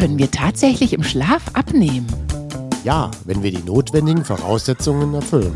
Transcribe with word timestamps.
Können 0.00 0.18
wir 0.18 0.30
tatsächlich 0.30 0.94
im 0.94 1.02
Schlaf 1.02 1.42
abnehmen? 1.52 2.06
Ja, 2.84 3.10
wenn 3.26 3.42
wir 3.42 3.50
die 3.50 3.62
notwendigen 3.62 4.24
Voraussetzungen 4.24 5.12
erfüllen. 5.12 5.52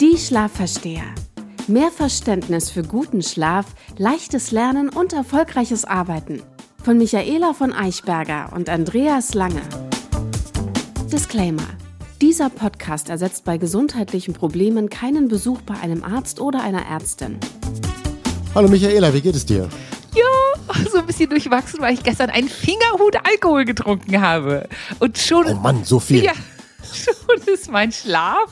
Die 0.00 0.16
Schlafversteher. 0.16 1.02
Mehr 1.66 1.90
Verständnis 1.90 2.70
für 2.70 2.84
guten 2.84 3.20
Schlaf, 3.20 3.66
leichtes 3.98 4.52
Lernen 4.52 4.90
und 4.90 5.12
erfolgreiches 5.12 5.84
Arbeiten. 5.84 6.40
Von 6.84 6.98
Michaela 6.98 7.52
von 7.52 7.72
Eichberger 7.72 8.52
und 8.54 8.68
Andreas 8.68 9.34
Lange. 9.34 9.62
Disclaimer. 11.12 11.66
Dieser 12.20 12.48
Podcast 12.48 13.08
ersetzt 13.08 13.44
bei 13.44 13.58
gesundheitlichen 13.58 14.34
Problemen 14.34 14.88
keinen 14.88 15.26
Besuch 15.26 15.62
bei 15.62 15.74
einem 15.80 16.04
Arzt 16.04 16.38
oder 16.38 16.62
einer 16.62 16.86
Ärztin. 16.86 17.40
Hallo 18.54 18.68
Michaela, 18.68 19.12
wie 19.12 19.20
geht 19.20 19.34
es 19.34 19.44
dir? 19.44 19.68
So 20.92 20.98
ein 20.98 21.06
bisschen 21.06 21.30
durchwachsen, 21.30 21.80
weil 21.80 21.94
ich 21.94 22.02
gestern 22.02 22.30
einen 22.30 22.48
Fingerhut 22.48 23.16
Alkohol 23.24 23.64
getrunken 23.64 24.20
habe. 24.20 24.68
Und 25.00 25.18
schon. 25.18 25.46
Oh 25.46 25.54
Mann, 25.54 25.84
so 25.84 26.00
viel. 26.00 26.24
Ja, 26.24 26.32
schon 26.92 27.40
ist 27.52 27.70
mein 27.70 27.92
Schlaf 27.92 28.50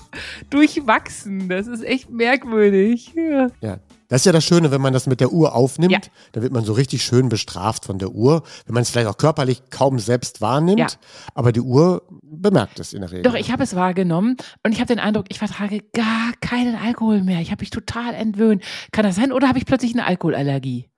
durchwachsen. 0.50 1.48
Das 1.48 1.66
ist 1.66 1.82
echt 1.84 2.10
merkwürdig. 2.10 3.12
Ja. 3.14 3.48
Ja. 3.60 3.78
Das 4.08 4.20
ist 4.20 4.26
ja 4.26 4.32
das 4.32 4.44
Schöne, 4.44 4.70
wenn 4.70 4.82
man 4.82 4.92
das 4.92 5.06
mit 5.06 5.20
der 5.20 5.32
Uhr 5.32 5.54
aufnimmt, 5.54 5.90
Ja. 5.92 5.98
dann 6.32 6.42
wird 6.42 6.52
man 6.52 6.66
so 6.66 6.74
richtig 6.74 7.02
schön 7.02 7.30
bestraft 7.30 7.86
von 7.86 7.98
der 7.98 8.10
Uhr, 8.10 8.42
wenn 8.66 8.74
man 8.74 8.82
es 8.82 8.90
vielleicht 8.90 9.06
auch 9.08 9.16
körperlich 9.16 9.62
kaum 9.70 9.98
selbst 9.98 10.42
wahrnimmt, 10.42 10.78
Ja. 10.80 10.86
aber 11.34 11.50
die 11.50 11.62
Uhr 11.62 12.02
bemerkt 12.22 12.78
es 12.78 12.92
in 12.92 13.00
der 13.00 13.10
Regel. 13.10 13.22
Doch, 13.22 13.32
ich 13.34 13.50
habe 13.50 13.62
es 13.62 13.74
wahrgenommen 13.74 14.36
und 14.66 14.72
ich 14.72 14.80
habe 14.80 14.88
den 14.88 14.98
Eindruck, 14.98 15.24
ich 15.30 15.38
vertrage 15.38 15.80
gar 15.94 16.32
keinen 16.42 16.74
Alkohol 16.76 17.22
mehr. 17.22 17.40
Ich 17.40 17.50
habe 17.52 17.62
mich 17.62 17.70
total 17.70 18.12
entwöhnt. 18.12 18.62
Kann 18.92 19.04
das 19.04 19.16
sein? 19.16 19.32
Oder 19.32 19.48
habe 19.48 19.56
ich 19.58 19.64
plötzlich 19.64 19.94
eine 19.94 20.04
Alkoholallergie? 20.04 20.90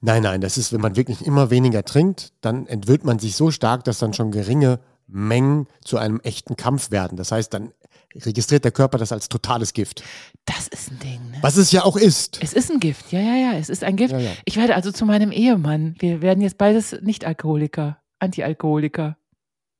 Nein, 0.00 0.22
nein, 0.22 0.40
das 0.40 0.58
ist, 0.58 0.72
wenn 0.72 0.80
man 0.80 0.96
wirklich 0.96 1.26
immer 1.26 1.50
weniger 1.50 1.84
trinkt, 1.84 2.32
dann 2.40 2.66
entwöhnt 2.66 3.04
man 3.04 3.18
sich 3.18 3.36
so 3.36 3.50
stark, 3.50 3.84
dass 3.84 3.98
dann 3.98 4.14
schon 4.14 4.30
geringe 4.30 4.80
Mengen 5.06 5.66
zu 5.84 5.96
einem 5.96 6.20
echten 6.20 6.56
Kampf 6.56 6.90
werden. 6.90 7.16
Das 7.16 7.32
heißt, 7.32 7.52
dann 7.54 7.72
registriert 8.14 8.64
der 8.64 8.72
Körper 8.72 8.98
das 8.98 9.12
als 9.12 9.28
totales 9.28 9.72
Gift. 9.72 10.02
Das 10.44 10.68
ist 10.68 10.90
ein 10.90 10.98
Ding, 10.98 11.30
ne? 11.30 11.38
Was 11.40 11.56
es 11.56 11.72
ja 11.72 11.84
auch 11.84 11.96
ist. 11.96 12.38
Es 12.42 12.52
ist 12.52 12.70
ein 12.70 12.80
Gift, 12.80 13.12
ja, 13.12 13.20
ja, 13.20 13.36
ja, 13.36 13.58
es 13.58 13.68
ist 13.68 13.84
ein 13.84 13.96
Gift. 13.96 14.12
Ja, 14.12 14.18
ja. 14.18 14.30
Ich 14.44 14.56
werde 14.56 14.74
also 14.74 14.92
zu 14.92 15.04
meinem 15.06 15.30
Ehemann. 15.30 15.94
Wir 15.98 16.22
werden 16.22 16.42
jetzt 16.42 16.58
beides 16.58 16.96
Nicht-Alkoholiker, 17.00 17.98
Anti-Alkoholiker. 18.18 19.16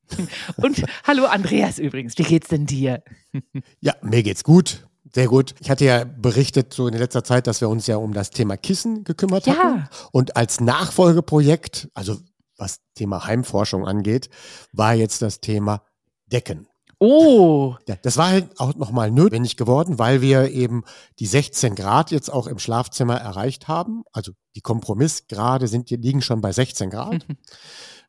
Und 0.57 0.85
hallo 1.05 1.27
Andreas 1.27 1.79
übrigens, 1.79 2.17
wie 2.17 2.23
geht's 2.23 2.49
denn 2.49 2.67
dir? 2.67 3.03
Ja, 3.81 3.95
mir 4.03 4.23
geht's 4.23 4.43
gut. 4.43 4.88
Sehr 5.15 5.27
gut. 5.27 5.55
Ich 5.61 5.71
hatte 5.71 5.85
ja 5.85 6.05
berichtet 6.05 6.75
so 6.75 6.87
in 6.87 6.95
letzter 6.95 7.25
Zeit, 7.25 7.47
dass 7.47 7.61
wir 7.61 7.69
uns 7.69 7.87
ja 7.87 7.97
um 7.97 8.13
das 8.13 8.31
Thema 8.31 8.57
Kissen 8.57 9.05
gekümmert 9.05 9.47
Ja. 9.47 9.55
hatten. 9.57 9.89
Und 10.13 10.37
als 10.37 10.61
Nachfolgeprojekt, 10.61 11.89
also 11.95 12.19
was 12.57 12.81
Thema 12.95 13.25
Heimforschung 13.25 13.87
angeht, 13.87 14.29
war 14.73 14.95
jetzt 14.95 15.23
das 15.23 15.41
Thema 15.41 15.83
Decken. 16.27 16.67
Oh, 17.01 17.77
das 18.03 18.17
war 18.17 18.31
halt 18.31 18.59
auch 18.59 18.75
nochmal 18.75 19.13
notwendig 19.13 19.57
geworden, 19.57 20.01
weil 20.01 20.21
wir 20.21 20.51
eben 20.51 20.83
die 21.21 21.27
16 21.27 21.77
Grad 21.77 22.11
jetzt 22.11 22.29
auch 22.29 22.49
im 22.49 22.59
Schlafzimmer 22.59 23.17
erreicht 23.17 23.69
haben. 23.69 24.03
Also 24.13 24.33
die 24.57 24.63
Kompromissgrade 24.63 25.69
sind, 25.69 25.91
liegen 25.91 26.23
schon 26.23 26.41
bei 26.41 26.51
16 26.51 26.91
Grad. 26.91 27.25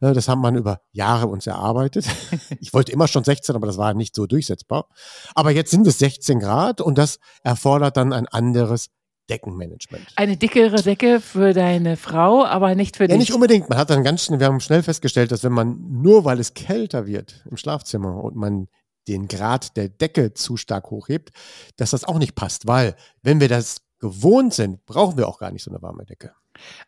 Ja, 0.01 0.13
Das 0.13 0.27
haben 0.29 0.41
man 0.41 0.55
über 0.55 0.81
Jahre 0.91 1.27
uns 1.27 1.45
erarbeitet. 1.47 2.05
Ich 2.61 2.73
wollte 2.73 2.91
immer 2.91 3.07
schon 3.07 3.23
16, 3.23 3.55
aber 3.55 3.67
das 3.67 3.77
war 3.77 3.93
nicht 3.93 4.15
so 4.15 4.25
durchsetzbar. 4.25 4.87
Aber 5.35 5.51
jetzt 5.51 5.71
sind 5.71 5.85
es 5.87 5.99
16 5.99 6.39
Grad 6.39 6.81
und 6.81 6.97
das 6.97 7.19
erfordert 7.43 7.95
dann 7.97 8.11
ein 8.13 8.27
anderes 8.27 8.89
Deckenmanagement. 9.29 10.05
eine 10.15 10.37
dickere 10.37 10.81
Decke 10.81 11.21
für 11.21 11.53
deine 11.53 11.97
Frau, 11.97 12.43
aber 12.45 12.73
nicht 12.75 12.97
für 12.97 13.03
Ja, 13.03 13.09
dich. 13.09 13.17
nicht 13.19 13.33
unbedingt. 13.33 13.69
Man 13.69 13.77
hat 13.77 13.89
dann 13.91 14.03
ganz 14.03 14.23
schnell, 14.25 14.39
wir 14.39 14.47
haben 14.47 14.59
schnell 14.59 14.81
festgestellt, 14.83 15.31
dass 15.31 15.43
wenn 15.43 15.51
man 15.53 15.77
nur 16.01 16.25
weil 16.25 16.39
es 16.39 16.53
kälter 16.55 17.05
wird 17.05 17.43
im 17.49 17.55
Schlafzimmer 17.57 18.23
und 18.23 18.35
man 18.35 18.67
den 19.07 19.27
Grad 19.27 19.77
der 19.77 19.87
Decke 19.89 20.33
zu 20.33 20.57
stark 20.57 20.89
hochhebt, 20.91 21.31
dass 21.77 21.91
das 21.91 22.03
auch 22.05 22.17
nicht 22.17 22.35
passt, 22.35 22.67
weil 22.67 22.95
wenn 23.21 23.39
wir 23.39 23.47
das 23.49 23.81
gewohnt 23.99 24.53
sind, 24.53 24.85
brauchen 24.85 25.17
wir 25.17 25.27
auch 25.27 25.39
gar 25.39 25.51
nicht 25.51 25.63
so 25.63 25.71
eine 25.71 25.81
warme 25.81 26.05
Decke. 26.05 26.31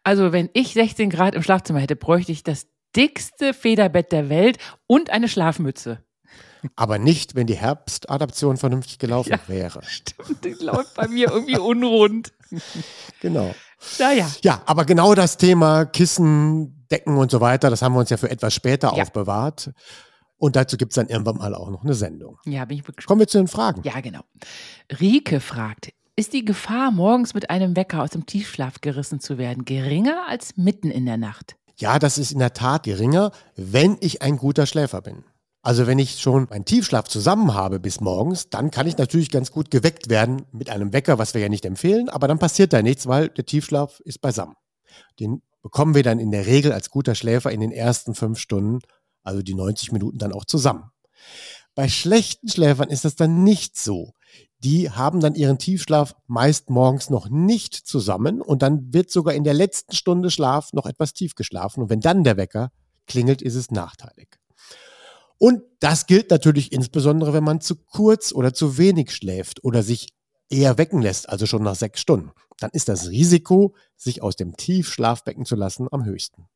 Also 0.04 0.32
wenn 0.32 0.50
ich 0.54 0.74
16 0.74 1.10
Grad 1.10 1.36
im 1.36 1.44
Schlafzimmer 1.44 1.80
hätte, 1.80 1.96
bräuchte 1.96 2.32
ich 2.32 2.44
das 2.44 2.68
dickste 2.96 3.54
Federbett 3.54 4.12
der 4.12 4.30
Welt 4.30 4.58
und 4.88 5.10
eine 5.10 5.28
Schlafmütze. 5.28 6.04
Aber 6.76 7.00
nicht, 7.00 7.34
wenn 7.34 7.48
die 7.48 7.56
Herbstadaption 7.58 8.58
vernünftig 8.58 9.00
gelaufen 9.00 9.32
Ja. 9.32 9.40
wäre. 9.48 9.82
Stimmt, 9.84 10.44
die 10.46 10.56
läuft 10.64 10.94
bei 10.96 11.08
mir 11.08 11.32
irgendwie 11.32 11.58
unrund. 11.58 12.32
Genau. 13.20 13.54
Naja, 13.98 14.30
Ja, 14.44 14.62
aber 14.68 14.86
genau 14.86 15.16
das 15.16 15.38
Thema 15.38 15.86
Kissen, 15.86 16.86
Decken 16.92 17.18
und 17.18 17.32
so 17.32 17.42
weiter, 17.42 17.70
das 17.72 17.82
haben 17.82 17.94
wir 17.96 18.00
uns 18.00 18.10
ja 18.12 18.18
für 18.18 18.30
etwas 18.30 18.54
später 18.54 18.94
Ja. 18.96 19.02
aufbewahrt. 19.04 19.72
Und 20.38 20.56
dazu 20.56 20.78
gibt 20.78 20.92
es 20.92 20.96
dann 20.96 21.08
irgendwann 21.08 21.38
mal 21.38 21.56
auch 21.56 21.70
noch 21.70 21.84
eine 21.84 21.94
Sendung. 21.94 22.38
ja, 22.46 22.66
bin 22.66 22.78
ich 22.78 22.88
wirklich 22.88 23.06
Kommen 23.08 23.20
wir 23.22 23.28
zu 23.28 23.38
den 23.40 23.48
Fragen. 23.48 23.82
Ja, 23.84 24.00
genau. 24.02 24.22
Rike 25.00 25.40
fragt, 25.40 25.94
ist 26.16 26.34
die 26.34 26.46
Gefahr, 26.46 26.92
morgens 26.92 27.34
mit 27.34 27.50
einem 27.50 27.76
Wecker 27.76 28.04
aus 28.04 28.12
dem 28.12 28.26
Tiefschlaf 28.28 28.82
gerissen 28.82 29.20
zu 29.20 29.38
werden, 29.40 29.66
geringer 29.66 30.28
als 30.28 30.58
mitten 30.58 30.92
in 30.92 31.06
der 31.06 31.18
Nacht? 31.18 31.56
Ja, 31.82 31.98
das 31.98 32.20
ist 32.20 32.32
in 32.32 32.38
der 32.38 32.54
Tat 32.54 32.84
geringer, 32.84 33.32
wenn 33.56 33.98
ich 34.02 34.22
ein 34.22 34.38
guter 34.38 34.68
Schläfer 34.68 35.02
bin. 35.02 35.24
Also 35.64 35.88
wenn 35.88 35.98
ich 35.98 36.20
schon 36.20 36.48
meinen 36.50 36.66
Tiefschlaf 36.66 37.08
zusammen 37.08 37.56
habe 37.56 37.80
bis 37.80 38.02
morgens, 38.02 38.50
dann 38.50 38.70
kann 38.70 38.86
ich 38.86 38.98
natürlich 38.98 39.32
ganz 39.32 39.52
gut 39.52 39.72
geweckt 39.72 40.08
werden 40.08 40.46
mit 40.52 40.70
einem 40.70 40.94
Wecker, 40.94 41.18
was 41.18 41.34
wir 41.34 41.42
ja 41.42 41.50
nicht 41.50 41.66
empfehlen, 41.66 42.08
aber 42.10 42.28
dann 42.28 42.38
passiert 42.38 42.72
da 42.72 42.84
nichts, 42.84 43.08
weil 43.08 43.30
der 43.30 43.48
Tiefschlaf 43.48 44.00
ist 44.02 44.22
beisammen. 44.22 44.56
Den 45.20 45.42
bekommen 45.64 45.96
wir 45.96 46.04
dann 46.04 46.20
in 46.20 46.30
der 46.30 46.46
Regel 46.46 46.72
als 46.72 46.92
guter 46.92 47.16
Schläfer 47.16 47.52
in 47.52 47.62
den 47.62 47.72
ersten 47.72 48.14
fünf 48.14 48.38
Stunden, 48.38 48.80
also 49.24 49.42
die 49.42 49.56
90 49.56 49.92
Minuten 49.92 50.20
dann 50.20 50.34
auch 50.34 50.46
zusammen. 50.46 50.92
Bei 51.74 51.90
schlechten 51.90 52.48
Schläfern 52.48 52.90
ist 52.90 53.06
das 53.06 53.16
dann 53.16 53.44
nicht 53.44 53.76
so. 53.76 54.14
Die 54.60 54.92
haben 54.92 55.22
dann 55.22 55.36
ihren 55.36 55.58
Tiefschlaf 55.58 56.16
meist 56.28 56.70
morgens 56.70 57.10
noch 57.10 57.30
nicht 57.30 57.74
zusammen 57.74 58.42
und 58.42 58.62
dann 58.62 58.94
wird 58.94 59.10
sogar 59.10 59.34
in 59.34 59.44
der 59.44 59.56
letzten 59.56 59.96
Stunde 59.96 60.30
Schlaf 60.30 60.72
noch 60.74 60.86
etwas 60.86 61.14
tief 61.14 61.36
geschlafen. 61.36 61.82
Und 61.82 61.90
wenn 61.90 62.00
dann 62.00 62.24
der 62.24 62.38
Wecker 62.38 62.72
klingelt, 63.08 63.42
ist 63.42 63.56
es 63.56 63.72
nachteilig. 63.72 64.38
Und 65.40 65.64
das 65.80 66.06
gilt 66.06 66.30
natürlich 66.30 66.72
insbesondere, 66.72 67.34
wenn 67.34 67.44
man 67.44 67.62
zu 67.62 67.76
kurz 67.76 68.32
oder 68.32 68.54
zu 68.54 68.78
wenig 68.78 69.12
schläft 69.12 69.64
oder 69.64 69.82
sich 69.82 70.14
eher 70.52 70.78
wecken 70.78 71.02
lässt, 71.02 71.28
also 71.30 71.48
schon 71.48 71.64
nach 71.64 71.74
sechs 71.74 72.00
Stunden. 72.00 72.32
Dann 72.60 72.70
ist 72.74 72.90
das 72.90 73.10
Risiko, 73.10 73.76
sich 73.96 74.22
aus 74.22 74.36
dem 74.36 74.56
Tiefschlaf 74.56 75.26
wecken 75.26 75.46
zu 75.46 75.56
lassen, 75.56 75.88
am 75.92 76.06
höchsten. 76.06 76.48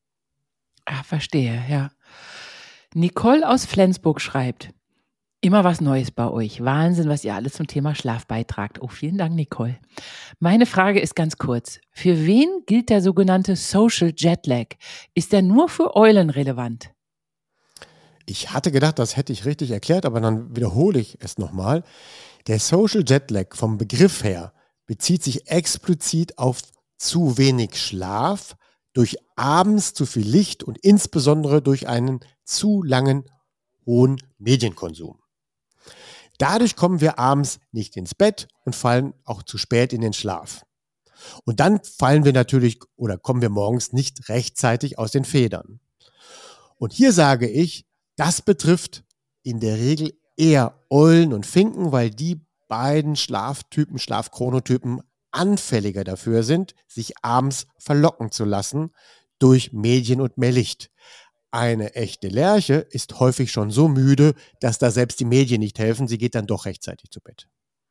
Ah, 0.86 1.02
verstehe, 1.02 1.66
ja. 1.68 1.90
Nicole 2.94 3.50
aus 3.50 3.66
Flensburg 3.66 4.22
schreibt, 4.22 4.70
immer 5.46 5.64
was 5.64 5.80
Neues 5.80 6.10
bei 6.10 6.28
euch. 6.28 6.64
Wahnsinn, 6.64 7.08
was 7.08 7.24
ihr 7.24 7.36
alles 7.36 7.54
zum 7.54 7.68
Thema 7.68 7.94
Schlaf 7.94 8.26
beitragt. 8.26 8.82
Oh, 8.82 8.88
vielen 8.88 9.18
Dank, 9.18 9.36
Nicole. 9.36 9.78
Meine 10.40 10.66
Frage 10.66 11.00
ist 11.00 11.16
ganz 11.16 11.38
kurz. 11.38 11.80
Für 11.92 12.26
wen 12.26 12.64
gilt 12.66 12.90
der 12.90 13.02
sogenannte 13.02 13.56
Social 13.56 14.12
Jetlag? 14.18 14.70
Ist 15.14 15.32
der 15.32 15.44
nur 15.44 15.70
für 15.70 15.96
Eulen 15.96 16.32
relevant? 16.32 16.90
Ich 18.26 18.52
hatte 18.52 18.72
gedacht, 18.72 18.98
das 18.98 19.18
hätte 19.18 19.34
ich 19.34 19.46
richtig 19.46 19.70
erklärt, 19.70 20.06
aber 20.06 20.20
dann 20.20 20.56
wiederhole 20.56 21.00
ich 21.00 21.20
es 21.22 21.38
nochmal. 21.38 21.84
Der 22.48 22.60
Social 22.60 23.04
Jetlag 23.08 23.56
vom 23.56 23.78
Begriff 23.78 24.24
her 24.24 24.52
bezieht 24.88 25.24
sich 25.24 25.48
explizit 25.48 26.40
auf 26.40 26.64
zu 26.98 27.38
wenig 27.38 27.80
Schlaf 27.80 28.56
durch 28.94 29.18
abends 29.36 29.94
zu 29.94 30.08
viel 30.08 30.28
Licht 30.28 30.64
und 30.64 30.80
insbesondere 30.80 31.62
durch 31.62 31.88
einen 31.88 32.22
zu 32.44 32.82
langen 32.82 33.26
hohen 33.86 34.18
Medienkonsum. 34.40 35.20
Dadurch 36.38 36.76
kommen 36.76 37.02
wir 37.02 37.20
abends 37.20 37.60
nicht 37.72 37.96
ins 37.98 38.16
Bett 38.16 38.48
und 38.64 38.76
fallen 38.76 39.14
auch 39.24 39.44
zu 39.44 39.58
spät 39.58 39.94
in 39.94 40.02
den 40.02 40.14
Schlaf. 40.14 40.66
Und 41.46 41.60
dann 41.60 41.82
fallen 41.84 42.26
wir 42.26 42.34
natürlich 42.34 42.80
oder 42.96 43.18
kommen 43.18 43.42
wir 43.42 43.50
morgens 43.50 43.94
nicht 43.94 44.30
rechtzeitig 44.30 45.00
aus 45.00 45.12
den 45.12 45.26
Federn. 45.26 45.80
Und 46.78 46.94
hier 46.94 47.14
sage 47.14 47.48
ich, 47.48 47.86
das 48.16 48.42
betrifft 48.42 49.04
in 49.44 49.60
der 49.60 49.78
Regel 49.78 50.14
eher 50.38 50.84
Eulen 50.90 51.34
und 51.34 51.46
Finken, 51.46 51.92
weil 51.92 52.10
die 52.10 52.42
beiden 52.68 53.16
Schlaftypen, 53.16 53.98
Schlafchronotypen 53.98 55.02
anfälliger 55.32 56.04
dafür 56.04 56.44
sind, 56.44 56.76
sich 56.88 57.14
abends 57.22 57.68
verlocken 57.78 58.32
zu 58.32 58.46
lassen 58.46 58.92
durch 59.40 59.74
Medien 59.74 60.22
und 60.22 60.38
mehr 60.38 60.52
Licht. 60.52 60.90
Eine 61.56 61.96
echte 61.96 62.28
Lerche 62.28 62.74
ist 62.90 63.20
häufig 63.22 63.50
schon 63.52 63.72
so 63.72 63.88
müde, 63.88 64.34
dass 64.60 64.78
da 64.78 64.92
selbst 64.92 65.22
die 65.22 65.26
Medien 65.26 65.62
nicht 65.62 65.80
helfen. 65.80 66.06
Sie 66.08 66.18
geht 66.18 66.36
dann 66.36 66.48
doch 66.48 66.66
rechtzeitig 66.66 67.12
zu 67.12 67.22
Bett. 67.22 67.48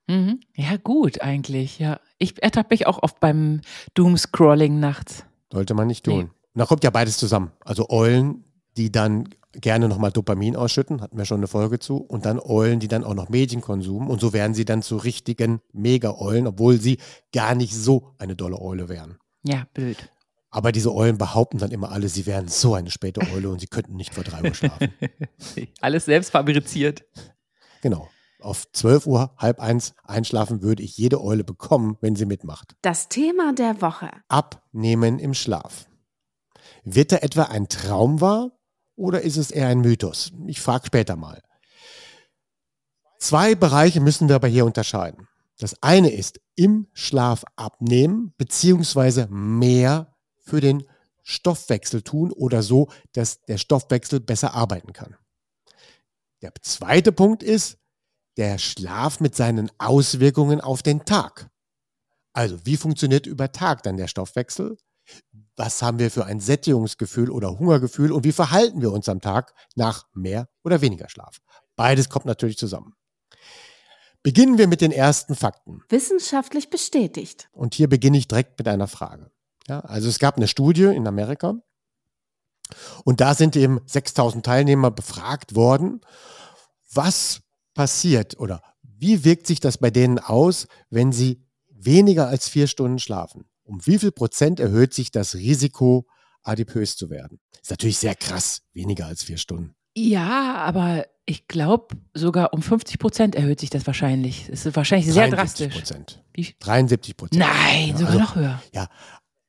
Mhm. 0.07 0.41
Ja, 0.55 0.77
gut, 0.77 1.23
eigentlich, 1.23 1.79
ja. 1.79 1.99
Ich 2.19 2.43
ertappe 2.43 2.75
mich 2.75 2.87
auch 2.87 3.03
oft 3.03 3.21
beim 3.21 3.63
Doomscrolling 3.95 4.79
nachts. 4.81 5.25
Sollte 5.51 5.73
man 5.73 5.87
nicht 5.87 6.07
Nee. 6.07 6.13
tun. 6.13 6.23
Und 6.25 6.59
da 6.59 6.67
kommt 6.67 6.85
ja 6.85 6.91
beides 6.91 7.17
zusammen. 7.17 7.53
Also 7.61 7.89
Eulen, 7.89 8.45
die 8.77 8.93
dann 8.93 9.31
gerne 9.55 9.89
nochmal 9.89 10.13
Dopamin 10.13 10.57
ausschütten, 10.57 11.01
hatten 11.01 11.17
wir 11.17 11.25
schon 11.25 11.39
eine 11.39 11.47
Folge 11.47 11.79
zu, 11.79 11.97
und 11.97 12.27
dann 12.27 12.39
Eulen, 12.41 12.81
die 12.81 12.89
dann 12.89 13.03
auch 13.03 13.15
noch 13.15 13.31
Medienkonsum 13.31 14.11
und 14.11 14.21
so 14.21 14.33
werden 14.35 14.53
sie 14.53 14.65
dann 14.67 14.83
zu 14.83 14.97
richtigen 14.99 15.61
Mega-Eulen, 15.73 16.47
obwohl 16.47 16.79
sie 16.79 16.99
gar 17.33 17.55
nicht 17.55 17.75
so 17.75 18.11
eine 18.19 18.37
dolle 18.37 18.61
Eule 18.61 18.89
wären. 18.91 19.17
Ja, 19.43 19.67
blöd. 19.73 19.97
Aber 20.55 20.71
diese 20.71 20.95
Eulen 20.95 21.19
behaupten 21.19 21.59
dann 21.59 21.73
immer 21.73 21.91
alle, 21.91 22.09
sie 22.09 22.27
wären 22.27 22.47
so 22.47 22.77
eine 22.77 22.93
späte 22.93 23.21
Eule 23.33 23.51
und 23.51 23.59
sie 23.59 23.67
könnten 23.67 23.97
nicht 23.97 24.15
vor 24.15 24.23
drei 24.23 24.41
Uhr 24.41 24.55
schlafen. 24.55 24.95
Alles 25.81 26.05
selbst 26.05 26.31
fabriziert. 26.31 27.05
Genau. 27.83 28.09
Auf 28.39 28.71
12 28.71 29.07
Uhr, 29.09 29.35
halb 29.37 29.59
eins 29.59 29.95
einschlafen 30.05 30.63
würde 30.63 30.85
ich 30.85 30.97
jede 30.97 31.21
Eule 31.21 31.43
bekommen, 31.43 31.99
wenn 32.03 32.15
sie 32.15 32.25
mitmacht. 32.25 32.77
Das 32.83 33.09
Thema 33.09 33.53
der 33.53 33.83
Woche. 33.83 34.13
Abnehmen 34.29 35.19
im 35.19 35.35
Schlaf. 35.35 35.89
Wird 36.85 37.11
da 37.11 37.17
etwa 37.17 37.43
ein 37.47 37.67
Traum 37.67 38.21
wahr 38.21 38.53
oder 38.95 39.23
ist 39.23 39.39
es 39.39 39.51
eher 39.51 39.67
ein 39.67 39.81
Mythos? 39.81 40.31
Ich 40.47 40.61
frage 40.61 40.87
später 40.87 41.17
mal. 41.17 41.43
Zwei 43.19 43.57
Bereiche 43.57 43.99
müssen 43.99 44.29
wir 44.29 44.37
aber 44.37 44.47
hier 44.47 44.67
unterscheiden. 44.67 45.27
Das 45.59 45.83
eine 45.83 46.11
ist 46.11 46.41
im 46.55 46.87
Schlaf 46.93 47.45
abnehmen, 47.57 48.35
beziehungsweise 48.37 49.27
mehr 49.27 50.14
für 50.45 50.61
den 50.61 50.85
Stoffwechsel 51.23 52.03
tun 52.03 52.33
oder 52.33 52.63
so, 52.63 52.89
dass 53.13 53.43
der 53.43 53.59
Stoffwechsel 53.59 54.21
besser 54.21 54.55
arbeiten 54.55 54.93
kann. 54.93 55.17
Der 56.43 56.53
zweite 56.61 57.13
Punkt 57.13 57.43
ist 57.43 57.79
der 58.37 58.59
Schlaf 58.59 59.21
mit 59.21 59.35
seinen 59.35 59.71
Auswirkungen 59.79 60.61
auf 60.61 60.83
den 60.83 61.05
Tag. 61.05 61.49
Also, 62.33 62.59
wie 62.65 62.77
funktioniert 62.77 63.27
über 63.27 63.53
Tag 63.53 63.83
dann 63.85 63.97
der 63.97 64.09
Stoffwechsel? 64.09 64.77
Was 65.57 65.83
haben 65.83 65.99
wir 65.99 66.11
für 66.11 66.27
ein 66.27 66.41
Sättigungsgefühl 66.41 67.31
oder 67.31 67.59
Hungergefühl 67.59 68.11
und 68.11 68.25
wie 68.25 68.33
verhalten 68.33 68.81
wir 68.81 68.93
uns 68.93 69.09
am 69.09 69.21
Tag 69.21 69.55
nach 69.77 70.07
mehr 70.13 70.49
oder 70.65 70.81
weniger 70.81 71.09
Schlaf? 71.09 71.39
Beides 71.77 72.09
kommt 72.09 72.27
natürlich 72.27 72.59
zusammen. 72.59 72.95
Beginnen 74.23 74.59
wir 74.59 74.67
mit 74.69 74.81
den 74.81 74.91
ersten 74.91 75.35
Fakten. 75.35 75.83
Wissenschaftlich 75.91 76.71
bestätigt. 76.71 77.49
Und 77.53 77.75
hier 77.75 77.89
beginne 77.89 78.17
ich 78.17 78.27
direkt 78.27 78.59
mit 78.59 78.67
einer 78.67 78.89
Frage. 78.89 79.31
Ja, 79.69 79.81
also 79.81 80.09
es 80.09 80.19
gab 80.19 80.37
eine 80.37 80.49
Studie 80.49 80.85
in 80.85 81.07
Amerika 81.07 81.55
und 83.05 83.21
da 83.21 83.35
sind 83.35 83.57
eben 83.57 83.81
6000 83.87 84.45
Teilnehmer 84.45 84.91
befragt 84.91 85.55
worden, 85.55 86.01
was 86.93 87.41
passiert 87.75 88.39
oder 88.39 88.63
wie 88.83 89.25
wirkt 89.25 89.47
sich 89.47 89.61
das 89.61 89.79
bei 89.79 89.91
denen 89.91 90.19
aus, 90.19 90.67
wenn 90.91 91.13
sie 91.13 91.43
weniger 91.69 92.29
als 92.29 92.49
vier 92.49 92.67
Stunden 92.67 92.99
schlafen? 92.99 93.45
Um 93.65 93.85
wie 93.87 93.99
viel 93.99 94.13
Prozent 94.13 94.61
erhöht 94.61 94.95
sich 94.95 95.11
das 95.11 95.35
Risiko, 95.35 96.07
adipös 96.43 96.97
zu 96.97 97.11
werden? 97.11 97.41
Ist 97.61 97.71
natürlich 97.71 97.99
sehr 97.99 98.15
krass, 98.15 98.63
weniger 98.73 99.07
als 99.07 99.23
vier 99.25 99.39
Stunden. 99.39 99.75
Ja, 99.97 100.55
aber 100.57 101.07
ich 101.25 101.49
glaube, 101.49 101.97
sogar 102.13 102.53
um 102.53 102.61
50 102.63 102.99
Prozent 102.99 103.35
erhöht 103.35 103.61
sich 103.61 103.71
das 103.71 103.87
wahrscheinlich. 103.87 104.49
Es 104.51 104.67
ist 104.67 104.77
wahrscheinlich 104.77 105.11
sehr 105.13 105.29
73 105.31 105.69
drastisch. 105.69 105.75
Prozent. 105.81 106.25
Wie? 106.35 106.55
73 106.59 107.17
Prozent. 107.17 107.41
Nein, 107.41 107.89
Ja, 107.91 107.97
sogar 107.97 108.07
also- 108.13 108.19
noch 108.19 108.37
höher. 108.37 108.63
Ja, 108.75 108.89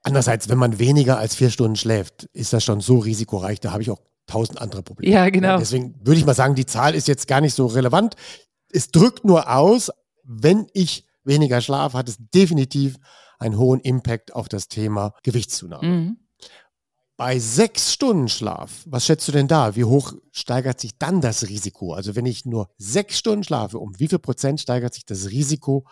andererseits, 0.06 0.50
wenn 0.50 0.58
man 0.58 0.80
weniger 0.80 1.18
als 1.18 1.36
vier 1.36 1.50
Stunden 1.50 1.76
schläft, 1.76 2.26
ist 2.34 2.54
das 2.54 2.64
schon 2.64 2.80
so 2.80 3.00
risikoreich, 3.00 3.60
da 3.60 3.72
habe 3.72 3.82
ich 3.82 3.92
auch 3.92 4.02
tausend 4.28 4.62
andere 4.62 4.84
Probleme. 4.84 5.14
Ja, 5.14 5.30
genau. 5.30 5.58
deswegen 5.58 5.96
würde 6.04 6.20
ich 6.20 6.26
mal 6.26 6.34
sagen, 6.34 6.56
die 6.56 6.66
Zahl 6.66 6.96
ist 6.96 7.08
jetzt 7.08 7.28
gar 7.28 7.42
nicht 7.42 7.54
so 7.54 7.68
relevant. 7.68 8.16
Es 8.72 8.90
drückt 8.90 9.26
nur 9.26 9.54
aus, 9.54 9.92
wenn 10.24 10.68
ich 10.74 11.06
weniger 11.24 11.62
schlafe, 11.62 11.98
hat 11.98 12.10
es 12.10 12.18
definitiv 12.34 12.98
einen 13.40 13.58
hohen 13.58 13.80
Impact 13.82 14.34
auf 14.34 14.48
das 14.48 14.68
Thema 14.68 15.14
Gewichtszunahme. 15.24 15.88
Mhm. 15.88 16.18
Bei 17.18 17.40
sechs 17.40 17.94
Stunden 17.94 18.28
Schlaf, 18.28 18.84
was 18.86 19.06
schätzt 19.06 19.28
du 19.28 19.32
denn 19.32 19.48
da? 19.48 19.76
Wie 19.76 19.86
hoch 19.86 20.14
steigert 20.32 20.82
sich 20.82 20.98
dann 20.98 21.22
das 21.22 21.48
Risiko? 21.48 21.94
Also 21.94 22.16
wenn 22.16 22.26
ich 22.26 22.46
nur 22.46 22.68
sechs 22.78 23.18
Stunden 23.18 23.44
schlafe, 23.44 23.80
um 23.80 23.98
wie 24.00 24.10
viel 24.10 24.20
Prozent 24.20 24.60
steigert 24.60 24.94
sich 24.94 25.06
das 25.06 25.30
Risiko, 25.30 25.86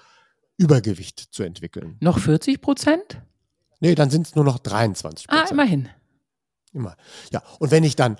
Übergewicht 0.58 1.20
zu 1.32 1.44
entwickeln? 1.44 1.98
Noch 2.02 2.20
40 2.20 2.62
Prozent? 2.62 3.22
Nee, 3.84 3.96
dann 3.96 4.10
sind 4.10 4.26
es 4.26 4.34
nur 4.36 4.46
noch 4.46 4.60
23 4.60 5.30
Ah, 5.30 5.44
immerhin. 5.52 5.90
Immer. 6.72 6.96
Ja, 7.34 7.44
und 7.60 7.70
wenn 7.70 7.84
ich 7.84 7.98
dann 7.98 8.16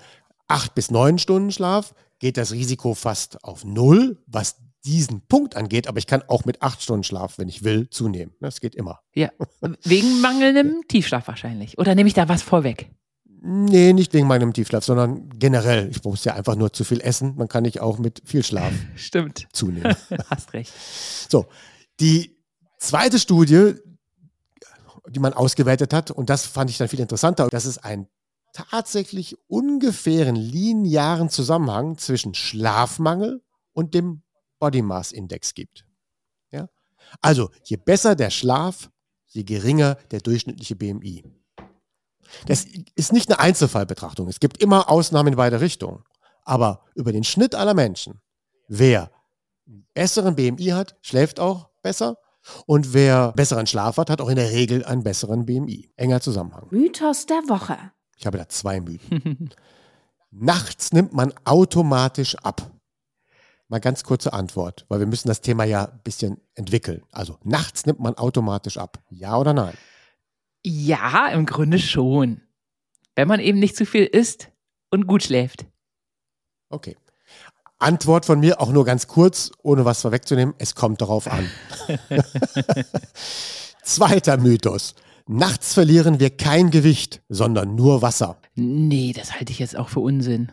acht 0.46 0.74
bis 0.74 0.90
neun 0.90 1.18
Stunden 1.18 1.50
schlaf, 1.50 1.94
geht 2.18 2.36
das 2.36 2.52
Risiko 2.52 2.92
fast 2.92 3.42
auf 3.42 3.64
null, 3.64 4.22
was 4.26 4.56
diesen 4.84 5.22
Punkt 5.26 5.56
angeht. 5.56 5.88
Aber 5.88 5.96
ich 5.98 6.06
kann 6.06 6.22
auch 6.28 6.44
mit 6.44 6.60
acht 6.60 6.82
Stunden 6.82 7.02
Schlaf, 7.02 7.38
wenn 7.38 7.48
ich 7.48 7.64
will, 7.64 7.88
zunehmen. 7.88 8.34
Das 8.40 8.60
geht 8.60 8.74
immer. 8.74 9.00
Ja. 9.14 9.30
Wegen 9.84 10.20
mangelndem 10.20 10.82
Tiefschlaf 10.88 11.26
wahrscheinlich. 11.28 11.78
Oder 11.78 11.94
nehme 11.94 12.08
ich 12.08 12.14
da 12.14 12.28
was 12.28 12.42
vorweg? 12.42 12.90
Nee, 13.40 13.94
nicht 13.94 14.12
wegen 14.12 14.26
meinem 14.26 14.52
Tiefschlaf, 14.52 14.84
sondern 14.84 15.30
generell. 15.38 15.88
Ich 15.90 16.04
muss 16.04 16.24
ja 16.24 16.34
einfach 16.34 16.56
nur 16.56 16.74
zu 16.74 16.84
viel 16.84 17.00
essen. 17.00 17.36
Man 17.36 17.48
kann 17.48 17.62
nicht 17.62 17.80
auch 17.80 17.98
mit 17.98 18.20
viel 18.26 18.42
Schlaf 18.44 18.72
Stimmt. 18.96 19.48
zunehmen. 19.52 19.96
Hast 20.30 20.52
recht. 20.52 20.72
So, 21.30 21.46
die 22.00 22.36
zweite 22.78 23.18
Studie, 23.18 23.74
die 25.08 25.20
man 25.20 25.32
ausgewertet 25.32 25.92
hat, 25.92 26.10
und 26.10 26.30
das 26.30 26.46
fand 26.46 26.70
ich 26.70 26.78
dann 26.78 26.88
viel 26.88 27.00
interessanter, 27.00 27.48
dass 27.48 27.64
es 27.64 27.78
einen 27.78 28.08
tatsächlich 28.52 29.36
ungefähren 29.48 30.36
linearen 30.36 31.28
Zusammenhang 31.28 31.98
zwischen 31.98 32.34
Schlafmangel 32.34 33.42
und 33.72 33.94
dem 33.94 34.22
Body 34.58 34.82
Mass 34.82 35.12
Index 35.12 35.54
gibt. 35.54 35.84
Ja? 36.50 36.68
Also, 37.20 37.50
je 37.64 37.76
besser 37.76 38.14
der 38.14 38.30
Schlaf, 38.30 38.90
je 39.26 39.42
geringer 39.42 39.96
der 40.10 40.20
durchschnittliche 40.20 40.76
BMI. 40.76 41.24
Das 42.46 42.64
ist 42.94 43.12
nicht 43.12 43.30
eine 43.30 43.40
Einzelfallbetrachtung. 43.40 44.28
Es 44.28 44.40
gibt 44.40 44.62
immer 44.62 44.88
Ausnahmen 44.88 45.34
in 45.34 45.36
beide 45.36 45.60
Richtungen. 45.60 46.04
Aber 46.44 46.84
über 46.94 47.12
den 47.12 47.24
Schnitt 47.24 47.54
aller 47.54 47.74
Menschen, 47.74 48.20
wer 48.68 49.10
besseren 49.94 50.36
BMI 50.36 50.68
hat, 50.68 50.96
schläft 51.00 51.40
auch 51.40 51.70
besser. 51.82 52.18
Und 52.66 52.92
wer 52.92 53.32
besseren 53.32 53.66
Schlaf 53.66 53.96
hat, 53.96 54.10
hat 54.10 54.20
auch 54.20 54.28
in 54.28 54.36
der 54.36 54.50
Regel 54.50 54.84
einen 54.84 55.02
besseren 55.02 55.46
BMI. 55.46 55.90
Enger 55.96 56.20
Zusammenhang. 56.20 56.66
Mythos 56.70 57.26
der 57.26 57.42
Woche. 57.48 57.76
Ich 58.16 58.26
habe 58.26 58.38
da 58.38 58.48
zwei 58.48 58.80
Mythen. 58.80 59.50
Nachts 60.30 60.92
nimmt 60.92 61.12
man 61.12 61.32
automatisch 61.44 62.36
ab. 62.36 62.70
Mal 63.68 63.80
ganz 63.80 64.04
kurze 64.04 64.32
Antwort, 64.32 64.84
weil 64.88 65.00
wir 65.00 65.06
müssen 65.06 65.28
das 65.28 65.40
Thema 65.40 65.64
ja 65.64 65.86
ein 65.86 66.00
bisschen 66.02 66.40
entwickeln. 66.54 67.02
Also 67.10 67.38
nachts 67.44 67.86
nimmt 67.86 68.00
man 68.00 68.14
automatisch 68.16 68.76
ab. 68.76 69.02
Ja 69.10 69.38
oder 69.38 69.54
nein? 69.54 69.74
Ja, 70.62 71.28
im 71.28 71.46
Grunde 71.46 71.78
schon. 71.78 72.42
Wenn 73.14 73.28
man 73.28 73.40
eben 73.40 73.58
nicht 73.58 73.76
zu 73.76 73.86
viel 73.86 74.04
isst 74.04 74.50
und 74.90 75.06
gut 75.06 75.22
schläft. 75.22 75.66
Okay. 76.68 76.96
Antwort 77.78 78.24
von 78.26 78.40
mir 78.40 78.60
auch 78.60 78.70
nur 78.70 78.84
ganz 78.84 79.06
kurz, 79.08 79.50
ohne 79.62 79.84
was 79.84 80.00
vorwegzunehmen. 80.02 80.54
Es 80.58 80.74
kommt 80.74 81.00
darauf 81.00 81.26
an. 81.30 81.48
Zweiter 83.82 84.36
Mythos. 84.38 84.94
Nachts 85.26 85.74
verlieren 85.74 86.20
wir 86.20 86.30
kein 86.30 86.70
Gewicht, 86.70 87.22
sondern 87.28 87.74
nur 87.74 88.02
Wasser. 88.02 88.38
Nee, 88.54 89.12
das 89.16 89.34
halte 89.34 89.52
ich 89.52 89.58
jetzt 89.58 89.76
auch 89.76 89.88
für 89.88 90.00
Unsinn. 90.00 90.52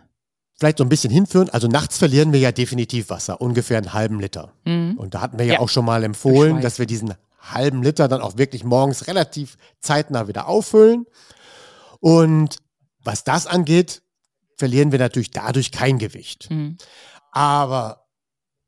Vielleicht 0.58 0.78
so 0.78 0.84
ein 0.84 0.90
bisschen 0.90 1.12
hinführen. 1.12 1.50
Also 1.50 1.68
nachts 1.68 1.98
verlieren 1.98 2.32
wir 2.34 2.40
ja 2.40 2.52
definitiv 2.52 3.10
Wasser, 3.10 3.42
ungefähr 3.42 3.78
einen 3.78 3.94
halben 3.94 4.20
Liter. 4.20 4.54
Mhm. 4.66 4.96
Und 4.98 5.14
da 5.14 5.22
hatten 5.22 5.38
wir 5.40 5.46
ja, 5.46 5.54
Ja. 5.56 5.60
auch 5.60 5.70
schon 5.70 5.86
mal 5.86 6.04
empfohlen, 6.04 6.62
dass 6.62 6.80
wir 6.80 6.86
diesen 6.86 7.14
halben 7.40 7.84
Liter 7.84 8.08
dann 8.08 8.22
auch 8.22 8.38
wirklich 8.38 8.64
morgens 8.64 9.08
relativ 9.08 9.58
zeitnah 9.80 10.28
wieder 10.28 10.48
auffüllen. 10.48 11.06
Und 12.00 12.58
was 13.04 13.24
das 13.24 13.48
angeht, 13.48 14.04
verlieren 14.58 14.92
wir 14.92 15.00
natürlich 15.00 15.32
dadurch 15.32 15.72
kein 15.72 15.98
Gewicht. 15.98 16.50
Mhm. 16.52 16.78
Aber 17.32 18.08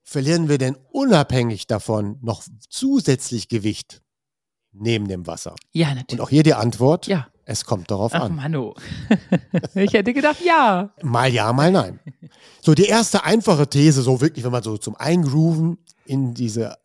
verlieren 0.03 0.49
wir 0.49 0.57
denn 0.57 0.75
unabhängig 0.91 1.67
davon 1.67 2.17
noch 2.21 2.43
zusätzlich 2.69 3.47
Gewicht 3.49 4.01
neben 4.71 5.07
dem 5.07 5.27
Wasser? 5.27 5.55
Ja, 5.71 5.89
Und 5.89 5.95
natürlich. 5.97 6.21
auch 6.21 6.29
hier 6.29 6.43
die 6.43 6.53
Antwort, 6.53 7.07
Ja. 7.07 7.27
es 7.45 7.65
kommt 7.65 7.91
darauf 7.91 8.13
Ach, 8.13 8.21
an. 8.23 8.35
Mano. 8.35 8.75
ich 9.75 9.93
hätte 9.93 10.13
gedacht, 10.13 10.37
ja. 10.43 10.93
Mal 11.01 11.31
ja, 11.33 11.51
mal 11.53 11.71
nein. 11.71 11.99
So, 12.61 12.73
die 12.73 12.85
erste 12.85 13.23
einfache 13.23 13.67
These, 13.69 14.01
so 14.01 14.21
wirklich, 14.21 14.43
wenn 14.45 14.51
man 14.51 14.63
so 14.63 14.77
zum 14.77 14.95
Eingrooven 14.95 15.77
in 16.05 16.33
diese 16.33 16.77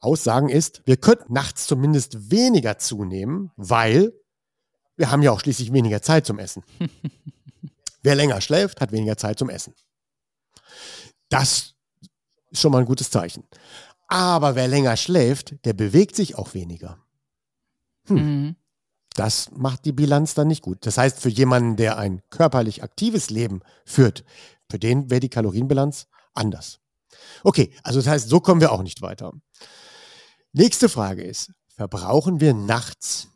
Aussagen 0.00 0.48
ist, 0.48 0.82
wir 0.84 0.96
könnten 0.98 1.32
nachts 1.32 1.66
zumindest 1.66 2.30
weniger 2.30 2.78
zunehmen, 2.78 3.50
weil 3.56 4.12
wir 4.96 5.10
haben 5.10 5.22
ja 5.22 5.32
auch 5.32 5.40
schließlich 5.40 5.72
weniger 5.72 6.02
Zeit 6.02 6.26
zum 6.26 6.38
Essen. 6.38 6.62
Wer 8.02 8.14
länger 8.14 8.40
schläft, 8.40 8.80
hat 8.80 8.92
weniger 8.92 9.16
Zeit 9.16 9.38
zum 9.38 9.48
Essen. 9.48 9.74
Das 11.28 11.74
ist 12.50 12.60
schon 12.60 12.72
mal 12.72 12.78
ein 12.78 12.86
gutes 12.86 13.10
Zeichen. 13.10 13.44
Aber 14.08 14.54
wer 14.54 14.68
länger 14.68 14.96
schläft, 14.96 15.64
der 15.64 15.72
bewegt 15.72 16.16
sich 16.16 16.36
auch 16.36 16.54
weniger. 16.54 16.98
Mhm. 18.08 18.56
Das 19.14 19.50
macht 19.52 19.84
die 19.84 19.92
Bilanz 19.92 20.34
dann 20.34 20.48
nicht 20.48 20.62
gut. 20.62 20.86
Das 20.86 20.98
heißt, 20.98 21.20
für 21.20 21.28
jemanden, 21.28 21.76
der 21.76 21.98
ein 21.98 22.20
körperlich 22.30 22.82
aktives 22.82 23.30
Leben 23.30 23.60
führt, 23.84 24.24
für 24.70 24.78
den 24.78 25.10
wäre 25.10 25.20
die 25.20 25.28
Kalorienbilanz 25.28 26.08
anders. 26.34 26.80
Okay, 27.44 27.72
also 27.82 28.00
das 28.00 28.08
heißt, 28.08 28.28
so 28.28 28.40
kommen 28.40 28.60
wir 28.60 28.72
auch 28.72 28.82
nicht 28.82 29.02
weiter. 29.02 29.32
Nächste 30.52 30.88
Frage 30.88 31.22
ist, 31.22 31.52
verbrauchen 31.68 32.40
wir 32.40 32.54
nachts 32.54 33.28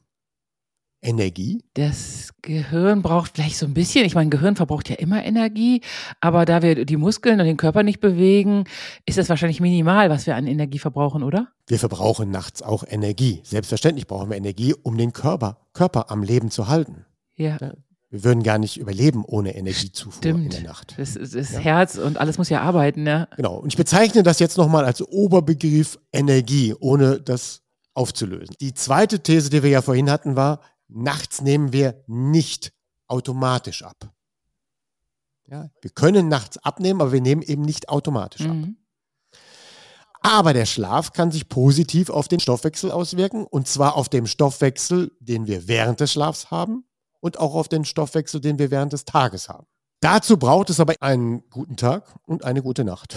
Energie. 1.01 1.63
Das 1.75 2.31
Gehirn 2.43 3.03
braucht 3.03 3.33
vielleicht 3.37 3.57
so 3.57 3.67
ein 3.67 3.75
bisschen, 3.75 4.05
ich 4.05 4.15
meine, 4.15 4.31
Gehirn 4.31 4.57
verbraucht 4.57 4.89
ja 4.89 4.97
immer 4.97 5.25
Energie, 5.25 5.81
aber 6.21 6.45
da 6.45 6.63
wir 6.63 6.85
die 6.85 6.97
Muskeln 6.97 7.39
und 7.41 7.47
den 7.47 7.57
Körper 7.57 7.83
nicht 7.83 8.01
bewegen, 8.01 8.65
ist 9.07 9.17
das 9.19 9.29
wahrscheinlich 9.29 9.61
minimal, 9.61 10.11
was 10.11 10.27
wir 10.27 10.35
an 10.37 10.47
Energie 10.47 10.79
verbrauchen, 10.79 11.23
oder? 11.23 11.49
Wir 11.69 11.79
verbrauchen 11.79 12.31
nachts 12.31 12.63
auch 12.63 12.85
Energie. 12.89 13.41
Selbstverständlich 13.45 14.07
brauchen 14.07 14.31
wir 14.31 14.37
Energie, 14.37 14.75
um 14.83 14.97
den 14.99 15.13
Körper, 15.13 15.59
Körper 15.73 16.11
am 16.11 16.23
Leben 16.23 16.51
zu 16.51 16.69
halten. 16.69 17.05
Ja. 17.37 17.57
Ja. 17.61 17.73
Wir 18.11 18.25
würden 18.25 18.43
gar 18.43 18.57
nicht 18.59 18.79
überleben 18.79 19.23
ohne 19.27 19.55
Energiezufuhr 19.55 20.25
in 20.25 20.37
Stimmt. 20.37 20.53
der 20.55 20.63
Nacht. 20.63 20.95
Das, 20.97 21.15
ist- 21.15 21.35
das 21.35 21.53
Ja. 21.53 21.59
Herz 21.59 21.97
und 21.99 22.17
alles 22.17 22.39
muss 22.39 22.49
ja 22.49 22.63
arbeiten, 22.63 23.03
ne? 23.03 23.29
Genau. 23.37 23.57
Und 23.59 23.69
ich 23.69 23.77
bezeichne 23.77 24.23
das 24.23 24.39
jetzt 24.39 24.57
nochmal 24.57 24.87
als 24.87 25.03
Oberbegriff 25.03 25.99
Energie, 26.11 26.75
ohne 26.81 27.21
das 27.21 27.61
aufzulösen. 27.93 28.55
Die 28.63 28.73
zweite 28.73 29.21
These, 29.21 29.51
die 29.51 29.63
wir 29.63 29.69
ja 29.71 29.83
vorhin 29.83 30.09
hatten, 30.11 30.37
war, 30.37 30.61
nachts 30.89 31.41
nehmen 31.41 31.73
wir 31.73 32.03
nicht 32.07 32.73
automatisch 33.07 33.83
ab. 33.83 34.13
Ja, 35.47 35.71
wir 35.81 35.91
können 35.91 36.29
nachts 36.29 36.59
abnehmen, 36.59 37.01
aber 37.01 37.13
wir 37.13 37.23
nehmen 37.23 37.43
eben 37.43 37.63
nicht 37.63 37.89
automatisch 37.89 38.43
ab. 38.43 38.55
Mhm. 38.55 38.77
Aber 40.21 40.53
der 40.53 40.67
Schlaf 40.67 41.13
kann 41.13 41.31
sich 41.31 41.49
positiv 41.49 42.11
auf 42.11 42.29
den 42.29 42.41
Stoffwechsel 42.41 42.91
auswirken, 42.91 43.47
und 43.47 43.69
zwar 43.69 43.97
auf 43.97 44.09
den 44.09 44.27
Stoffwechsel, 44.27 45.13
den 45.21 45.47
wir 45.47 45.69
während 45.69 46.01
des 46.01 46.13
Schlafs 46.13 46.51
haben 46.51 46.85
und 47.21 47.39
auch 47.39 47.55
auf 47.55 47.69
den 47.69 47.85
Stoffwechsel, 47.85 48.41
den 48.41 48.59
wir 48.59 48.71
während 48.71 48.93
des 48.93 49.05
Tages 49.05 49.49
haben. 49.49 49.67
Dazu 50.01 50.37
braucht 50.37 50.71
es 50.71 50.81
aber 50.81 50.95
einen 51.01 51.49
guten 51.51 51.77
Tag 51.77 52.15
und 52.27 52.45
eine 52.45 52.63
gute 52.63 52.85
Nacht. 52.85 53.17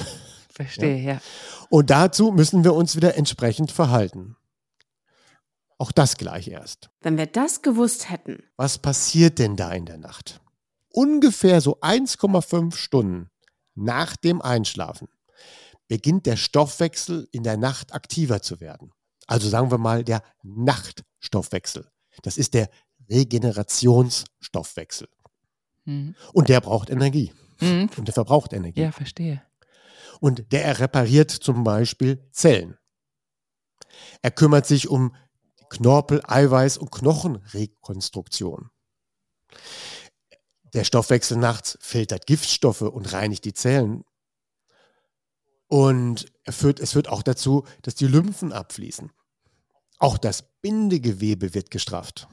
Verstehe, 0.50 0.98
ja. 0.98 1.22
Und 1.70 1.90
dazu 1.90 2.32
müssen 2.32 2.64
wir 2.64 2.74
uns 2.74 2.96
wieder 2.96 3.16
entsprechend 3.16 3.72
verhalten. 3.72 4.36
Auch 5.82 5.92
das 5.92 6.18
gleich 6.18 6.48
erst. 6.48 6.92
Wenn 7.02 7.18
wir 7.18 7.26
das 7.26 7.64
gewusst 7.64 8.12
hätten, 8.12 8.44
Was 8.56 8.78
passiert 8.78 9.40
denn 9.40 9.56
da 9.56 9.72
in 9.72 9.86
der 9.86 9.98
Nacht? 9.98 10.40
Ungefähr 10.90 11.60
so 11.60 11.80
1,5 11.80 12.76
Stunden 12.76 13.32
nach 13.74 14.16
dem 14.16 14.44
Einschlafen 14.44 15.08
beginnt 15.88 16.28
der 16.28 16.38
Stoffwechsel 16.38 17.28
in 17.32 17.42
der 17.42 17.58
Nacht 17.58 17.96
aktiver 17.96 18.44
zu 18.44 18.60
werden. 18.60 18.92
Also 19.26 19.50
sagen 19.50 19.72
wir 19.72 19.80
mal 19.80 20.04
der 20.04 20.22
Nachtstoffwechsel. 20.44 21.90
Das 22.22 22.38
ist 22.38 22.54
der 22.54 22.70
Regenerationsstoffwechsel. 23.10 25.10
Mhm. 25.86 26.16
Und 26.32 26.50
der 26.50 26.62
braucht 26.62 26.92
Energie. 26.92 27.34
Mhm. 27.60 27.90
Und 27.98 28.08
der 28.08 28.14
verbraucht 28.14 28.54
Energie. 28.54 28.82
Ja, 28.82 28.92
verstehe. 28.92 29.42
Und 30.20 30.52
der 30.52 30.80
repariert 30.80 31.32
zum 31.32 31.64
Beispiel 31.64 32.24
Zellen. 32.32 32.78
Er 34.22 34.30
kümmert 34.30 34.68
sich 34.68 34.88
um 34.88 35.16
Knorpel-, 35.72 36.26
Eiweiß- 36.26 36.78
und 36.78 36.92
Knochenrekonstruktion. 36.92 38.70
Der 40.74 40.84
Stoffwechsel 40.84 41.38
nachts 41.38 41.78
filtert 41.82 42.28
Giftstoffe 42.28 42.82
und 42.82 43.12
reinigt 43.14 43.46
die 43.46 43.54
Zellen. 43.54 44.04
Und 45.68 46.32
führt, 46.50 46.82
es 46.82 46.92
führt 46.92 47.08
auch 47.08 47.24
dazu, 47.24 47.66
dass 47.82 47.96
die 47.96 48.08
Lymphen 48.08 48.52
abfließen. 48.52 49.12
Auch 50.00 50.18
das 50.18 50.44
Bindegewebe 50.62 51.54
wird 51.54 51.72
gestrafft. 51.72 52.28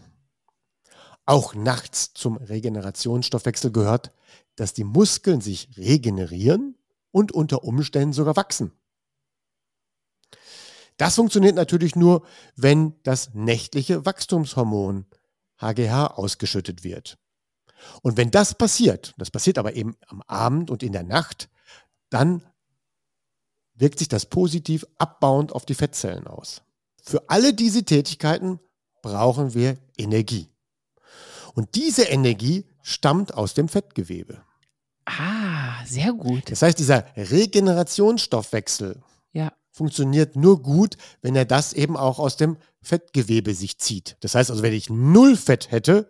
Auch 1.25 1.55
nachts 1.55 2.15
zum 2.15 2.39
Regenerationsstoffwechsel 2.39 3.71
gehört, 3.71 4.13
dass 4.57 4.73
die 4.73 4.85
Muskeln 4.85 5.41
sich 5.41 5.77
regenerieren 5.77 6.77
und 7.13 7.31
unter 7.31 7.63
Umständen 7.63 8.13
sogar 8.13 8.35
wachsen. 8.35 8.73
Das 10.99 11.15
funktioniert 11.15 11.55
natürlich 11.55 11.97
nur, 11.97 12.27
wenn 12.57 12.95
das 13.05 13.33
nächtliche 13.33 14.05
Wachstumshormon 14.05 15.07
HGH 15.61 16.09
ausgeschüttet 16.09 16.85
wird. 16.85 17.19
Und 18.03 18.17
wenn 18.17 18.31
das 18.31 18.55
passiert, 18.55 19.15
das 19.17 19.31
passiert 19.31 19.59
aber 19.59 19.75
eben 19.75 19.97
am 20.09 20.23
Abend 20.27 20.71
und 20.71 20.83
in 20.83 20.93
der 20.93 21.05
Nacht, 21.05 21.49
dann 22.11 22.43
wirkt 23.75 24.01
sich 24.01 24.09
das 24.09 24.27
positiv 24.27 24.85
abbauend 24.99 25.53
auf 25.53 25.65
die 25.65 25.75
Fettzellen 25.75 26.27
aus. 26.27 26.63
Für 27.03 27.29
alle 27.29 27.55
diese 27.55 27.85
Tätigkeiten 27.85 28.59
brauchen 29.01 29.55
wir 29.55 29.79
Energie. 29.97 30.49
Und 31.55 31.75
diese 31.77 32.03
Energie 32.03 32.67
stammt 32.83 33.35
aus 33.35 33.55
dem 33.55 33.69
Fettgewebe. 33.69 34.43
Ah, 35.05 35.85
sehr 35.87 36.13
gut. 36.13 36.51
Das 36.51 36.63
heißt, 36.63 36.79
dieser 36.79 37.05
Regenerationsstoffwechsel. 37.17 39.01
Funktioniert 39.79 40.37
nur 40.37 40.61
gut, 40.63 40.97
wenn 41.23 41.35
er 41.35 41.47
das 41.47 41.73
eben 41.73 41.97
auch 41.97 42.19
aus 42.19 42.37
dem 42.37 42.59
Fettgewebe 42.83 43.55
sich 43.55 43.79
zieht. 43.79 44.17
Das 44.21 44.35
heißt 44.35 44.51
also, 44.51 44.63
wenn 44.63 44.75
ich 44.75 44.91
null 44.91 45.37
Fett 45.37 45.71
hätte, 45.71 46.09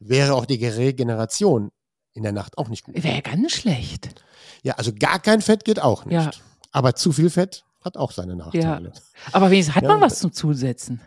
wäre 0.00 0.34
auch 0.34 0.46
die 0.46 0.64
Regeneration 0.64 1.70
in 2.14 2.22
der 2.22 2.32
Nacht 2.32 2.56
auch 2.56 2.68
nicht 2.68 2.84
gut. 2.84 3.02
Wäre 3.02 3.20
ganz 3.22 3.52
schlecht. 3.52 4.08
Ja, 4.62 4.74
also 4.74 4.92
gar 4.98 5.18
kein 5.20 5.42
Fett 5.42 5.64
geht 5.64 5.80
auch 5.80 6.04
nicht. 6.06 6.14
Ja. 6.14 6.30
Aber 6.72 6.94
zu 6.94 7.12
viel 7.12 7.30
Fett 7.30 7.64
hat 7.84 7.96
auch 7.96 8.12
seine 8.12 8.34
Nachteile. 8.36 8.92
Aber 9.32 9.50
wenigstens 9.50 9.74
hat 9.76 9.82
Ja, 9.84 9.90
man 9.90 10.00
was 10.00 10.18
zum 10.18 10.32
Zusetzen. 10.32 11.00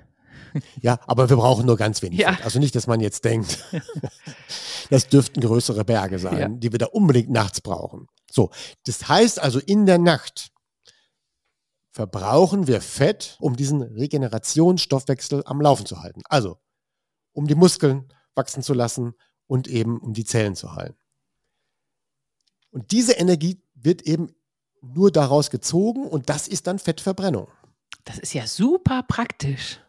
Ja, 0.82 1.00
aber 1.08 1.30
wir 1.30 1.38
brauchen 1.38 1.66
nur 1.66 1.78
ganz 1.78 2.02
wenig 2.02 2.20
Ja. 2.20 2.34
Fett. 2.34 2.46
Also 2.46 2.60
nicht, 2.60 2.76
dass 2.76 2.86
man 2.88 3.00
jetzt 3.00 3.24
denkt, 3.26 3.58
das 4.90 5.08
dürften 5.08 5.40
größere 5.42 5.86
Berge 5.86 6.20
sein, 6.20 6.38
Ja. 6.38 6.48
die 6.50 6.72
wir 6.72 6.80
da 6.80 6.88
unbedingt 6.88 7.30
nachts 7.30 7.62
brauchen. 7.62 8.08
So, 8.30 8.50
das 8.86 9.08
heißt 9.08 9.40
also, 9.42 9.60
in 9.60 9.86
der 9.86 9.98
Nacht 9.98 10.52
verbrauchen 11.92 12.68
wir 12.68 12.82
Fett, 12.82 13.38
um 13.40 13.56
diesen 13.56 13.82
Regenerationsstoffwechsel 13.82 15.44
am 15.46 15.62
Laufen 15.62 15.86
zu 15.86 16.02
halten. 16.02 16.22
Also, 16.30 16.58
um 17.34 17.48
die 17.48 17.56
Muskeln 17.56 18.12
wachsen 18.36 18.64
zu 18.64 18.74
lassen 18.74 19.14
und 19.48 19.68
eben 19.68 20.00
um 20.00 20.14
die 20.14 20.24
Zellen 20.26 20.56
zu 20.56 20.74
heilen. 20.76 20.96
Und 22.72 22.92
diese 22.92 23.14
Energie 23.14 23.62
wird 23.74 24.02
eben 24.04 24.34
nur 24.82 25.12
daraus 25.12 25.50
gezogen 25.52 26.08
und 26.08 26.30
das 26.30 26.48
ist 26.48 26.68
dann 26.68 26.80
Fettverbrennung. 26.80 27.48
Das 28.06 28.18
ist 28.18 28.34
ja 28.34 28.48
super 28.48 29.04
praktisch. 29.04 29.80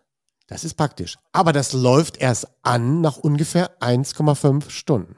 Das 0.49 0.65
ist 0.65 0.75
praktisch. 0.75 1.17
Aber 1.31 1.53
das 1.53 1.73
läuft 1.73 2.19
erst 2.19 2.49
an 2.63 3.01
nach 3.01 3.17
ungefähr 3.17 3.81
1,5 3.81 4.69
Stunden. 4.71 5.15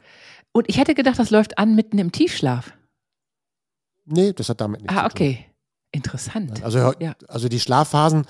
Und 0.52 0.68
ich 0.68 0.76
hätte 0.78 0.94
gedacht, 0.94 1.18
das 1.18 1.30
läuft 1.30 1.58
an 1.58 1.74
mitten 1.74 1.98
im 1.98 2.12
Tiefschlaf. 2.12 2.72
Nee, 4.04 4.32
das 4.34 4.48
hat 4.50 4.60
damit 4.60 4.82
nichts 4.82 4.94
Ah, 4.94 5.08
zu 5.08 5.16
tun. 5.16 5.26
okay. 5.26 5.46
Interessant. 5.94 6.62
Also, 6.62 6.92
Ja. 6.98 7.14
also 7.28 7.48
die 7.48 7.60
Schlafphasen, 7.60 8.26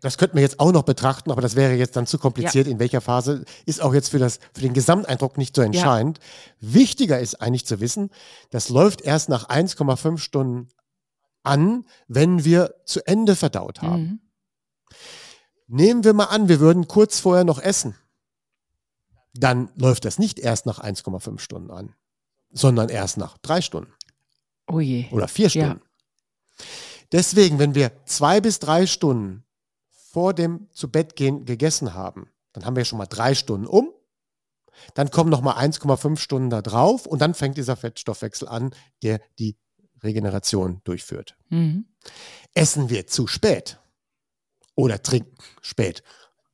das 0.00 0.18
könnten 0.18 0.36
wir 0.36 0.42
jetzt 0.42 0.60
auch 0.60 0.72
noch 0.72 0.82
betrachten, 0.82 1.30
aber 1.30 1.40
das 1.40 1.56
wäre 1.56 1.74
jetzt 1.74 1.96
dann 1.96 2.06
zu 2.06 2.18
kompliziert. 2.18 2.66
In 2.66 2.78
welcher 2.78 3.00
Phase 3.00 3.44
ist 3.64 3.80
auch 3.80 3.94
jetzt 3.94 4.10
für, 4.10 4.18
das, 4.18 4.38
für 4.52 4.60
den 4.60 4.74
Gesamteindruck 4.74 5.38
nicht 5.38 5.56
so 5.56 5.62
entscheidend. 5.62 6.18
Wichtiger 6.60 7.18
ist 7.20 7.40
eigentlich 7.40 7.64
zu 7.66 7.80
wissen, 7.80 8.10
das 8.50 8.68
läuft 8.68 9.00
erst 9.00 9.28
nach 9.30 9.48
1,5 9.48 10.18
Stunden 10.18 10.68
an, 11.42 11.86
wenn 12.06 12.44
wir 12.44 12.74
zu 12.84 13.06
Ende 13.06 13.34
verdaut 13.36 13.80
haben. 13.80 14.02
Mhm. 14.02 14.20
Nehmen 15.66 16.04
wir 16.04 16.12
mal 16.12 16.24
an, 16.26 16.48
wir 16.48 16.60
würden 16.60 16.86
kurz 16.88 17.18
vorher 17.20 17.44
noch 17.44 17.58
essen. 17.58 17.94
Dann 19.32 19.70
läuft 19.76 20.04
das 20.04 20.18
nicht 20.18 20.38
erst 20.38 20.66
nach 20.66 20.78
1,5 20.80 21.38
Stunden 21.40 21.70
an, 21.70 21.94
sondern 22.52 22.88
erst 22.90 23.16
nach 23.16 23.38
drei 23.38 23.60
Stunden 23.62 23.92
Oh 24.70 24.80
je. 24.80 25.06
oder 25.10 25.28
vier 25.28 25.48
Ja. 25.48 25.76
Deswegen, 27.14 27.60
wenn 27.60 27.76
wir 27.76 27.92
zwei 28.06 28.40
bis 28.40 28.58
drei 28.58 28.86
Stunden 28.86 29.44
vor 30.10 30.34
dem 30.34 30.66
zu 30.72 30.90
Bett 30.90 31.14
gehen 31.14 31.44
gegessen 31.44 31.94
haben, 31.94 32.28
dann 32.52 32.64
haben 32.64 32.74
wir 32.74 32.84
schon 32.84 32.98
mal 32.98 33.06
drei 33.06 33.36
Stunden 33.36 33.68
um. 33.68 33.92
Dann 34.94 35.12
kommen 35.12 35.30
noch 35.30 35.40
mal 35.40 35.56
1,5 35.56 36.16
Stunden 36.16 36.50
da 36.50 36.60
drauf 36.60 37.06
und 37.06 37.20
dann 37.20 37.34
fängt 37.34 37.56
dieser 37.56 37.76
Fettstoffwechsel 37.76 38.48
an, 38.48 38.74
der 39.04 39.20
die 39.38 39.56
Regeneration 40.02 40.80
durchführt. 40.82 41.36
Mhm. 41.50 41.84
Essen 42.52 42.90
wir 42.90 43.06
zu 43.06 43.28
spät 43.28 43.78
oder 44.74 45.00
trinken 45.00 45.36
spät 45.62 46.02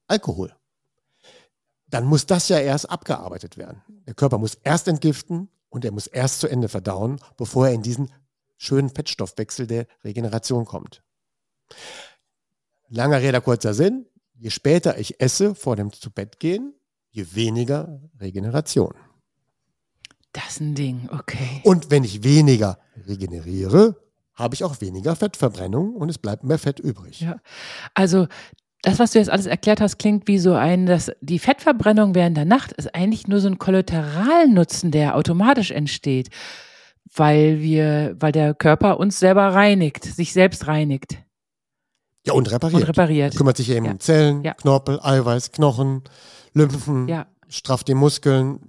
Alkohol, 0.08 0.54
dann 1.86 2.04
muss 2.04 2.26
das 2.26 2.50
ja 2.50 2.58
erst 2.58 2.90
abgearbeitet 2.90 3.56
werden. 3.56 3.82
Der 4.06 4.12
Körper 4.12 4.36
muss 4.36 4.56
erst 4.56 4.88
entgiften 4.88 5.48
und 5.70 5.86
er 5.86 5.92
muss 5.92 6.06
erst 6.06 6.40
zu 6.40 6.48
Ende 6.48 6.68
verdauen, 6.68 7.18
bevor 7.38 7.68
er 7.68 7.72
in 7.72 7.82
diesen 7.82 8.10
schönen 8.60 8.90
Fettstoffwechsel 8.90 9.66
der 9.66 9.86
Regeneration 10.04 10.66
kommt. 10.66 11.02
Langer 12.88 13.20
Rede, 13.20 13.40
kurzer 13.40 13.74
Sinn. 13.74 14.06
Je 14.34 14.50
später 14.50 14.98
ich 14.98 15.20
esse 15.20 15.54
vor 15.54 15.76
dem 15.76 15.92
zu 15.92 16.10
Bett 16.10 16.38
gehen, 16.38 16.74
je 17.10 17.26
weniger 17.34 18.00
Regeneration. 18.20 18.94
Das 20.32 20.52
ist 20.52 20.60
ein 20.60 20.74
Ding, 20.74 21.08
okay. 21.12 21.60
Und 21.64 21.90
wenn 21.90 22.04
ich 22.04 22.22
weniger 22.22 22.78
regeneriere, 23.06 23.96
habe 24.34 24.54
ich 24.54 24.62
auch 24.64 24.80
weniger 24.80 25.16
Fettverbrennung 25.16 25.94
und 25.96 26.08
es 26.08 26.18
bleibt 26.18 26.44
mehr 26.44 26.58
Fett 26.58 26.78
übrig. 26.78 27.20
Ja. 27.20 27.40
Also, 27.94 28.28
das, 28.82 28.98
was 28.98 29.12
du 29.12 29.18
jetzt 29.18 29.30
alles 29.30 29.46
erklärt 29.46 29.80
hast, 29.80 29.98
klingt 29.98 30.26
wie 30.28 30.38
so 30.38 30.54
ein, 30.54 30.86
dass 30.86 31.10
die 31.20 31.38
Fettverbrennung 31.38 32.14
während 32.14 32.36
der 32.36 32.46
Nacht 32.46 32.72
ist 32.72 32.94
eigentlich 32.94 33.26
nur 33.26 33.40
so 33.40 33.48
ein 33.48 33.58
Kollateralnutzen, 33.58 34.90
der 34.90 35.16
automatisch 35.16 35.70
entsteht, 35.70 36.30
weil 37.14 37.60
wir, 37.60 38.16
weil 38.18 38.32
der 38.32 38.54
Körper 38.54 38.98
uns 38.98 39.18
selber 39.18 39.48
reinigt, 39.48 40.04
sich 40.04 40.32
selbst 40.32 40.66
reinigt. 40.66 41.18
Ja, 42.26 42.34
und 42.34 42.50
repariert. 42.50 42.82
und 42.82 42.88
repariert. 42.88 43.36
Kümmert 43.36 43.56
sich 43.56 43.70
eben 43.70 43.86
Ja. 43.86 43.92
um 43.92 44.00
Zellen, 44.00 44.42
Ja. 44.44 44.54
Knorpel, 44.54 45.00
Eiweiß, 45.02 45.52
Knochen, 45.52 46.02
Lymphen, 46.52 47.08
Ja. 47.08 47.26
strafft 47.48 47.88
die 47.88 47.94
Muskeln, 47.94 48.60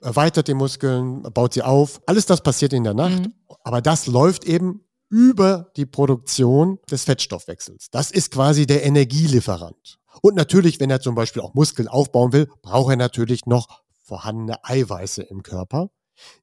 erweitert 0.00 0.46
die 0.48 0.54
Muskeln, 0.54 1.22
baut 1.34 1.54
sie 1.54 1.62
auf. 1.62 2.00
Alles 2.06 2.26
das 2.26 2.42
passiert 2.42 2.72
in 2.72 2.84
der 2.84 2.94
Nacht. 2.94 3.20
Mhm. 3.24 3.34
Aber 3.64 3.80
das 3.82 4.06
läuft 4.06 4.44
eben 4.44 4.82
über 5.08 5.70
die 5.76 5.86
Produktion 5.86 6.78
des 6.90 7.04
Fettstoffwechsels. 7.04 7.88
Das 7.90 8.10
ist 8.10 8.30
quasi 8.32 8.66
der 8.66 8.84
Energielieferant. 8.84 9.98
Und 10.22 10.34
natürlich, 10.36 10.80
wenn 10.80 10.90
er 10.90 11.00
zum 11.00 11.14
Beispiel 11.14 11.42
auch 11.42 11.54
Muskeln 11.54 11.88
aufbauen 11.88 12.32
will, 12.32 12.48
braucht 12.62 12.90
er 12.90 12.96
natürlich 12.96 13.46
noch 13.46 13.82
vorhandene 14.04 14.64
Eiweiße 14.64 15.22
im 15.22 15.42
Körper, 15.42 15.90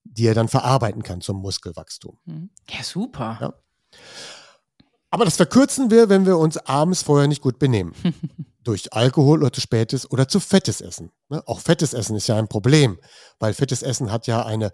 die 0.03 0.27
er 0.27 0.33
dann 0.33 0.47
verarbeiten 0.47 1.03
kann 1.03 1.21
zum 1.21 1.37
Muskelwachstum. 1.41 2.17
Mhm. 2.25 2.49
Ja, 2.69 2.83
super. 2.83 3.37
Ja. 3.41 3.53
Aber 5.09 5.25
das 5.25 5.35
verkürzen 5.35 5.91
wir, 5.91 6.09
wenn 6.09 6.25
wir 6.25 6.39
uns 6.39 6.57
abends 6.57 7.03
vorher 7.03 7.27
nicht 7.27 7.41
gut 7.41 7.59
benehmen. 7.59 7.93
Durch 8.63 8.93
Alkohol 8.93 9.41
oder 9.41 9.53
zu 9.53 9.61
spätes 9.61 10.09
oder 10.09 10.27
zu 10.27 10.39
fettes 10.39 10.81
Essen. 10.81 11.11
Ne? 11.29 11.43
Auch 11.45 11.59
fettes 11.59 11.93
Essen 11.93 12.15
ist 12.15 12.27
ja 12.27 12.37
ein 12.37 12.47
Problem, 12.47 12.99
weil 13.37 13.53
fettes 13.53 13.83
Essen 13.83 14.11
hat 14.11 14.25
ja 14.25 14.43
eine 14.43 14.71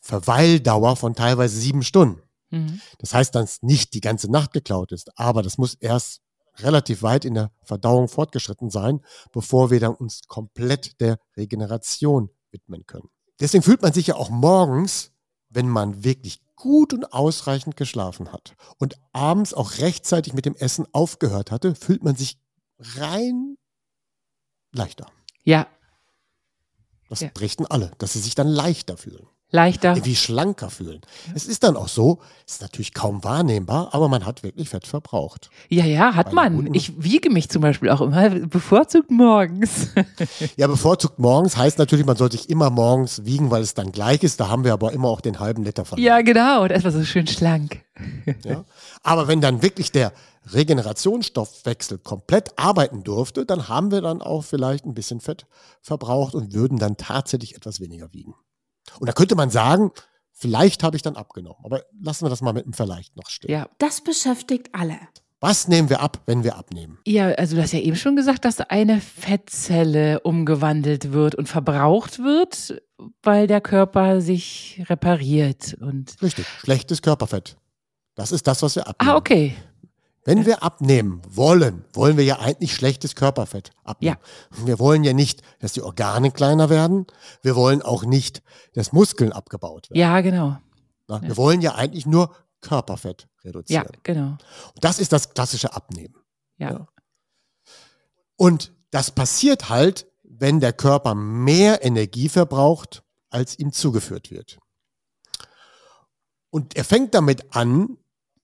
Verweildauer 0.00 0.94
von 0.96 1.14
teilweise 1.14 1.58
sieben 1.58 1.82
Stunden. 1.82 2.22
Mhm. 2.50 2.80
Das 2.98 3.12
heißt, 3.12 3.34
dass 3.34 3.62
nicht 3.62 3.94
die 3.94 4.00
ganze 4.00 4.30
Nacht 4.30 4.52
geklaut 4.52 4.92
ist, 4.92 5.18
aber 5.18 5.42
das 5.42 5.58
muss 5.58 5.74
erst 5.74 6.20
relativ 6.58 7.02
weit 7.02 7.24
in 7.24 7.34
der 7.34 7.50
Verdauung 7.62 8.08
fortgeschritten 8.08 8.70
sein, 8.70 9.00
bevor 9.32 9.70
wir 9.70 9.80
dann 9.80 9.94
uns 9.94 10.22
komplett 10.28 11.00
der 11.00 11.18
Regeneration 11.36 12.30
widmen 12.50 12.86
können. 12.86 13.08
Deswegen 13.40 13.62
fühlt 13.62 13.82
man 13.82 13.92
sich 13.92 14.06
ja 14.08 14.14
auch 14.16 14.30
morgens, 14.30 15.12
wenn 15.48 15.68
man 15.68 16.04
wirklich 16.04 16.40
gut 16.56 16.94
und 16.94 17.12
ausreichend 17.12 17.76
geschlafen 17.76 18.32
hat 18.32 18.54
und 18.78 18.96
abends 19.12 19.52
auch 19.52 19.78
rechtzeitig 19.78 20.32
mit 20.32 20.46
dem 20.46 20.56
Essen 20.56 20.86
aufgehört 20.92 21.50
hatte, 21.50 21.74
fühlt 21.74 22.02
man 22.02 22.16
sich 22.16 22.38
rein 22.78 23.56
leichter. 24.72 25.06
Ja, 25.44 25.66
Das 27.08 27.20
Ja. 27.20 27.28
berichten 27.28 27.66
alle, 27.66 27.92
dass 27.98 28.14
sie 28.14 28.18
sich 28.18 28.34
dann 28.34 28.48
leichter 28.48 28.96
fühlen. 28.96 29.28
Leichter. 29.50 29.90
irgendwie 29.90 30.16
schlanker 30.16 30.70
fühlen. 30.70 31.00
Es 31.34 31.46
ist 31.46 31.62
dann 31.62 31.76
auch 31.76 31.88
so, 31.88 32.18
ist 32.46 32.62
natürlich 32.62 32.94
kaum 32.94 33.22
wahrnehmbar, 33.22 33.90
aber 33.92 34.08
man 34.08 34.26
hat 34.26 34.42
wirklich 34.42 34.68
Fett 34.68 34.86
verbraucht. 34.86 35.50
Ja, 35.68 35.84
ja, 35.84 36.14
hat 36.14 36.26
Bei 36.26 36.50
man. 36.50 36.74
Ich 36.74 37.02
wiege 37.02 37.30
mich 37.30 37.48
zum 37.48 37.62
Beispiel 37.62 37.90
auch 37.90 38.00
immer 38.00 38.30
bevorzugt 38.30 39.10
morgens. 39.10 39.88
Ja, 40.56 40.66
bevorzugt 40.66 41.18
morgens 41.18 41.56
heißt 41.56 41.78
natürlich, 41.78 42.06
man 42.06 42.16
sollte 42.16 42.36
sich 42.36 42.48
immer 42.48 42.70
morgens 42.70 43.24
wiegen, 43.24 43.50
weil 43.50 43.62
es 43.62 43.74
dann 43.74 43.92
gleich 43.92 44.22
ist. 44.22 44.40
Da 44.40 44.48
haben 44.48 44.64
wir 44.64 44.72
aber 44.72 44.92
immer 44.92 45.08
auch 45.08 45.20
den 45.20 45.38
halben 45.38 45.62
Liter 45.64 45.84
von. 45.84 45.98
ja, 45.98 46.20
genau. 46.22 46.66
Das 46.68 46.84
war 46.84 46.90
so 46.90 47.04
schön 47.04 47.26
schlank. 47.26 47.84
Ja? 48.44 48.64
Aber 49.02 49.28
wenn 49.28 49.40
dann 49.40 49.62
wirklich 49.62 49.92
der 49.92 50.12
Regenerationsstoffwechsel 50.52 51.98
komplett 51.98 52.58
arbeiten 52.58 53.02
durfte, 53.02 53.46
dann 53.46 53.68
haben 53.68 53.90
wir 53.90 54.00
dann 54.00 54.22
auch 54.22 54.44
vielleicht 54.44 54.84
ein 54.84 54.94
bisschen 54.94 55.20
Fett 55.20 55.46
verbraucht 55.82 56.34
und 56.34 56.54
würden 56.54 56.78
dann 56.78 56.96
tatsächlich 56.96 57.56
etwas 57.56 57.80
weniger 57.80 58.12
wiegen. 58.12 58.34
Und 58.98 59.06
da 59.08 59.12
könnte 59.12 59.34
man 59.34 59.50
sagen, 59.50 59.90
vielleicht 60.32 60.82
habe 60.82 60.96
ich 60.96 61.02
dann 61.02 61.16
abgenommen. 61.16 61.58
Aber 61.64 61.82
lassen 62.00 62.24
wir 62.24 62.30
das 62.30 62.42
mal 62.42 62.52
mit 62.52 62.64
dem 62.64 62.72
Vielleicht 62.72 63.16
noch 63.16 63.28
stehen. 63.28 63.50
Ja. 63.50 63.68
Das 63.78 64.00
beschäftigt 64.00 64.68
alle. 64.72 64.98
Was 65.40 65.68
nehmen 65.68 65.90
wir 65.90 66.00
ab, 66.00 66.22
wenn 66.26 66.44
wir 66.44 66.56
abnehmen? 66.56 66.98
Ja, 67.06 67.28
also 67.28 67.56
du 67.56 67.62
hast 67.62 67.72
ja 67.72 67.78
eben 67.78 67.96
schon 67.96 68.16
gesagt, 68.16 68.46
dass 68.46 68.60
eine 68.60 69.00
Fettzelle 69.00 70.20
umgewandelt 70.20 71.12
wird 71.12 71.34
und 71.34 71.46
verbraucht 71.46 72.20
wird, 72.20 72.82
weil 73.22 73.46
der 73.46 73.60
Körper 73.60 74.22
sich 74.22 74.82
repariert 74.88 75.76
und 75.80 76.20
Richtig, 76.22 76.46
schlechtes 76.60 77.02
Körperfett. 77.02 77.56
Das 78.14 78.32
ist 78.32 78.46
das, 78.46 78.62
was 78.62 78.76
wir 78.76 78.86
abnehmen. 78.88 79.14
Ah, 79.14 79.16
okay. 79.16 79.54
Wenn 80.26 80.44
wir 80.44 80.62
abnehmen 80.62 81.22
wollen, 81.28 81.84
wollen 81.92 82.16
wir 82.16 82.24
ja 82.24 82.40
eigentlich 82.40 82.74
schlechtes 82.74 83.14
Körperfett 83.14 83.70
abnehmen. 83.84 84.16
Wir 84.64 84.78
wollen 84.78 85.04
ja 85.04 85.12
nicht, 85.12 85.42
dass 85.60 85.72
die 85.72 85.82
Organe 85.82 86.30
kleiner 86.32 86.68
werden. 86.68 87.06
Wir 87.42 87.54
wollen 87.56 87.80
auch 87.80 88.04
nicht, 88.04 88.42
dass 88.74 88.92
Muskeln 88.92 89.32
abgebaut 89.32 89.88
werden. 89.88 89.98
Ja, 90.00 90.20
genau. 90.20 90.58
Na, 91.08 91.22
Wir 91.22 91.36
wollen 91.36 91.60
ja 91.60 91.76
eigentlich 91.76 92.06
nur 92.06 92.34
Körperfett 92.60 93.22
Ja, 93.42 93.48
reduzieren. 93.48 93.86
genau. 94.02 94.30
Und 94.30 94.82
das 94.82 94.98
ist 94.98 95.12
das 95.12 95.32
klassische 95.32 95.72
Abnehmen. 95.74 96.16
Ja. 96.58 96.72
Ja. 96.72 96.88
Und 98.36 98.72
das 98.90 99.12
passiert 99.12 99.68
halt, 99.68 100.06
wenn 100.24 100.58
der 100.60 100.72
Körper 100.72 101.14
mehr 101.14 101.84
Energie 101.84 102.28
verbraucht, 102.28 103.04
als 103.30 103.58
ihm 103.58 103.72
zugeführt 103.72 104.30
wird. 104.30 104.58
Und 106.50 106.76
er 106.76 106.84
fängt 106.84 107.14
damit 107.14 107.54
an, 107.54 107.96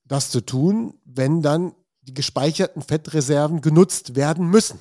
das 0.05 0.29
zu 0.29 0.41
tun, 0.41 0.99
wenn 1.05 1.41
dann 1.41 1.73
die 2.03 2.13
gespeicherten 2.13 2.81
Fettreserven 2.81 3.61
genutzt 3.61 4.15
werden 4.15 4.47
müssen. 4.47 4.79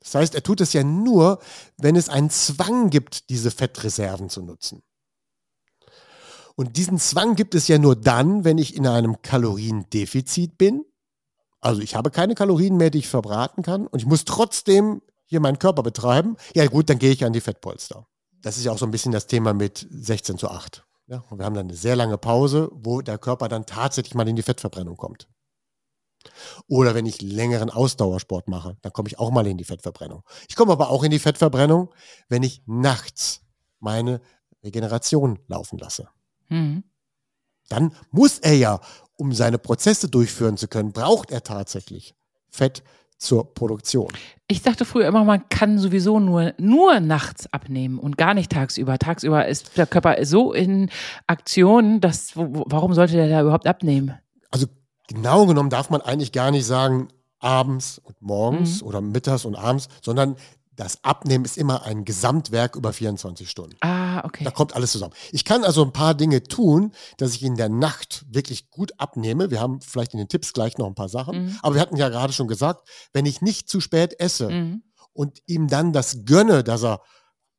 Das 0.00 0.14
heißt, 0.14 0.34
er 0.34 0.42
tut 0.42 0.60
es 0.60 0.72
ja 0.72 0.82
nur, 0.82 1.38
wenn 1.76 1.94
es 1.94 2.08
einen 2.08 2.30
Zwang 2.30 2.90
gibt, 2.90 3.30
diese 3.30 3.50
Fettreserven 3.50 4.28
zu 4.28 4.42
nutzen. 4.42 4.82
Und 6.56 6.76
diesen 6.76 6.98
Zwang 6.98 7.34
gibt 7.34 7.54
es 7.54 7.68
ja 7.68 7.78
nur 7.78 7.96
dann, 7.96 8.44
wenn 8.44 8.58
ich 8.58 8.76
in 8.76 8.86
einem 8.86 9.22
Kaloriendefizit 9.22 10.58
bin. 10.58 10.84
Also 11.60 11.80
ich 11.80 11.94
habe 11.94 12.10
keine 12.10 12.34
Kalorien 12.34 12.76
mehr, 12.76 12.90
die 12.90 12.98
ich 12.98 13.08
verbraten 13.08 13.62
kann 13.62 13.86
und 13.86 14.00
ich 14.00 14.06
muss 14.06 14.24
trotzdem 14.24 15.00
hier 15.24 15.40
meinen 15.40 15.58
Körper 15.58 15.82
betreiben. 15.82 16.36
Ja 16.54 16.66
gut, 16.66 16.90
dann 16.90 16.98
gehe 16.98 17.12
ich 17.12 17.24
an 17.24 17.32
die 17.32 17.40
Fettpolster. 17.40 18.06
Das 18.42 18.58
ist 18.58 18.64
ja 18.64 18.72
auch 18.72 18.78
so 18.78 18.84
ein 18.84 18.90
bisschen 18.90 19.12
das 19.12 19.28
Thema 19.28 19.54
mit 19.54 19.86
16 19.88 20.36
zu 20.36 20.48
8. 20.48 20.84
Ja, 21.06 21.22
und 21.30 21.38
wir 21.38 21.44
haben 21.44 21.54
dann 21.54 21.68
eine 21.68 21.76
sehr 21.76 21.96
lange 21.96 22.18
Pause, 22.18 22.70
wo 22.72 23.00
der 23.00 23.18
Körper 23.18 23.48
dann 23.48 23.66
tatsächlich 23.66 24.14
mal 24.14 24.28
in 24.28 24.36
die 24.36 24.42
Fettverbrennung 24.42 24.96
kommt. 24.96 25.28
Oder 26.68 26.94
wenn 26.94 27.06
ich 27.06 27.22
längeren 27.22 27.70
Ausdauersport 27.70 28.48
mache, 28.48 28.76
dann 28.82 28.92
komme 28.92 29.08
ich 29.08 29.18
auch 29.18 29.30
mal 29.30 29.46
in 29.46 29.58
die 29.58 29.64
Fettverbrennung. 29.64 30.22
Ich 30.48 30.56
komme 30.56 30.72
aber 30.72 30.90
auch 30.90 31.02
in 31.02 31.10
die 31.10 31.18
Fettverbrennung, 31.18 31.90
wenn 32.28 32.42
ich 32.42 32.62
nachts 32.66 33.42
meine 33.80 34.20
Regeneration 34.62 35.38
laufen 35.48 35.78
lasse. 35.78 36.08
Mhm. 36.48 36.84
Dann 37.68 37.94
muss 38.10 38.38
er 38.38 38.54
ja, 38.54 38.80
um 39.16 39.32
seine 39.32 39.58
Prozesse 39.58 40.08
durchführen 40.08 40.56
zu 40.56 40.68
können, 40.68 40.92
braucht 40.92 41.30
er 41.30 41.42
tatsächlich 41.42 42.14
Fett 42.48 42.82
zur 43.22 43.54
Produktion. 43.54 44.08
Ich 44.48 44.62
dachte 44.62 44.84
früher 44.84 45.06
immer, 45.06 45.24
man 45.24 45.48
kann 45.48 45.78
sowieso 45.78 46.18
nur, 46.18 46.54
nur 46.58 46.98
nachts 47.00 47.50
abnehmen 47.52 47.98
und 47.98 48.18
gar 48.18 48.34
nicht 48.34 48.50
tagsüber. 48.50 48.98
Tagsüber 48.98 49.46
ist 49.46 49.78
der 49.78 49.86
Körper 49.86 50.16
so 50.24 50.52
in 50.52 50.90
Aktion, 51.28 52.00
dass, 52.00 52.32
warum 52.34 52.94
sollte 52.94 53.14
der 53.14 53.28
da 53.28 53.40
überhaupt 53.42 53.66
abnehmen? 53.66 54.18
Also 54.50 54.66
genau 55.12 55.46
genommen 55.46 55.70
darf 55.70 55.90
man 55.90 56.00
eigentlich 56.00 56.32
gar 56.32 56.50
nicht 56.50 56.66
sagen 56.66 57.08
abends 57.38 57.98
und 58.02 58.20
morgens 58.22 58.82
oder 58.82 59.00
mittags 59.00 59.44
und 59.44 59.56
abends, 59.56 59.88
sondern 60.00 60.36
das 60.74 61.04
Abnehmen 61.04 61.44
ist 61.44 61.58
immer 61.58 61.82
ein 61.82 62.04
Gesamtwerk 62.04 62.76
über 62.76 62.92
24 62.92 63.50
Stunden. 63.50 63.76
Ah, 63.80 64.24
okay. 64.24 64.42
Da 64.44 64.50
kommt 64.50 64.74
alles 64.74 64.92
zusammen. 64.92 65.12
Ich 65.30 65.44
kann 65.44 65.64
also 65.64 65.84
ein 65.84 65.92
paar 65.92 66.14
Dinge 66.14 66.42
tun, 66.44 66.92
dass 67.18 67.34
ich 67.34 67.42
in 67.42 67.56
der 67.56 67.68
Nacht 67.68 68.24
wirklich 68.28 68.70
gut 68.70 68.92
abnehme. 68.98 69.50
Wir 69.50 69.60
haben 69.60 69.80
vielleicht 69.82 70.14
in 70.14 70.18
den 70.18 70.28
Tipps 70.28 70.52
gleich 70.54 70.78
noch 70.78 70.86
ein 70.86 70.94
paar 70.94 71.10
Sachen. 71.10 71.44
Mhm. 71.46 71.58
Aber 71.62 71.74
wir 71.74 71.82
hatten 71.82 71.96
ja 71.96 72.08
gerade 72.08 72.32
schon 72.32 72.48
gesagt, 72.48 72.88
wenn 73.12 73.26
ich 73.26 73.42
nicht 73.42 73.68
zu 73.68 73.80
spät 73.80 74.18
esse 74.18 74.48
Mhm. 74.48 74.82
und 75.12 75.40
ihm 75.46 75.68
dann 75.68 75.92
das 75.92 76.24
gönne, 76.24 76.64
dass 76.64 76.84
er 76.84 77.02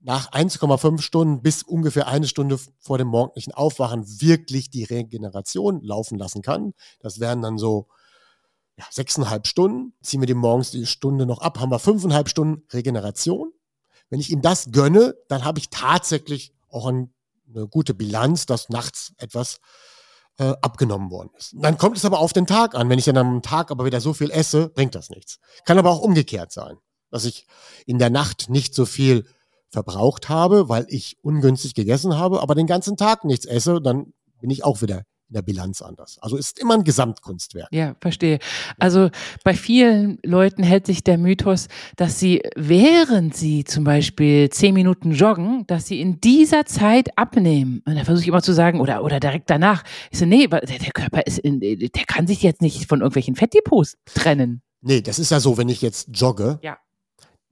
nach 0.04 0.32
1,5 0.32 1.02
Stunden 1.02 1.42
bis 1.42 1.64
ungefähr 1.64 2.08
eine 2.08 2.28
Stunde 2.28 2.60
vor 2.80 2.98
dem 2.98 3.08
morgendlichen 3.08 3.54
Aufwachen 3.54 4.06
wirklich 4.22 4.70
die 4.70 4.84
Regeneration 4.84 5.82
laufen 5.82 6.18
lassen 6.18 6.42
kann. 6.42 6.74
Das 7.00 7.22
wären 7.22 7.42
dann 7.42 7.58
so 7.58 7.88
ja, 8.78 8.86
sechseinhalb 8.92 9.48
Stunden. 9.48 9.94
Ziehen 10.02 10.22
wir 10.22 10.28
dem 10.28 10.40
morgens 10.40 10.72
die 10.72 10.86
Stunde 10.86 11.26
noch 11.26 11.40
ab, 11.40 11.60
haben 11.60 11.72
wir 11.72 11.80
fünfeinhalb 11.80 12.28
Stunden 12.28 12.64
Regeneration. 12.74 13.54
Wenn 14.10 14.20
ich 14.20 14.30
ihm 14.30 14.42
das 14.42 14.72
gönne, 14.72 15.16
dann 15.30 15.46
habe 15.46 15.60
ich 15.60 15.70
tatsächlich 15.70 16.54
auch 16.70 16.86
ein, 16.88 17.14
eine 17.48 17.68
gute 17.68 17.94
Bilanz, 17.94 18.46
dass 18.46 18.68
nachts 18.68 19.14
etwas 19.18 19.62
äh, 20.38 20.54
abgenommen 20.62 21.12
worden 21.12 21.30
ist. 21.38 21.56
Dann 21.58 21.78
kommt 21.78 21.96
es 21.96 22.04
aber 22.04 22.20
auf 22.20 22.34
den 22.34 22.46
Tag 22.46 22.76
an. 22.76 22.90
Wenn 22.90 23.00
ich 23.00 23.06
dann 23.06 23.18
am 23.18 23.42
Tag 23.42 23.72
aber 23.72 23.86
wieder 23.86 24.02
so 24.02 24.14
viel 24.14 24.32
esse, 24.32 24.68
bringt 24.68 24.96
das 24.96 25.10
nichts. 25.10 25.40
Kann 25.66 25.78
aber 25.78 25.92
auch 25.92 26.02
umgekehrt 26.02 26.52
sein, 26.52 26.76
dass 27.10 27.24
ich 27.24 27.48
in 27.86 28.00
der 28.00 28.10
Nacht 28.10 28.50
nicht 28.50 28.76
so 28.76 28.86
viel 28.86 29.26
verbraucht 29.74 30.30
habe, 30.30 30.70
weil 30.70 30.86
ich 30.88 31.18
ungünstig 31.22 31.74
gegessen 31.74 32.18
habe, 32.18 32.42
aber 32.42 32.56
den 32.56 32.68
ganzen 32.68 32.96
Tag 32.96 33.26
nichts 33.26 33.46
esse, 33.46 33.82
dann 33.82 34.14
bin 34.40 34.50
ich 34.50 34.64
auch 34.64 34.82
wieder 34.82 35.00
in 35.30 35.36
der 35.36 35.42
Bilanz 35.42 35.82
anders. 35.82 36.18
Also 36.22 36.38
ist 36.38 36.60
immer 36.60 36.76
ein 36.76 36.84
Gesamtkunstwerk. 36.84 37.70
Ja, 37.72 37.96
verstehe. 38.02 38.38
Also 38.78 39.10
bei 39.44 39.56
vielen 39.56 40.20
Leuten 40.24 40.62
hält 40.62 40.86
sich 40.86 41.04
der 41.04 41.18
Mythos, 41.18 41.70
dass 41.96 42.20
sie, 42.20 42.44
während 42.56 43.36
sie 43.36 43.64
zum 43.64 43.84
Beispiel 43.84 44.50
zehn 44.50 44.76
Minuten 44.76 45.12
joggen, 45.14 45.66
dass 45.66 45.88
sie 45.88 46.00
in 46.02 46.22
dieser 46.22 46.66
Zeit 46.66 47.18
abnehmen. 47.18 47.82
Und 47.86 47.96
da 47.96 48.04
versuche 48.04 48.24
ich 48.24 48.28
immer 48.28 48.44
zu 48.44 48.54
sagen, 48.54 48.80
oder, 48.80 49.04
oder 49.04 49.20
direkt 49.20 49.50
danach. 49.50 49.84
Ich 50.12 50.20
so, 50.20 50.26
nee, 50.26 50.46
der, 50.48 50.62
der 50.62 50.92
Körper 50.94 51.26
ist, 51.26 51.40
in, 51.40 51.60
der 51.60 51.90
kann 52.06 52.28
sich 52.28 52.44
jetzt 52.44 52.62
nicht 52.62 52.88
von 52.88 53.00
irgendwelchen 53.00 53.36
Fettdepots 53.36 53.98
trennen. 54.14 54.62
Nee, 54.82 55.02
das 55.02 55.18
ist 55.18 55.32
ja 55.32 55.40
so, 55.40 55.58
wenn 55.58 55.70
ich 55.70 55.82
jetzt 55.82 56.10
jogge, 56.14 56.60
Ja. 56.62 56.78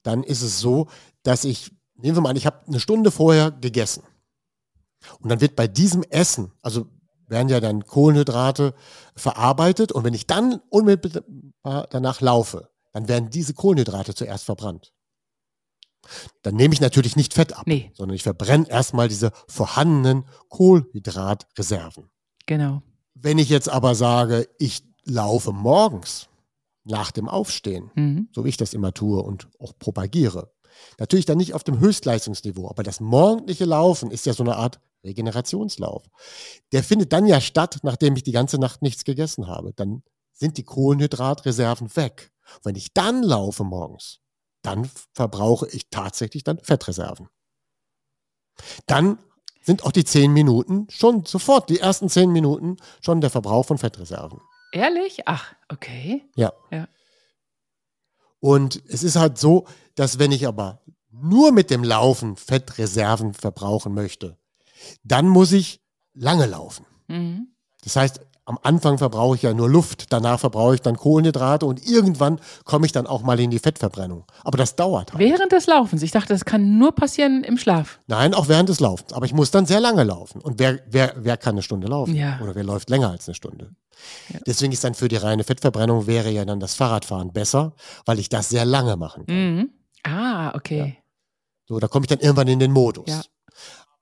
dann 0.03 0.21
ist 0.23 0.41
es 0.43 0.59
so, 0.59 0.87
dass 1.23 1.45
ich, 1.45 1.71
nehmen 2.01 2.17
wir 2.17 2.21
mal 2.21 2.29
an, 2.29 2.35
ich 2.35 2.45
habe 2.45 2.65
eine 2.67 2.79
Stunde 2.79 3.11
vorher 3.11 3.51
gegessen. 3.51 4.03
Und 5.19 5.29
dann 5.29 5.41
wird 5.41 5.55
bei 5.55 5.67
diesem 5.67 6.03
Essen, 6.03 6.51
also 6.61 6.87
werden 7.27 7.49
ja 7.49 7.59
dann 7.59 7.85
Kohlenhydrate 7.85 8.73
verarbeitet 9.15 9.91
und 9.91 10.03
wenn 10.03 10.13
ich 10.13 10.27
dann 10.27 10.61
unmittelbar 10.69 11.87
danach 11.89 12.19
laufe, 12.21 12.69
dann 12.91 13.07
werden 13.07 13.29
diese 13.29 13.53
Kohlenhydrate 13.53 14.13
zuerst 14.13 14.43
verbrannt. 14.45 14.93
Dann 16.41 16.55
nehme 16.55 16.73
ich 16.73 16.81
natürlich 16.81 17.15
nicht 17.15 17.33
Fett 17.33 17.53
ab, 17.57 17.63
Nee. 17.67 17.91
sondern 17.93 18.15
ich 18.15 18.23
verbrenne 18.23 18.67
erstmal 18.69 19.07
diese 19.07 19.31
vorhandenen 19.47 20.25
Kohlenhydratreserven. 20.49 22.09
Genau. 22.47 22.81
Wenn 23.13 23.37
ich 23.37 23.49
jetzt 23.49 23.69
aber 23.69 23.95
sage, 23.95 24.49
ich 24.57 24.83
laufe 25.05 25.51
morgens 25.51 26.27
nach 26.83 27.11
dem 27.11 27.29
Aufstehen, 27.29 27.91
Mhm. 27.95 28.29
so 28.33 28.43
wie 28.43 28.49
ich 28.49 28.57
das 28.57 28.73
immer 28.73 28.93
tue 28.93 29.21
und 29.21 29.47
auch 29.59 29.77
propagiere, 29.77 30.51
natürlich 30.97 31.25
dann 31.25 31.37
nicht 31.37 31.53
auf 31.53 31.63
dem 31.63 31.79
Höchstleistungsniveau, 31.79 32.69
aber 32.69 32.83
das 32.83 32.99
morgendliche 32.99 33.65
Laufen 33.65 34.11
ist 34.11 34.25
ja 34.25 34.33
so 34.33 34.43
eine 34.43 34.55
Art 34.55 34.79
Regenerationslauf. 35.03 36.03
Der 36.71 36.83
findet 36.83 37.11
dann 37.13 37.25
ja 37.25 37.41
statt, 37.41 37.79
nachdem 37.83 38.15
ich 38.15 38.23
die 38.23 38.31
ganze 38.31 38.59
Nacht 38.59 38.81
nichts 38.81 39.03
gegessen 39.03 39.47
habe. 39.47 39.73
Dann 39.73 40.03
sind 40.33 40.57
die 40.57 40.63
Kohlenhydratreserven 40.63 41.95
weg. 41.95 42.31
Wenn 42.63 42.75
ich 42.75 42.93
dann 42.93 43.23
laufe 43.23 43.63
morgens, 43.63 44.19
dann 44.61 44.89
verbrauche 45.13 45.67
ich 45.69 45.89
tatsächlich 45.89 46.43
dann 46.43 46.59
Fettreserven. 46.59 47.29
Dann 48.85 49.17
sind 49.61 49.83
auch 49.83 49.91
die 49.91 50.03
zehn 50.03 50.33
Minuten 50.33 50.87
schon 50.89 51.25
sofort, 51.25 51.69
die 51.69 51.79
ersten 51.79 52.09
zehn 52.09 52.31
Minuten 52.31 52.77
schon 53.03 53.21
der 53.21 53.29
Verbrauch 53.29 53.65
von 53.65 53.77
Fettreserven. 53.77 54.39
Ehrlich? 54.71 55.21
Ach, 55.25 55.53
okay. 55.69 56.23
Ja. 56.35 56.53
Ja. 56.71 56.87
Und 58.39 58.81
es 58.87 59.03
ist 59.03 59.15
halt 59.15 59.37
so, 59.37 59.67
dass 60.01 60.17
wenn 60.17 60.31
ich 60.31 60.47
aber 60.47 60.81
nur 61.11 61.51
mit 61.51 61.69
dem 61.69 61.83
Laufen 61.83 62.35
Fettreserven 62.35 63.35
verbrauchen 63.35 63.93
möchte, 63.93 64.35
dann 65.03 65.27
muss 65.27 65.51
ich 65.51 65.79
lange 66.15 66.47
laufen. 66.47 66.87
Mhm. 67.07 67.49
Das 67.83 67.97
heißt, 67.97 68.19
am 68.45 68.57
Anfang 68.63 68.97
verbrauche 68.97 69.35
ich 69.35 69.43
ja 69.43 69.53
nur 69.53 69.69
Luft, 69.69 70.11
danach 70.11 70.39
verbrauche 70.39 70.73
ich 70.73 70.81
dann 70.81 70.97
Kohlenhydrate 70.97 71.67
und 71.67 71.87
irgendwann 71.87 72.39
komme 72.65 72.87
ich 72.87 72.91
dann 72.91 73.05
auch 73.05 73.21
mal 73.21 73.39
in 73.39 73.51
die 73.51 73.59
Fettverbrennung. 73.59 74.25
Aber 74.43 74.57
das 74.57 74.75
dauert 74.75 75.13
halt. 75.13 75.19
Während 75.19 75.51
des 75.51 75.67
Laufens. 75.67 76.01
Ich 76.01 76.09
dachte, 76.09 76.33
das 76.33 76.45
kann 76.45 76.79
nur 76.79 76.93
passieren 76.93 77.43
im 77.43 77.59
Schlaf. 77.59 77.99
Nein, 78.07 78.33
auch 78.33 78.47
während 78.47 78.69
des 78.69 78.79
Laufens. 78.79 79.13
Aber 79.13 79.27
ich 79.27 79.35
muss 79.35 79.51
dann 79.51 79.67
sehr 79.67 79.81
lange 79.81 80.03
laufen. 80.03 80.41
Und 80.41 80.57
wer, 80.57 80.79
wer, 80.89 81.13
wer 81.17 81.37
kann 81.37 81.53
eine 81.53 81.61
Stunde 81.61 81.85
laufen? 81.85 82.15
Ja. 82.15 82.39
Oder 82.41 82.55
wer 82.55 82.63
läuft 82.63 82.89
länger 82.89 83.11
als 83.11 83.27
eine 83.27 83.35
Stunde? 83.35 83.75
Ja. 84.33 84.39
Deswegen 84.47 84.73
ist 84.73 84.83
dann 84.83 84.95
für 84.95 85.09
die 85.09 85.17
reine 85.17 85.43
Fettverbrennung 85.43 86.07
wäre 86.07 86.31
ja 86.31 86.43
dann 86.43 86.59
das 86.59 86.73
Fahrradfahren 86.73 87.31
besser, 87.33 87.75
weil 88.05 88.17
ich 88.17 88.29
das 88.29 88.49
sehr 88.49 88.65
lange 88.65 88.97
machen 88.97 89.27
kann. 89.27 89.35
Mhm. 89.35 89.69
Ah, 90.03 90.53
okay. 90.55 90.97
So, 91.65 91.79
da 91.79 91.87
komme 91.87 92.03
ich 92.03 92.09
dann 92.09 92.19
irgendwann 92.19 92.47
in 92.47 92.59
den 92.59 92.71
Modus. 92.71 93.07
Ja. 93.07 93.21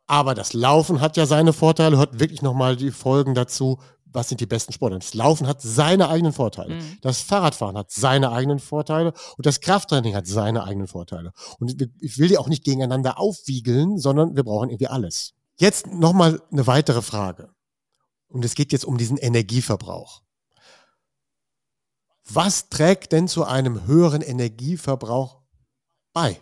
Aber 0.08 0.34
das 0.34 0.54
Laufen 0.54 1.02
hat 1.02 1.18
ja 1.18 1.28
seine 1.28 1.54
Vorteile. 1.54 1.98
Hört 1.98 2.20
wirklich 2.20 2.42
nochmal 2.42 2.76
die 2.76 2.92
Folgen 2.92 3.36
dazu. 3.36 3.80
Was 4.12 4.28
sind 4.28 4.42
die 4.42 4.48
besten 4.48 4.74
Sportler? 4.74 4.98
Das 4.98 5.14
Laufen 5.14 5.46
hat 5.46 5.62
seine 5.62 6.10
eigenen 6.10 6.34
Vorteile. 6.34 6.76
Mhm. 6.76 6.98
Das 7.02 7.22
Fahrradfahren 7.22 7.78
hat 7.78 7.92
seine 7.92 8.32
eigenen 8.32 8.58
Vorteile 8.58 9.14
und 9.38 9.46
das 9.46 9.60
Krafttraining 9.62 10.16
hat 10.16 10.26
seine 10.26 10.64
eigenen 10.64 10.88
Vorteile. 10.88 11.32
Und 11.60 11.80
ich 12.00 12.18
will 12.18 12.28
die 12.28 12.40
auch 12.40 12.48
nicht 12.48 12.64
gegeneinander 12.64 13.20
aufwiegeln, 13.20 14.00
sondern 14.00 14.36
wir 14.36 14.44
brauchen 14.44 14.70
irgendwie 14.70 14.88
alles. 14.88 15.36
Jetzt 15.58 15.86
nochmal 15.86 16.42
eine 16.52 16.66
weitere 16.66 17.04
Frage. 17.04 17.54
Und 18.30 18.44
es 18.46 18.56
geht 18.56 18.72
jetzt 18.72 18.86
um 18.86 18.98
diesen 18.98 19.18
Energieverbrauch. 19.18 20.24
Was 22.32 22.70
trägt 22.70 23.12
denn 23.12 23.28
zu 23.28 23.44
einem 23.44 23.86
höheren 23.86 24.22
Energieverbrauch 24.22 25.39
bei? 26.14 26.38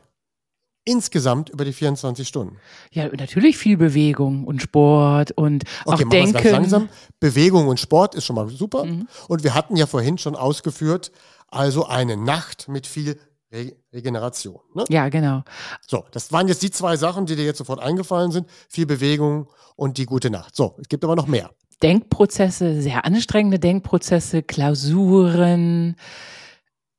Insgesamt 0.85 1.49
über 1.49 1.65
die 1.65 1.73
24 1.73 2.25
Stunden. 2.25 2.57
Ja, 2.91 3.09
natürlich 3.13 3.57
viel 3.57 3.75
Bewegung 3.75 4.45
und 4.45 4.61
Sport 4.61 5.31
und 5.31 5.65
auch 5.85 5.93
Okay, 5.93 6.03
es 6.03 6.09
Denken. 6.09 6.33
ganz 6.33 6.45
langsam. 6.49 6.89
Bewegung 7.19 7.67
und 7.67 7.77
Sport 7.79 8.15
ist 8.15 8.25
schon 8.25 8.37
mal 8.37 8.47
super. 8.47 8.85
Mhm. 8.85 9.07
Und 9.27 9.43
wir 9.43 9.53
hatten 9.53 9.75
ja 9.75 9.85
vorhin 9.85 10.17
schon 10.17 10.35
ausgeführt, 10.35 11.11
also 11.49 11.85
eine 11.87 12.15
Nacht 12.15 12.69
mit 12.69 12.87
viel 12.87 13.19
Re 13.51 13.73
Regeneration. 13.93 14.59
Ne? 14.75 14.85
Ja, 14.89 15.09
genau. 15.09 15.43
So, 15.85 16.05
das 16.11 16.31
waren 16.31 16.47
jetzt 16.47 16.61
die 16.63 16.71
zwei 16.71 16.95
Sachen, 16.97 17.25
die 17.25 17.35
dir 17.35 17.45
jetzt 17.45 17.57
sofort 17.57 17.79
eingefallen 17.81 18.31
sind. 18.31 18.49
Viel 18.69 18.85
Bewegung 18.85 19.47
und 19.75 19.97
die 19.97 20.05
gute 20.05 20.29
Nacht. 20.29 20.55
So, 20.55 20.75
es 20.79 20.87
gibt 20.87 21.03
aber 21.03 21.15
noch 21.15 21.27
mehr. 21.27 21.51
Denkprozesse, 21.83 22.81
sehr 22.81 23.05
anstrengende 23.05 23.59
Denkprozesse, 23.59 24.41
Klausuren, 24.43 25.95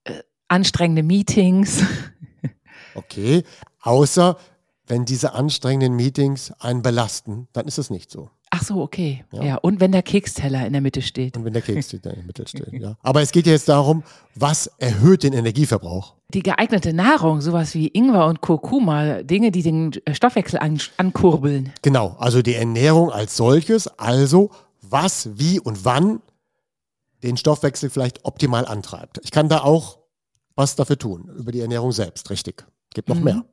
äh, 0.05 0.23
anstrengende 0.49 1.03
Meetings. 1.03 1.83
Okay, 2.99 3.45
außer 3.83 4.37
wenn 4.87 5.05
diese 5.05 5.35
anstrengenden 5.35 5.95
Meetings 5.95 6.53
einen 6.59 6.83
belasten, 6.83 7.49
dann 7.53 7.67
ist 7.67 7.79
es 7.79 7.91
nicht 7.91 8.11
so. 8.11 8.31
Ach 8.51 8.63
so, 8.65 8.81
okay. 8.81 9.25
Ja. 9.33 9.43
Ja. 9.43 9.57
und 9.57 9.81
wenn 9.81 9.93
der 9.93 10.03
Keksteller 10.03 10.67
in 10.67 10.73
der 10.73 10.81
Mitte 10.81 11.03
steht. 11.03 11.37
Und 11.37 11.45
wenn 11.45 11.53
der 11.53 11.63
Keks 11.63 11.93
in 11.93 12.01
der 12.01 12.17
Mitte 12.25 12.49
steht. 12.49 12.73
Ja. 12.73 12.97
Aber 13.03 13.21
es 13.21 13.31
geht 13.31 13.47
ja 13.47 13.53
jetzt 13.53 13.69
darum, 13.69 14.03
was 14.35 14.69
erhöht 14.79 15.23
den 15.23 15.35
Energieverbrauch? 15.35 16.15
Die 16.33 16.43
geeignete 16.43 16.95
Nahrung, 16.95 17.43
sowas 17.43 17.75
wie 17.75 17.89
Ingwer 17.89 18.27
und 18.27 18.41
Kurkuma, 18.41 19.23
Dinge, 19.23 19.51
die 19.51 19.63
den 19.63 19.93
Stoffwechsel 20.13 20.59
an, 20.59 20.81
ankurbeln. 20.97 21.73
Genau, 21.83 22.17
also 22.19 22.41
die 22.41 22.55
Ernährung 22.55 23.11
als 23.11 23.37
solches, 23.37 23.87
also 23.99 24.51
was, 24.81 25.29
wie 25.39 25.61
und 25.61 25.85
wann 25.85 26.21
den 27.23 27.37
Stoffwechsel 27.37 27.91
vielleicht 27.91 28.25
optimal 28.25 28.65
antreibt. 28.65 29.21
Ich 29.25 29.31
kann 29.31 29.49
da 29.49 29.61
auch 29.61 29.99
was 30.55 30.75
dafür 30.77 30.99
tun, 30.99 31.31
über 31.37 31.53
die 31.53 31.61
Ernährung 31.61 31.93
selbst, 31.93 32.31
richtig. 32.31 32.65
Gibt 32.95 33.09
noch 33.09 33.17
Mhm. 33.17 33.25
mehr. 33.25 33.45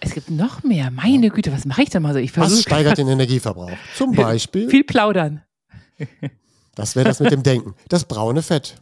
Es 0.00 0.14
gibt 0.14 0.30
noch 0.30 0.62
mehr. 0.62 0.90
Meine 0.90 1.28
Güte, 1.28 1.52
was 1.52 1.66
mache 1.66 1.82
ich 1.82 1.90
denn 1.90 2.02
mal 2.02 2.14
so? 2.14 2.18
Ich 2.18 2.34
Was 2.36 2.62
steigert 2.62 2.96
den 2.98 3.08
Energieverbrauch? 3.08 3.70
Zum 3.96 4.12
Beispiel, 4.14 4.70
viel 4.70 4.84
plaudern. 4.84 5.42
das 6.74 6.96
wäre 6.96 7.08
das 7.08 7.20
mit 7.20 7.30
dem 7.30 7.42
Denken, 7.42 7.74
das 7.88 8.04
braune 8.06 8.42
Fett. 8.42 8.76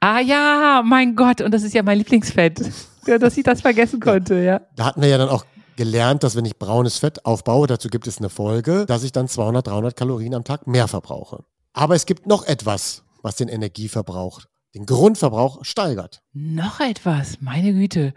Ah 0.00 0.20
ja, 0.20 0.82
mein 0.84 1.14
Gott, 1.14 1.42
und 1.42 1.52
das 1.52 1.62
ist 1.62 1.74
ja 1.74 1.82
mein 1.82 1.98
Lieblingsfett. 1.98 2.60
Ja, 3.06 3.18
dass 3.18 3.36
ich 3.36 3.44
das 3.44 3.60
vergessen 3.60 4.00
konnte, 4.00 4.36
ja. 4.42 4.62
Da 4.76 4.86
hatten 4.86 5.02
wir 5.02 5.08
ja 5.08 5.18
dann 5.18 5.28
auch 5.28 5.44
gelernt, 5.76 6.22
dass 6.22 6.36
wenn 6.36 6.46
ich 6.46 6.58
braunes 6.58 6.98
Fett 6.98 7.26
aufbaue, 7.26 7.66
dazu 7.66 7.88
gibt 7.88 8.06
es 8.06 8.16
eine 8.16 8.30
Folge, 8.30 8.86
dass 8.86 9.02
ich 9.02 9.12
dann 9.12 9.28
200, 9.28 9.66
300 9.66 9.94
Kalorien 9.94 10.32
am 10.34 10.44
Tag 10.44 10.66
mehr 10.66 10.88
verbrauche. 10.88 11.44
Aber 11.74 11.94
es 11.94 12.06
gibt 12.06 12.26
noch 12.26 12.46
etwas, 12.46 13.02
was 13.20 13.36
den 13.36 13.48
Energieverbrauch, 13.48 14.40
den 14.74 14.86
Grundverbrauch 14.86 15.62
steigert. 15.66 16.22
Noch 16.32 16.80
etwas, 16.80 17.42
meine 17.42 17.74
Güte. 17.74 18.14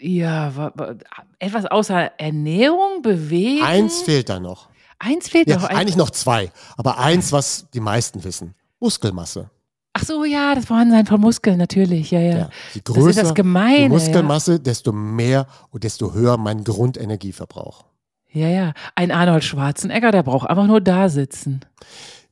Ja, 0.00 0.54
wa- 0.56 0.72
wa- 0.74 0.94
etwas 1.38 1.66
außer 1.66 2.18
Ernährung, 2.18 3.02
Bewegung. 3.02 3.64
Eins 3.66 4.02
fehlt 4.02 4.28
da 4.28 4.40
noch. 4.40 4.68
Eins 4.98 5.28
fehlt 5.28 5.48
Ja, 5.48 5.56
noch. 5.56 5.64
Eigentlich 5.64 5.96
noch 5.96 6.10
zwei, 6.10 6.50
aber 6.76 6.98
eins, 6.98 7.30
was 7.30 7.66
die 7.72 7.80
meisten 7.80 8.24
wissen. 8.24 8.54
Muskelmasse. 8.80 9.50
ach 9.96 10.02
so, 10.04 10.24
ja, 10.24 10.56
das 10.56 10.64
Vorhandensein 10.66 11.06
von 11.06 11.20
Muskeln, 11.20 11.56
natürlich, 11.56 12.10
ja, 12.10 12.18
ja. 12.20 12.26
Ja. 12.36 12.36
Je 12.74 12.80
Das 12.82 12.96
ist 12.96 13.02
größer 13.02 13.22
das 13.22 13.34
Gemeine. 13.34 13.82
die 13.84 13.88
Muskelmasse, 13.90 14.58
desto 14.58 14.90
mehr 14.92 15.46
und 15.70 15.84
desto 15.84 16.12
höher 16.12 16.36
mein 16.36 16.64
Grundenergieverbrauch. 16.64 17.84
Ja, 18.32 18.48
ja. 18.48 18.72
Ein 18.96 19.12
Arnold 19.12 19.44
Schwarzenegger, 19.44 20.10
der 20.10 20.24
braucht 20.24 20.50
einfach 20.50 20.66
nur 20.66 20.80
da 20.80 21.08
sitzen. 21.08 21.60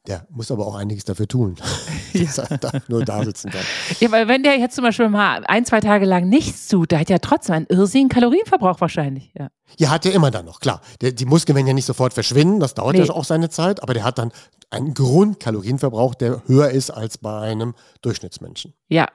Der 0.09 0.27
muss 0.31 0.51
aber 0.51 0.67
auch 0.67 0.75
einiges 0.75 1.05
dafür 1.05 1.29
tun, 1.29 1.55
dass 2.13 2.39
er 2.39 2.59
da 2.59 2.73
nur 2.89 3.05
da 3.05 3.25
sitzen 3.25 3.51
kann. 3.51 3.61
Ja, 4.01 4.11
weil 4.11 4.27
wenn 4.27 4.43
der 4.43 4.59
jetzt 4.59 4.75
zum 4.75 4.83
Beispiel 4.85 5.09
mal 5.09 5.45
ein, 5.47 5.65
zwei 5.65 5.79
Tage 5.81 6.07
lang 6.07 6.29
nichts 6.29 6.67
tut, 6.67 6.91
der 6.91 6.99
hat 7.01 7.09
ja 7.09 7.19
trotzdem 7.19 7.55
einen 7.55 7.67
irrsinnigen 7.69 8.09
Kalorienverbrauch 8.09 8.81
wahrscheinlich. 8.81 9.33
Ja. 9.39 9.49
Ja, 9.79 9.91
hat 9.91 10.05
er 10.05 10.13
immer 10.13 10.33
dann 10.33 10.45
noch, 10.45 10.59
klar. 10.59 10.81
Der, 11.03 11.13
die 11.13 11.25
Muskeln 11.25 11.55
werden 11.55 11.69
ja 11.69 11.73
nicht 11.73 11.87
sofort 11.87 12.15
verschwinden, 12.15 12.59
das 12.59 12.75
dauert 12.75 12.97
Nee. 12.97 13.05
ja 13.05 13.13
auch 13.13 13.25
seine 13.25 13.49
Zeit, 13.49 13.81
aber 13.83 13.95
der 13.95 14.03
hat 14.03 14.19
dann 14.19 14.33
einen 14.71 14.93
Grundkalorienverbrauch, 14.93 16.15
der 16.17 16.43
höher 16.47 16.71
ist 16.71 16.91
als 16.91 17.19
bei 17.19 17.39
einem 17.41 17.75
Durchschnittsmenschen. 18.03 18.75
ja, 18.89 19.07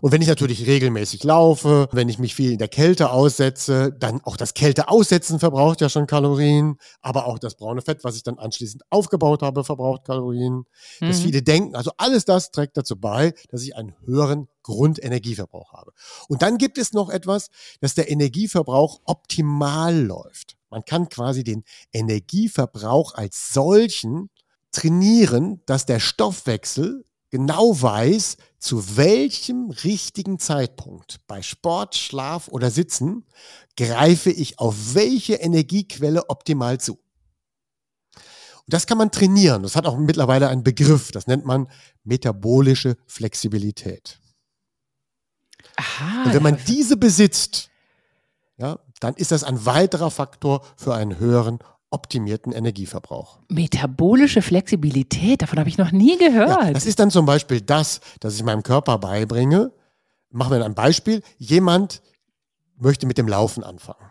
Und 0.00 0.12
wenn 0.12 0.22
ich 0.22 0.28
natürlich 0.28 0.66
regelmäßig 0.66 1.24
laufe, 1.24 1.88
wenn 1.92 2.08
ich 2.08 2.18
mich 2.18 2.34
viel 2.34 2.52
in 2.52 2.58
der 2.58 2.68
Kälte 2.68 3.10
aussetze, 3.10 3.92
dann 3.98 4.20
auch 4.22 4.36
das 4.36 4.54
Kälteaussetzen 4.54 5.38
verbraucht 5.38 5.80
ja 5.80 5.88
schon 5.88 6.06
Kalorien, 6.06 6.76
aber 7.00 7.26
auch 7.26 7.38
das 7.38 7.54
braune 7.56 7.82
Fett, 7.82 8.04
was 8.04 8.16
ich 8.16 8.22
dann 8.22 8.38
anschließend 8.38 8.82
aufgebaut 8.90 9.42
habe, 9.42 9.64
verbraucht 9.64 10.04
Kalorien. 10.04 10.64
Das 11.00 11.18
Mhm. 11.18 11.22
viele 11.22 11.42
denken, 11.42 11.76
also 11.76 11.92
alles 11.96 12.24
das 12.24 12.50
trägt 12.50 12.76
dazu 12.76 12.96
bei, 12.96 13.34
dass 13.50 13.62
ich 13.62 13.76
einen 13.76 13.94
höheren 14.04 14.48
Grundenergieverbrauch 14.62 15.72
habe. 15.72 15.92
Und 16.28 16.42
dann 16.42 16.58
gibt 16.58 16.78
es 16.78 16.92
noch 16.92 17.10
etwas, 17.10 17.48
dass 17.80 17.94
der 17.94 18.10
Energieverbrauch 18.10 19.00
optimal 19.04 19.96
läuft. 19.96 20.56
Man 20.70 20.84
kann 20.84 21.08
quasi 21.08 21.44
den 21.44 21.64
Energieverbrauch 21.92 23.14
als 23.14 23.52
solchen 23.52 24.30
trainieren, 24.70 25.60
dass 25.66 25.86
der 25.86 26.00
Stoffwechsel 26.00 27.04
genau 27.32 27.80
weiß, 27.80 28.36
zu 28.58 28.96
welchem 28.96 29.70
richtigen 29.70 30.38
Zeitpunkt 30.38 31.26
bei 31.26 31.42
Sport, 31.42 31.96
Schlaf 31.96 32.46
oder 32.48 32.70
Sitzen 32.70 33.24
greife 33.76 34.30
ich 34.30 34.60
auf 34.60 34.94
welche 34.94 35.34
Energiequelle 35.34 36.28
optimal 36.28 36.78
zu. 36.78 36.98
Und 38.14 38.68
das 38.68 38.86
kann 38.86 38.98
man 38.98 39.10
trainieren. 39.10 39.62
Das 39.62 39.74
hat 39.74 39.86
auch 39.86 39.96
mittlerweile 39.96 40.48
einen 40.48 40.62
Begriff. 40.62 41.10
Das 41.10 41.26
nennt 41.26 41.44
man 41.44 41.68
metabolische 42.04 42.96
Flexibilität. 43.06 44.20
Aha. 45.76 46.24
Und 46.24 46.34
wenn 46.34 46.42
man 46.42 46.58
diese 46.68 46.98
besitzt, 46.98 47.70
ja, 48.58 48.78
dann 49.00 49.14
ist 49.14 49.32
das 49.32 49.42
ein 49.42 49.64
weiterer 49.64 50.10
Faktor 50.10 50.64
für 50.76 50.94
einen 50.94 51.18
höheren 51.18 51.58
optimierten 51.92 52.52
Energieverbrauch. 52.52 53.38
Metabolische 53.48 54.42
Flexibilität, 54.42 55.42
davon 55.42 55.58
habe 55.58 55.68
ich 55.68 55.78
noch 55.78 55.92
nie 55.92 56.16
gehört. 56.18 56.48
Ja, 56.48 56.72
das 56.72 56.86
ist 56.86 56.98
dann 56.98 57.10
zum 57.10 57.26
Beispiel 57.26 57.60
das, 57.60 58.00
dass 58.20 58.34
ich 58.34 58.42
meinem 58.42 58.62
Körper 58.62 58.98
beibringe. 58.98 59.72
Machen 60.30 60.52
wir 60.52 60.64
ein 60.64 60.74
Beispiel. 60.74 61.22
Jemand 61.38 62.02
möchte 62.76 63.06
mit 63.06 63.18
dem 63.18 63.28
Laufen 63.28 63.62
anfangen. 63.62 64.10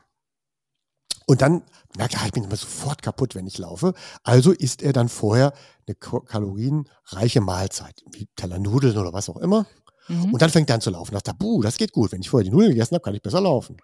Und 1.26 1.42
dann 1.42 1.64
merkt 1.96 2.16
er, 2.16 2.26
ich 2.26 2.32
bin 2.32 2.44
immer 2.44 2.56
sofort 2.56 3.02
kaputt, 3.02 3.36
wenn 3.36 3.48
ich 3.48 3.58
laufe. 3.58 3.94
Also 4.24 4.52
isst 4.52 4.82
er 4.82 4.94
dann 4.94 5.10
vorher 5.10 5.54
eine 5.88 5.96
kalorienreiche 5.96 7.42
Mahlzeit, 7.42 8.04
wie 8.12 8.28
Teller 8.36 8.60
Nudeln 8.60 8.98
oder 8.98 9.14
was 9.14 9.30
auch 9.30 9.38
immer. 9.38 9.66
Mhm. 10.08 10.34
Und 10.34 10.42
dann 10.42 10.50
fängt 10.50 10.70
er 10.70 10.76
an 10.76 10.82
zu 10.82 10.90
laufen. 10.90 11.14
Da 11.14 11.20
dachte, 11.20 11.38
buh, 11.38 11.62
das 11.62 11.78
geht 11.78 11.94
gut. 11.94 12.12
Wenn 12.12 12.22
ich 12.22 12.30
vorher 12.30 12.44
die 12.44 12.52
Nudeln 12.52 12.72
gegessen 12.72 12.96
habe, 12.96 13.04
kann 13.04 13.16
ich 13.16 13.22
besser 13.22 13.42
laufen. 13.42 13.78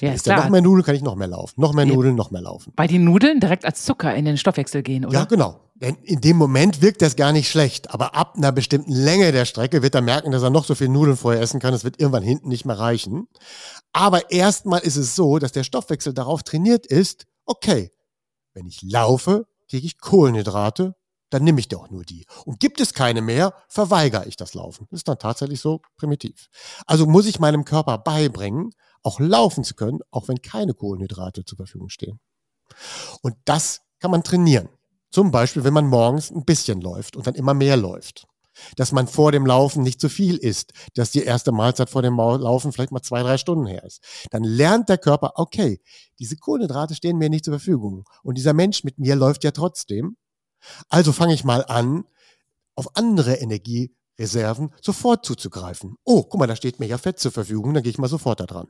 Ja, 0.00 0.12
ist 0.12 0.24
klar. 0.24 0.42
noch 0.42 0.50
mehr 0.50 0.62
Nudeln, 0.62 0.84
kann 0.84 0.94
ich 0.94 1.02
noch 1.02 1.16
mehr 1.16 1.28
laufen. 1.28 1.60
Noch 1.60 1.72
mehr 1.72 1.86
Nudeln, 1.86 2.14
noch 2.14 2.30
mehr 2.30 2.42
laufen. 2.42 2.72
Weil 2.76 2.88
die 2.88 2.98
Nudeln 2.98 3.40
direkt 3.40 3.64
als 3.64 3.84
Zucker 3.84 4.14
in 4.14 4.24
den 4.24 4.36
Stoffwechsel 4.36 4.82
gehen, 4.82 5.04
oder? 5.04 5.20
Ja, 5.20 5.24
genau. 5.24 5.60
Denn 5.74 5.96
in 6.02 6.20
dem 6.20 6.36
Moment 6.36 6.80
wirkt 6.80 7.02
das 7.02 7.16
gar 7.16 7.32
nicht 7.32 7.50
schlecht. 7.50 7.90
Aber 7.90 8.14
ab 8.14 8.34
einer 8.36 8.52
bestimmten 8.52 8.92
Länge 8.92 9.32
der 9.32 9.44
Strecke 9.44 9.82
wird 9.82 9.94
er 9.94 10.00
merken, 10.00 10.30
dass 10.30 10.42
er 10.42 10.50
noch 10.50 10.64
so 10.64 10.76
viel 10.76 10.88
Nudeln 10.88 11.16
vorher 11.16 11.40
essen 11.42 11.58
kann. 11.58 11.72
Das 11.72 11.82
wird 11.82 11.98
irgendwann 11.98 12.22
hinten 12.22 12.48
nicht 12.48 12.64
mehr 12.64 12.78
reichen. 12.78 13.26
Aber 13.92 14.30
erstmal 14.30 14.80
ist 14.80 14.96
es 14.96 15.16
so, 15.16 15.38
dass 15.38 15.52
der 15.52 15.64
Stoffwechsel 15.64 16.14
darauf 16.14 16.44
trainiert 16.44 16.86
ist, 16.86 17.26
okay, 17.46 17.90
wenn 18.54 18.66
ich 18.66 18.82
laufe, 18.82 19.46
kriege 19.68 19.86
ich 19.86 19.98
Kohlenhydrate, 19.98 20.94
dann 21.30 21.44
nehme 21.44 21.60
ich 21.60 21.68
doch 21.68 21.90
nur 21.90 22.04
die. 22.04 22.26
Und 22.44 22.60
gibt 22.60 22.80
es 22.80 22.92
keine 22.92 23.22
mehr, 23.22 23.54
verweigere 23.66 24.26
ich 24.26 24.36
das 24.36 24.54
Laufen. 24.54 24.86
Das 24.90 25.00
ist 25.00 25.08
dann 25.08 25.18
tatsächlich 25.18 25.60
so 25.60 25.80
primitiv. 25.96 26.48
Also 26.86 27.06
muss 27.06 27.26
ich 27.26 27.40
meinem 27.40 27.64
Körper 27.64 27.98
beibringen, 27.98 28.70
auch 29.02 29.20
laufen 29.20 29.64
zu 29.64 29.74
können, 29.74 30.00
auch 30.10 30.28
wenn 30.28 30.42
keine 30.42 30.74
Kohlenhydrate 30.74 31.44
zur 31.44 31.56
Verfügung 31.56 31.88
stehen. 31.88 32.20
Und 33.22 33.36
das 33.44 33.82
kann 34.00 34.10
man 34.10 34.22
trainieren. 34.22 34.68
Zum 35.10 35.30
Beispiel, 35.30 35.64
wenn 35.64 35.74
man 35.74 35.86
morgens 35.86 36.30
ein 36.30 36.44
bisschen 36.44 36.80
läuft 36.80 37.16
und 37.16 37.26
dann 37.26 37.34
immer 37.34 37.54
mehr 37.54 37.76
läuft. 37.76 38.26
Dass 38.76 38.92
man 38.92 39.08
vor 39.08 39.32
dem 39.32 39.46
Laufen 39.46 39.82
nicht 39.82 40.00
zu 40.00 40.10
viel 40.10 40.36
isst, 40.36 40.72
dass 40.94 41.10
die 41.10 41.22
erste 41.22 41.52
Mahlzeit 41.52 41.88
vor 41.88 42.02
dem 42.02 42.16
Laufen 42.16 42.72
vielleicht 42.72 42.92
mal 42.92 43.02
zwei, 43.02 43.22
drei 43.22 43.38
Stunden 43.38 43.66
her 43.66 43.82
ist. 43.84 44.02
Dann 44.30 44.44
lernt 44.44 44.88
der 44.88 44.98
Körper, 44.98 45.32
okay, 45.36 45.80
diese 46.18 46.36
Kohlenhydrate 46.36 46.94
stehen 46.94 47.16
mir 47.16 47.30
nicht 47.30 47.44
zur 47.44 47.54
Verfügung. 47.54 48.04
Und 48.22 48.36
dieser 48.36 48.52
Mensch 48.52 48.84
mit 48.84 48.98
mir 48.98 49.16
läuft 49.16 49.44
ja 49.44 49.52
trotzdem. 49.52 50.16
Also 50.88 51.12
fange 51.12 51.34
ich 51.34 51.44
mal 51.44 51.64
an, 51.64 52.04
auf 52.74 52.96
andere 52.96 53.36
Energiereserven 53.36 54.72
sofort 54.80 55.24
zuzugreifen. 55.24 55.96
Oh, 56.04 56.22
guck 56.22 56.38
mal, 56.38 56.46
da 56.46 56.56
steht 56.56 56.78
mir 56.78 56.86
ja 56.86 56.98
Fett 56.98 57.18
zur 57.18 57.32
Verfügung, 57.32 57.74
dann 57.74 57.82
gehe 57.82 57.90
ich 57.90 57.98
mal 57.98 58.08
sofort 58.08 58.40
da 58.40 58.46
dran. 58.46 58.68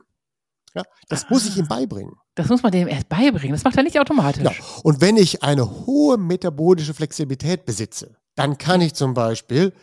Ja, 0.75 0.83
das 1.07 1.29
muss 1.29 1.45
ich 1.47 1.57
ihm 1.57 1.67
beibringen. 1.67 2.15
Das 2.35 2.49
muss 2.49 2.63
man 2.63 2.71
dem 2.71 2.87
erst 2.87 3.07
beibringen. 3.07 3.53
Das 3.53 3.63
macht 3.63 3.77
er 3.77 3.83
nicht 3.83 3.99
automatisch. 3.99 4.43
Ja. 4.43 4.51
Und 4.81 5.01
wenn 5.01 5.17
ich 5.17 5.43
eine 5.43 5.85
hohe 5.85 6.17
metabolische 6.17 6.93
Flexibilität 6.93 7.65
besitze, 7.65 8.17
dann 8.35 8.57
kann 8.57 8.81
ich 8.81 8.95
zum 8.95 9.13
Beispiel 9.13 9.73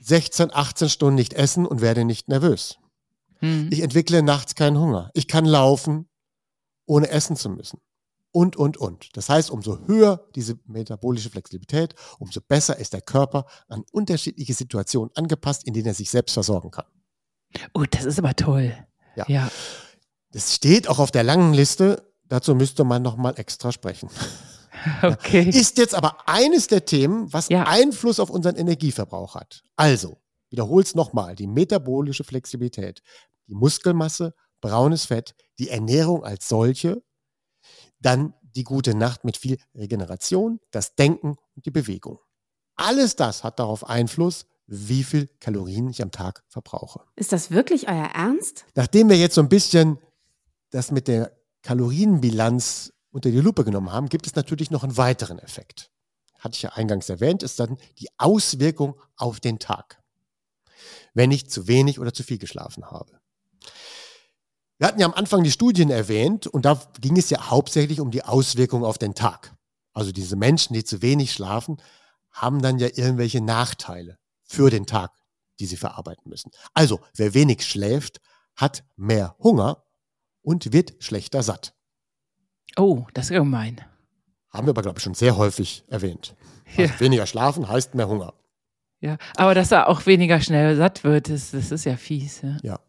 16, 0.00 0.54
18 0.54 0.88
Stunden 0.88 1.16
nicht 1.16 1.34
essen 1.34 1.66
und 1.66 1.80
werde 1.80 2.04
nicht 2.04 2.28
nervös. 2.28 2.78
Hm. 3.40 3.68
Ich 3.72 3.80
entwickle 3.80 4.22
nachts 4.22 4.54
keinen 4.54 4.78
Hunger. 4.78 5.10
Ich 5.14 5.26
kann 5.26 5.44
laufen, 5.44 6.08
ohne 6.86 7.08
essen 7.10 7.36
zu 7.36 7.50
müssen. 7.50 7.80
Und, 8.32 8.56
und, 8.56 8.76
und. 8.76 9.16
Das 9.16 9.28
heißt, 9.28 9.50
umso 9.50 9.86
höher 9.88 10.28
diese 10.36 10.58
metabolische 10.66 11.30
Flexibilität, 11.30 11.94
umso 12.20 12.40
besser 12.40 12.78
ist 12.78 12.92
der 12.92 13.00
Körper 13.00 13.46
an 13.68 13.84
unterschiedliche 13.90 14.54
Situationen 14.54 15.10
angepasst, 15.16 15.66
in 15.66 15.74
denen 15.74 15.88
er 15.88 15.94
sich 15.94 16.10
selbst 16.10 16.34
versorgen 16.34 16.70
kann. 16.70 16.86
Oh, 17.74 17.84
das 17.90 18.04
ist 18.04 18.20
aber 18.20 18.36
toll. 18.36 18.72
Ja. 19.16 19.24
ja. 19.28 19.50
Das 20.32 20.54
steht 20.54 20.88
auch 20.88 20.98
auf 20.98 21.10
der 21.10 21.24
langen 21.24 21.52
Liste. 21.52 22.12
Dazu 22.24 22.54
müsste 22.54 22.84
man 22.84 23.02
nochmal 23.02 23.34
extra 23.38 23.72
sprechen. 23.72 24.10
Okay. 25.02 25.46
Ist 25.46 25.76
jetzt 25.76 25.94
aber 25.94 26.26
eines 26.26 26.66
der 26.66 26.86
Themen, 26.86 27.30
was 27.34 27.50
ja. 27.50 27.64
Einfluss 27.64 28.18
auf 28.18 28.30
unseren 28.30 28.56
Energieverbrauch 28.56 29.34
hat. 29.34 29.62
Also, 29.76 30.16
wiederhol's 30.48 30.94
nochmal, 30.94 31.36
die 31.36 31.46
metabolische 31.46 32.24
Flexibilität, 32.24 33.02
die 33.46 33.54
Muskelmasse, 33.54 34.34
braunes 34.62 35.04
Fett, 35.06 35.34
die 35.58 35.68
Ernährung 35.68 36.24
als 36.24 36.48
solche, 36.48 37.02
dann 37.98 38.32
die 38.42 38.64
gute 38.64 38.94
Nacht 38.94 39.24
mit 39.24 39.36
viel 39.36 39.58
Regeneration, 39.74 40.60
das 40.70 40.94
Denken 40.94 41.36
und 41.54 41.66
die 41.66 41.70
Bewegung. 41.70 42.18
Alles 42.76 43.16
das 43.16 43.44
hat 43.44 43.58
darauf 43.58 43.88
Einfluss, 43.88 44.46
wie 44.70 45.02
viel 45.02 45.26
Kalorien 45.40 45.90
ich 45.90 46.00
am 46.00 46.12
Tag 46.12 46.44
verbrauche. 46.48 47.00
Ist 47.16 47.32
das 47.32 47.50
wirklich 47.50 47.88
euer 47.88 48.10
Ernst? 48.14 48.64
Nachdem 48.76 49.08
wir 49.08 49.16
jetzt 49.16 49.34
so 49.34 49.40
ein 49.40 49.48
bisschen 49.48 49.98
das 50.70 50.92
mit 50.92 51.08
der 51.08 51.36
Kalorienbilanz 51.62 52.92
unter 53.10 53.32
die 53.32 53.40
Lupe 53.40 53.64
genommen 53.64 53.90
haben, 53.90 54.08
gibt 54.08 54.28
es 54.28 54.36
natürlich 54.36 54.70
noch 54.70 54.84
einen 54.84 54.96
weiteren 54.96 55.40
Effekt. 55.40 55.90
Hatte 56.38 56.54
ich 56.54 56.62
ja 56.62 56.70
eingangs 56.70 57.08
erwähnt, 57.08 57.42
ist 57.42 57.58
dann 57.58 57.78
die 57.98 58.08
Auswirkung 58.16 58.94
auf 59.16 59.40
den 59.40 59.58
Tag. 59.58 60.00
Wenn 61.14 61.32
ich 61.32 61.50
zu 61.50 61.66
wenig 61.66 61.98
oder 61.98 62.14
zu 62.14 62.22
viel 62.22 62.38
geschlafen 62.38 62.92
habe. 62.92 63.20
Wir 64.78 64.86
hatten 64.86 65.00
ja 65.00 65.06
am 65.06 65.14
Anfang 65.14 65.42
die 65.42 65.50
Studien 65.50 65.90
erwähnt 65.90 66.46
und 66.46 66.64
da 66.64 66.80
ging 67.00 67.18
es 67.18 67.28
ja 67.28 67.50
hauptsächlich 67.50 67.98
um 68.00 68.12
die 68.12 68.22
Auswirkung 68.22 68.84
auf 68.84 68.98
den 68.98 69.16
Tag. 69.16 69.52
Also 69.92 70.12
diese 70.12 70.36
Menschen, 70.36 70.74
die 70.74 70.84
zu 70.84 71.02
wenig 71.02 71.32
schlafen, 71.32 71.82
haben 72.30 72.62
dann 72.62 72.78
ja 72.78 72.86
irgendwelche 72.86 73.40
Nachteile 73.40 74.20
für 74.50 74.68
den 74.68 74.84
Tag, 74.84 75.12
die 75.60 75.66
sie 75.66 75.76
verarbeiten 75.76 76.28
müssen. 76.28 76.50
Also, 76.74 77.00
wer 77.14 77.34
wenig 77.34 77.64
schläft, 77.64 78.20
hat 78.56 78.82
mehr 78.96 79.36
Hunger 79.38 79.84
und 80.42 80.72
wird 80.72 80.94
schlechter 80.98 81.42
satt. 81.44 81.72
Oh, 82.76 83.06
das 83.14 83.26
ist 83.26 83.36
gemein. 83.36 83.80
Haben 84.50 84.66
wir 84.66 84.70
aber, 84.70 84.82
glaube 84.82 84.98
ich, 84.98 85.04
schon 85.04 85.14
sehr 85.14 85.36
häufig 85.36 85.84
erwähnt. 85.88 86.34
Also 86.76 86.92
ja. 86.92 87.00
Weniger 87.00 87.26
schlafen 87.26 87.68
heißt 87.68 87.94
mehr 87.94 88.08
Hunger. 88.08 88.34
Ja, 89.00 89.16
aber 89.36 89.54
dass 89.54 89.70
er 89.70 89.88
auch 89.88 90.04
weniger 90.06 90.40
schnell 90.40 90.76
satt 90.76 91.04
wird, 91.04 91.30
das, 91.30 91.52
das 91.52 91.70
ist 91.70 91.84
ja 91.84 91.96
fies. 91.96 92.42
Ja. 92.42 92.56
ja. 92.62 92.80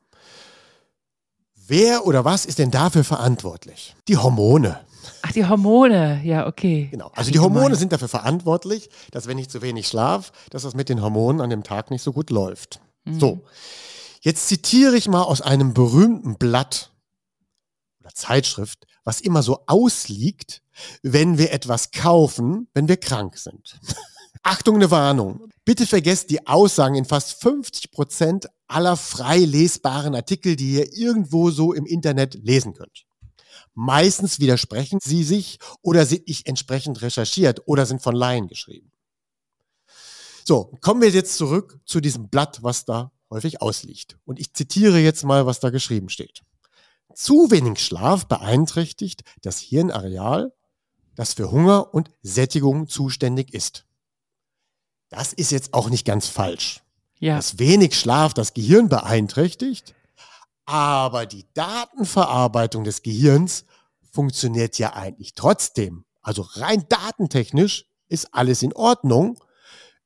Wer 1.67 2.05
oder 2.05 2.25
was 2.25 2.45
ist 2.45 2.59
denn 2.59 2.71
dafür 2.71 3.03
verantwortlich? 3.03 3.95
Die 4.07 4.17
Hormone. 4.17 4.83
Ach, 5.21 5.31
die 5.31 5.45
Hormone, 5.45 6.21
ja, 6.23 6.47
okay. 6.47 6.87
Genau. 6.91 7.11
Also 7.15 7.31
die 7.31 7.39
Hormone 7.39 7.65
gemein. 7.65 7.79
sind 7.79 7.91
dafür 7.91 8.07
verantwortlich, 8.07 8.89
dass 9.11 9.27
wenn 9.27 9.37
ich 9.37 9.49
zu 9.49 9.61
wenig 9.61 9.87
schlaf, 9.87 10.31
dass 10.49 10.63
das 10.63 10.73
mit 10.73 10.89
den 10.89 11.01
Hormonen 11.01 11.41
an 11.41 11.49
dem 11.49 11.63
Tag 11.63 11.91
nicht 11.91 12.01
so 12.01 12.13
gut 12.13 12.29
läuft. 12.29 12.79
Mhm. 13.05 13.19
So. 13.19 13.45
Jetzt 14.21 14.47
zitiere 14.47 14.95
ich 14.95 15.07
mal 15.07 15.23
aus 15.23 15.41
einem 15.41 15.73
berühmten 15.73 16.37
Blatt 16.37 16.91
oder 17.99 18.13
Zeitschrift, 18.13 18.85
was 19.03 19.21
immer 19.21 19.43
so 19.43 19.63
ausliegt, 19.67 20.61
wenn 21.01 21.37
wir 21.37 21.51
etwas 21.51 21.91
kaufen, 21.91 22.67
wenn 22.73 22.87
wir 22.87 22.97
krank 22.97 23.37
sind. 23.37 23.79
Achtung, 24.43 24.75
eine 24.75 24.89
Warnung. 24.89 25.49
Bitte 25.65 25.85
vergesst 25.85 26.31
die 26.31 26.47
Aussagen 26.47 26.95
in 26.95 27.05
fast 27.05 27.41
50 27.41 27.91
Prozent 27.91 28.47
aller 28.67 28.97
frei 28.97 29.39
lesbaren 29.39 30.15
Artikel, 30.15 30.55
die 30.55 30.73
ihr 30.73 30.93
irgendwo 30.93 31.51
so 31.51 31.73
im 31.73 31.85
Internet 31.85 32.35
lesen 32.35 32.73
könnt. 32.73 33.05
Meistens 33.73 34.39
widersprechen 34.39 34.99
sie 35.01 35.23
sich 35.23 35.59
oder 35.81 36.05
sind 36.05 36.27
nicht 36.27 36.47
entsprechend 36.47 37.01
recherchiert 37.01 37.61
oder 37.67 37.85
sind 37.85 38.01
von 38.01 38.15
Laien 38.15 38.47
geschrieben. 38.47 38.91
So, 40.45 40.77
kommen 40.81 41.01
wir 41.01 41.09
jetzt 41.09 41.35
zurück 41.37 41.79
zu 41.85 42.01
diesem 42.01 42.29
Blatt, 42.29 42.59
was 42.61 42.85
da 42.85 43.11
häufig 43.29 43.61
ausliegt. 43.61 44.17
Und 44.25 44.39
ich 44.39 44.53
zitiere 44.53 44.99
jetzt 44.99 45.23
mal, 45.23 45.45
was 45.45 45.59
da 45.59 45.69
geschrieben 45.69 46.09
steht. 46.09 46.41
Zu 47.13 47.51
wenig 47.51 47.79
Schlaf 47.79 48.25
beeinträchtigt 48.25 49.23
das 49.41 49.59
Hirnareal, 49.59 50.53
das 51.15 51.33
für 51.33 51.51
Hunger 51.51 51.93
und 51.93 52.09
Sättigung 52.21 52.87
zuständig 52.87 53.53
ist. 53.53 53.85
Das 55.09 55.33
ist 55.33 55.51
jetzt 55.51 55.73
auch 55.73 55.89
nicht 55.89 56.05
ganz 56.05 56.27
falsch. 56.27 56.83
Ja. 57.19 57.35
Dass 57.35 57.59
wenig 57.59 57.97
Schlaf 57.99 58.33
das 58.33 58.53
Gehirn 58.53 58.89
beeinträchtigt, 58.89 59.93
aber 60.71 61.25
die 61.25 61.45
Datenverarbeitung 61.53 62.85
des 62.85 63.01
Gehirns 63.01 63.65
funktioniert 64.09 64.79
ja 64.79 64.93
eigentlich 64.93 65.35
trotzdem. 65.35 66.05
Also 66.21 66.43
rein 66.43 66.85
datentechnisch 66.87 67.87
ist 68.07 68.33
alles 68.33 68.63
in 68.63 68.71
Ordnung. 68.71 69.37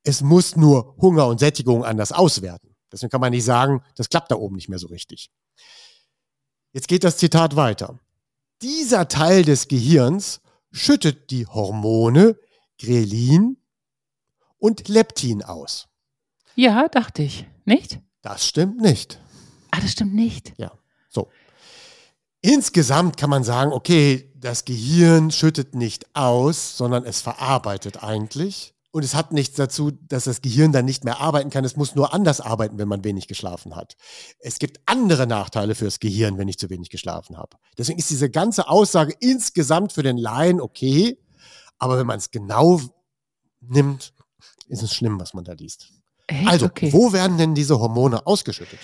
Es 0.02 0.22
muss 0.22 0.56
nur 0.56 0.96
Hunger 0.98 1.28
und 1.28 1.40
Sättigung 1.40 1.86
anders 1.86 2.12
auswerten. 2.12 2.76
Deswegen 2.92 3.12
kann 3.12 3.22
man 3.22 3.30
nicht 3.30 3.46
sagen, 3.46 3.84
das 3.96 4.10
klappt 4.10 4.32
da 4.32 4.38
oben 4.38 4.56
nicht 4.56 4.68
mehr 4.68 4.80
so 4.80 4.88
richtig. 4.88 5.30
Jetzt 6.74 6.88
geht 6.88 7.04
das 7.04 7.18
Zitat 7.18 7.56
weiter. 7.56 8.00
Dieser 8.64 9.08
Teil 9.08 9.46
des 9.46 9.68
Gehirns 9.68 10.42
schüttet 10.72 11.30
die 11.30 11.46
Hormone 11.46 12.40
Grelin 12.80 13.58
und 14.58 14.88
Leptin 14.88 15.44
aus. 15.44 15.90
Ja, 16.56 16.88
dachte 16.88 17.22
ich. 17.22 17.46
Nicht? 17.66 18.00
Das 18.24 18.48
stimmt 18.48 18.82
nicht. 18.82 19.20
Ah, 19.76 19.82
das 19.82 19.92
stimmt 19.92 20.14
nicht. 20.14 20.54
Ja, 20.58 20.72
so. 21.10 21.30
Insgesamt 22.42 23.18
kann 23.18 23.30
man 23.30 23.44
sagen, 23.44 23.74
okay, 23.74 24.32
das 24.36 24.66
Gehirn 24.66 25.32
schüttet 25.32 25.74
nicht 25.74 26.16
aus, 26.16 26.78
sondern 26.78 27.04
es 27.04 27.22
verarbeitet 27.22 28.04
eigentlich. 28.04 28.74
Und 28.92 29.04
es 29.04 29.14
hat 29.14 29.34
nichts 29.34 29.58
dazu, 29.58 29.92
dass 29.92 30.24
das 30.24 30.42
Gehirn 30.42 30.72
dann 30.72 30.86
nicht 30.86 31.04
mehr 31.04 31.20
arbeiten 31.20 31.50
kann. 31.50 31.66
Es 31.66 31.76
muss 31.76 31.96
nur 31.96 32.14
anders 32.14 32.40
arbeiten, 32.40 32.78
wenn 32.78 32.88
man 32.88 33.04
wenig 33.04 33.28
geschlafen 33.28 33.76
hat. 33.76 33.98
Es 34.40 34.58
gibt 34.58 34.80
andere 34.86 35.28
Nachteile 35.28 35.76
fürs 35.76 36.00
Gehirn, 36.00 36.38
wenn 36.38 36.48
ich 36.48 36.58
zu 36.58 36.70
wenig 36.70 36.90
geschlafen 36.90 37.36
habe. 37.36 37.58
Deswegen 37.78 38.00
ist 38.00 38.10
diese 38.10 38.30
ganze 38.30 38.70
Aussage 38.70 39.14
insgesamt 39.20 39.92
für 39.92 40.04
den 40.04 40.18
Laien 40.18 40.62
okay. 40.62 41.18
Aber 41.78 41.98
wenn 41.98 42.08
man 42.08 42.20
es 42.20 42.32
genau 42.32 42.80
nimmt, 43.60 44.14
ist 44.70 44.84
es 44.84 44.94
schlimm, 44.94 45.20
was 45.20 45.34
man 45.34 45.44
da 45.44 45.54
liest. 45.54 45.90
Echt? 46.28 46.48
Also, 46.48 46.68
okay. 46.68 46.94
wo 46.94 47.12
werden 47.12 47.38
denn 47.38 47.54
diese 47.54 47.80
Hormone 47.80 48.26
ausgeschüttet? 48.26 48.80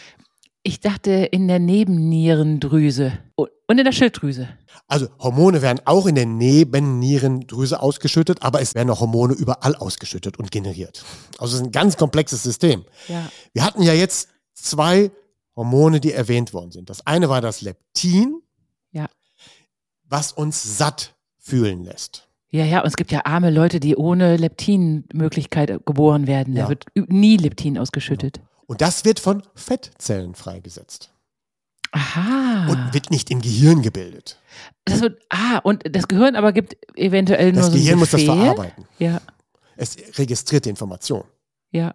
Ich 0.63 0.79
dachte 0.79 1.11
in 1.11 1.47
der 1.47 1.57
Nebennierendrüse 1.59 3.13
und 3.35 3.49
in 3.79 3.83
der 3.83 3.91
Schilddrüse. 3.91 4.47
Also 4.87 5.07
Hormone 5.19 5.61
werden 5.61 5.79
auch 5.85 6.05
in 6.05 6.15
der 6.15 6.27
Nebennierendrüse 6.27 7.81
ausgeschüttet, 7.81 8.43
aber 8.43 8.61
es 8.61 8.75
werden 8.75 8.89
auch 8.91 8.99
Hormone 8.99 9.33
überall 9.33 9.75
ausgeschüttet 9.75 10.37
und 10.37 10.51
generiert. 10.51 11.03
Also 11.39 11.55
es 11.55 11.61
ist 11.61 11.67
ein 11.67 11.71
ganz 11.71 11.97
komplexes 11.97 12.43
System. 12.43 12.85
Ja. 13.07 13.29
Wir 13.53 13.65
hatten 13.65 13.81
ja 13.81 13.93
jetzt 13.93 14.29
zwei 14.53 15.11
Hormone, 15.55 15.99
die 15.99 16.11
erwähnt 16.13 16.53
worden 16.53 16.71
sind. 16.71 16.89
Das 16.89 17.07
eine 17.07 17.27
war 17.29 17.41
das 17.41 17.61
Leptin, 17.61 18.41
Ja. 18.91 19.07
was 20.07 20.31
uns 20.31 20.77
satt 20.77 21.15
fühlen 21.39 21.83
lässt. 21.83 22.27
Ja, 22.49 22.65
ja, 22.65 22.81
und 22.81 22.87
es 22.87 22.97
gibt 22.97 23.11
ja 23.11 23.25
arme 23.25 23.49
Leute, 23.49 23.79
die 23.79 23.95
ohne 23.95 24.35
Leptinmöglichkeit 24.35 25.85
geboren 25.85 26.27
werden. 26.27 26.53
Da 26.53 26.63
Ja. 26.63 26.69
wird 26.69 26.85
nie 26.95 27.37
Leptin 27.37 27.77
ausgeschüttet. 27.77 28.41
Und 28.71 28.79
das 28.79 29.03
wird 29.03 29.19
von 29.19 29.43
Fettzellen 29.53 30.33
freigesetzt 30.33 31.11
Aha. 31.91 32.69
und 32.71 32.93
wird 32.93 33.11
nicht 33.11 33.29
im 33.29 33.41
Gehirn 33.41 33.81
gebildet. 33.81 34.39
das 34.85 35.01
wird, 35.01 35.21
ah, 35.27 35.57
und 35.57 35.83
das 35.93 36.07
Gehirn 36.07 36.37
aber 36.37 36.53
gibt 36.53 36.77
eventuell 36.95 37.51
nur 37.51 37.63
Das 37.63 37.65
so 37.65 37.71
ein 37.73 37.77
Gehirn 37.83 37.99
muss 37.99 38.11
das 38.11 38.23
verarbeiten. 38.23 38.85
Ja, 38.97 39.19
Es 39.75 39.97
registriert 40.17 40.63
die 40.63 40.69
Information. 40.69 41.25
ja. 41.71 41.93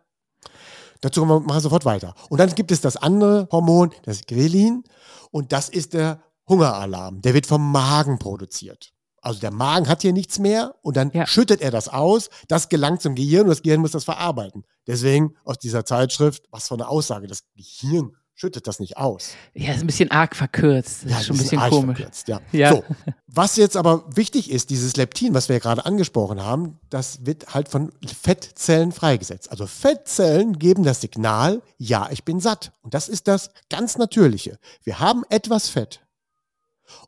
Dazu 1.01 1.25
machen 1.25 1.31
wir 1.31 1.41
machen 1.47 1.57
wir 1.57 1.61
sofort 1.63 1.87
weiter. 1.87 2.15
Und 2.29 2.39
dann 2.41 2.55
gibt 2.55 2.71
es 2.71 2.83
das 2.83 2.99
andere 2.99 3.49
Hormon, 3.51 3.95
das 4.03 4.27
Grelin. 4.27 4.85
Und 5.31 5.53
das 5.53 5.71
ist 5.71 5.95
der 5.95 6.23
Hungeralarm. 6.47 7.23
Der 7.23 7.33
wird 7.33 7.47
vom 7.47 7.73
Magen 7.73 8.19
produziert. 8.19 8.93
Also 9.27 9.41
der 9.41 9.51
Magen 9.53 9.89
hat 9.89 10.03
hier 10.03 10.13
nichts 10.13 10.39
mehr 10.39 10.75
und 10.83 10.97
dann 10.97 11.11
Ja. 11.13 11.27
schüttet 11.27 11.61
er 11.61 11.71
das 11.71 11.89
aus. 11.89 12.31
Das 12.49 12.69
gelangt 12.69 13.03
zum 13.03 13.15
Gehirn 13.15 13.43
und 13.43 13.49
das 13.51 13.63
Gehirn 13.63 13.81
muss 13.81 13.91
das 13.91 14.05
verarbeiten. 14.05 14.65
Deswegen 14.87 15.35
aus 15.45 15.59
dieser 15.59 15.85
Zeitschrift, 15.85 16.45
was 16.51 16.69
für 16.69 16.75
eine 16.75 16.89
Aussage, 16.89 17.27
das 17.27 17.41
Gehirn 17.57 18.13
schüttet 18.39 18.67
das 18.67 18.81
nicht 18.81 18.99
aus. 18.99 19.31
Ja, 19.55 19.73
ist 19.73 19.81
ein 19.81 19.87
bisschen 19.87 20.11
arg 20.11 20.37
verkürzt. 20.37 21.05
Das 21.07 21.21
ist 21.23 21.27
schon 21.27 21.37
ein 21.37 21.39
bisschen 21.43 21.59
arg 21.59 21.71
komisch. 21.71 21.97
verkürzt, 21.97 22.29
Ja. 22.29 22.41
Ja. 22.53 22.71
So, 22.71 22.85
was 23.27 23.57
jetzt 23.57 23.77
aber 23.79 24.05
wichtig 24.15 24.51
ist, 24.51 24.69
dieses 24.69 24.95
Leptin, 24.97 25.33
was 25.33 25.49
wir 25.49 25.57
ja 25.57 25.61
gerade 25.61 25.87
angesprochen 25.87 26.45
haben, 26.45 26.79
das 26.91 27.25
wird 27.25 27.55
halt 27.55 27.69
von 27.71 27.93
Fettzellen 28.23 28.93
freigesetzt. 28.93 29.51
Also 29.51 29.67
Fettzellen 29.67 30.59
geben 30.59 30.83
das 30.85 31.01
Signal, 31.01 31.63
ja, 31.79 32.09
ich 32.11 32.25
bin 32.25 32.39
satt. 32.41 32.73
Und 32.83 32.93
das 32.95 33.09
ist 33.09 33.27
das 33.27 33.51
ganz 33.71 33.97
Natürliche. 33.97 34.59
Wir 34.85 35.01
haben 35.01 35.25
etwas 35.31 35.69
Fett. 35.71 36.01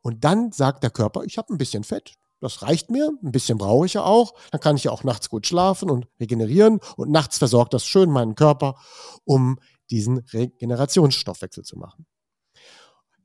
Und 0.03 0.25
dann 0.25 0.53
sagt 0.53 0.83
der 0.83 0.91
Körper, 0.91 1.25
ich 1.25 1.38
habe 1.38 1.53
ein 1.53 1.59
bisschen 1.59 1.85
Fett. 1.85 2.14
Das 2.41 2.62
reicht 2.62 2.91
mir, 2.91 3.11
ein 3.23 3.33
bisschen 3.33 3.59
brauche 3.59 3.87
ich 3.87 3.95
ja 3.95 4.05
auch. 4.05 4.35
Dann 4.53 4.61
kann 4.61 4.77
ich 4.77 4.85
ja 4.85 4.93
auch 4.93 5.03
nachts 5.03 5.29
gut 5.29 5.47
schlafen 5.47 5.91
und 5.91 6.07
regenerieren. 6.21 6.81
Und 6.97 7.11
nachts 7.11 7.38
versorgt 7.38 7.75
das 7.75 7.85
schön 7.85 8.11
meinen 8.11 8.37
Körper, 8.37 8.77
um 9.25 9.59
diesen 9.91 10.19
Regenerationsstoffwechsel 10.19 11.64
zu 11.64 11.77
machen. 11.77 12.07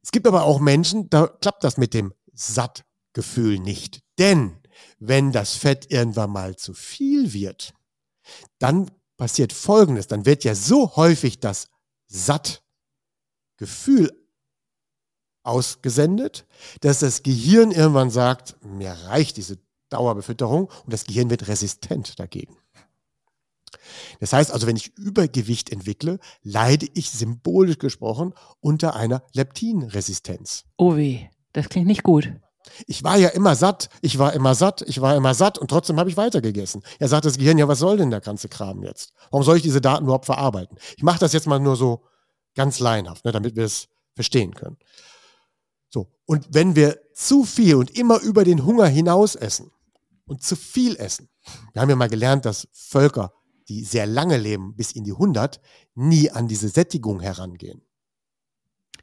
Es 0.01 0.11
gibt 0.11 0.27
aber 0.27 0.43
auch 0.43 0.59
Menschen, 0.59 1.09
da 1.09 1.27
klappt 1.27 1.63
das 1.63 1.77
mit 1.77 1.93
dem 1.93 2.13
Sattgefühl 2.33 3.59
nicht. 3.59 4.01
Denn 4.17 4.59
wenn 4.99 5.31
das 5.31 5.55
Fett 5.55 5.91
irgendwann 5.91 6.31
mal 6.31 6.55
zu 6.55 6.73
viel 6.73 7.33
wird, 7.33 7.73
dann 8.59 8.89
passiert 9.17 9.53
Folgendes. 9.53 10.07
Dann 10.07 10.25
wird 10.25 10.43
ja 10.43 10.55
so 10.55 10.95
häufig 10.95 11.39
das 11.39 11.69
Sattgefühl 12.07 12.63
ausgesendet, 15.43 16.45
dass 16.81 16.99
das 16.99 17.23
Gehirn 17.23 17.71
irgendwann 17.71 18.09
sagt, 18.09 18.55
mir 18.63 18.91
reicht 18.91 19.37
diese 19.37 19.59
Dauerbefütterung 19.89 20.65
und 20.65 20.93
das 20.93 21.05
Gehirn 21.05 21.29
wird 21.29 21.47
resistent 21.47 22.19
dagegen. 22.19 22.57
Das 24.19 24.33
heißt 24.33 24.51
also, 24.51 24.67
wenn 24.67 24.75
ich 24.75 24.97
Übergewicht 24.97 25.71
entwickle, 25.71 26.19
leide 26.41 26.87
ich 26.93 27.11
symbolisch 27.11 27.77
gesprochen 27.77 28.33
unter 28.59 28.95
einer 28.95 29.23
Leptinresistenz. 29.33 30.63
Oh 30.77 30.95
weh, 30.95 31.27
das 31.53 31.69
klingt 31.69 31.87
nicht 31.87 32.03
gut. 32.03 32.31
Ich 32.87 33.03
war 33.03 33.17
ja 33.17 33.29
immer 33.29 33.55
satt, 33.55 33.89
ich 34.01 34.19
war 34.19 34.33
immer 34.33 34.55
satt, 34.55 34.83
ich 34.87 35.01
war 35.01 35.15
immer 35.15 35.33
satt 35.33 35.57
und 35.57 35.67
trotzdem 35.67 35.99
habe 35.99 36.09
ich 36.09 36.17
weitergegessen. 36.17 36.81
Ja, 36.99 37.07
sagt 37.07 37.25
das 37.25 37.37
Gehirn, 37.37 37.57
ja, 37.57 37.67
was 37.67 37.79
soll 37.79 37.97
denn 37.97 38.09
der 38.09 38.21
ganze 38.21 38.47
Kram 38.47 38.83
jetzt? 38.83 39.13
Warum 39.31 39.43
soll 39.43 39.57
ich 39.57 39.63
diese 39.63 39.81
Daten 39.81 40.05
überhaupt 40.05 40.25
verarbeiten? 40.25 40.77
Ich 40.95 41.03
mache 41.03 41.19
das 41.19 41.33
jetzt 41.33 41.47
mal 41.47 41.59
nur 41.59 41.75
so 41.75 42.05
ganz 42.55 42.79
laienhaft, 42.79 43.25
ne, 43.25 43.31
damit 43.31 43.55
wir 43.55 43.65
es 43.65 43.89
verstehen 44.15 44.53
können. 44.53 44.77
So, 45.93 46.07
und 46.25 46.47
wenn 46.49 46.75
wir 46.75 46.99
zu 47.13 47.43
viel 47.43 47.75
und 47.75 47.95
immer 47.95 48.19
über 48.21 48.43
den 48.43 48.65
Hunger 48.65 48.87
hinaus 48.87 49.35
essen 49.35 49.69
und 50.25 50.41
zu 50.41 50.55
viel 50.55 50.95
essen, 50.95 51.29
wir 51.71 51.83
haben 51.83 51.89
ja 51.89 51.95
mal 51.95 52.09
gelernt, 52.09 52.45
dass 52.45 52.67
Völker, 52.71 53.31
die 53.67 53.83
sehr 53.83 54.07
lange 54.07 54.37
leben, 54.37 54.75
bis 54.75 54.91
in 54.93 55.03
die 55.03 55.11
100, 55.11 55.61
nie 55.93 56.31
an 56.31 56.47
diese 56.47 56.67
Sättigung 56.69 57.19
herangehen. 57.19 57.83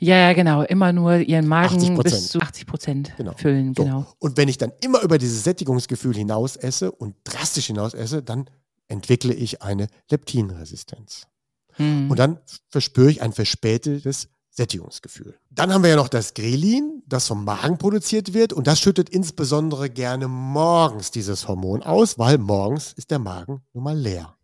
Ja, 0.00 0.16
ja, 0.16 0.32
genau. 0.32 0.62
Immer 0.62 0.92
nur 0.92 1.18
ihren 1.18 1.46
Magen 1.46 1.76
80%. 1.78 2.02
bis 2.02 2.28
zu 2.30 2.40
80 2.40 2.66
Prozent 2.66 3.12
Genau. 3.18 3.34
füllen, 3.36 3.74
So. 3.76 3.84
genau. 3.84 4.06
Und 4.18 4.36
wenn 4.36 4.48
ich 4.48 4.58
dann 4.58 4.72
immer 4.82 5.02
über 5.02 5.18
dieses 5.18 5.44
Sättigungsgefühl 5.44 6.14
hinaus 6.16 6.56
esse 6.56 6.90
und 6.90 7.14
drastisch 7.22 7.66
hinaus 7.66 7.94
esse, 7.94 8.22
dann 8.22 8.48
entwickle 8.88 9.32
ich 9.32 9.62
eine 9.62 9.86
Leptinresistenz. 10.10 11.28
Hm. 11.74 12.10
Und 12.10 12.18
dann 12.18 12.40
verspüre 12.68 13.10
ich 13.10 13.22
ein 13.22 13.32
verspätetes 13.32 14.28
Sättigungsgefühl. 14.50 15.38
Dann 15.50 15.72
haben 15.72 15.82
wir 15.82 15.90
ja 15.90 15.96
noch 15.96 16.08
das 16.08 16.34
Grelin, 16.34 17.02
das 17.06 17.26
vom 17.26 17.44
Magen 17.44 17.78
produziert 17.78 18.34
wird 18.34 18.52
und 18.52 18.66
das 18.66 18.80
schüttet 18.80 19.08
insbesondere 19.08 19.88
gerne 19.88 20.28
morgens 20.28 21.10
dieses 21.10 21.46
Hormon 21.46 21.82
aus, 21.82 22.18
weil 22.18 22.38
morgens 22.38 22.92
ist 22.92 23.10
der 23.10 23.20
Magen 23.20 23.62
nun 23.72 23.84
mal 23.84 23.96
leer. 23.96 24.36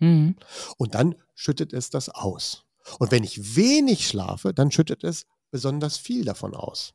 Hm. 0.00 0.36
Und 0.76 0.94
dann 0.94 1.14
schüttet 1.34 1.72
es 1.72 1.90
das 1.90 2.08
aus. 2.08 2.64
Und 2.98 3.10
wenn 3.10 3.24
ich 3.24 3.56
wenig 3.56 4.06
schlafe, 4.06 4.52
dann 4.52 4.70
schüttet 4.70 5.04
es 5.04 5.26
besonders 5.50 5.96
viel 5.96 6.24
davon 6.24 6.54
aus. 6.54 6.92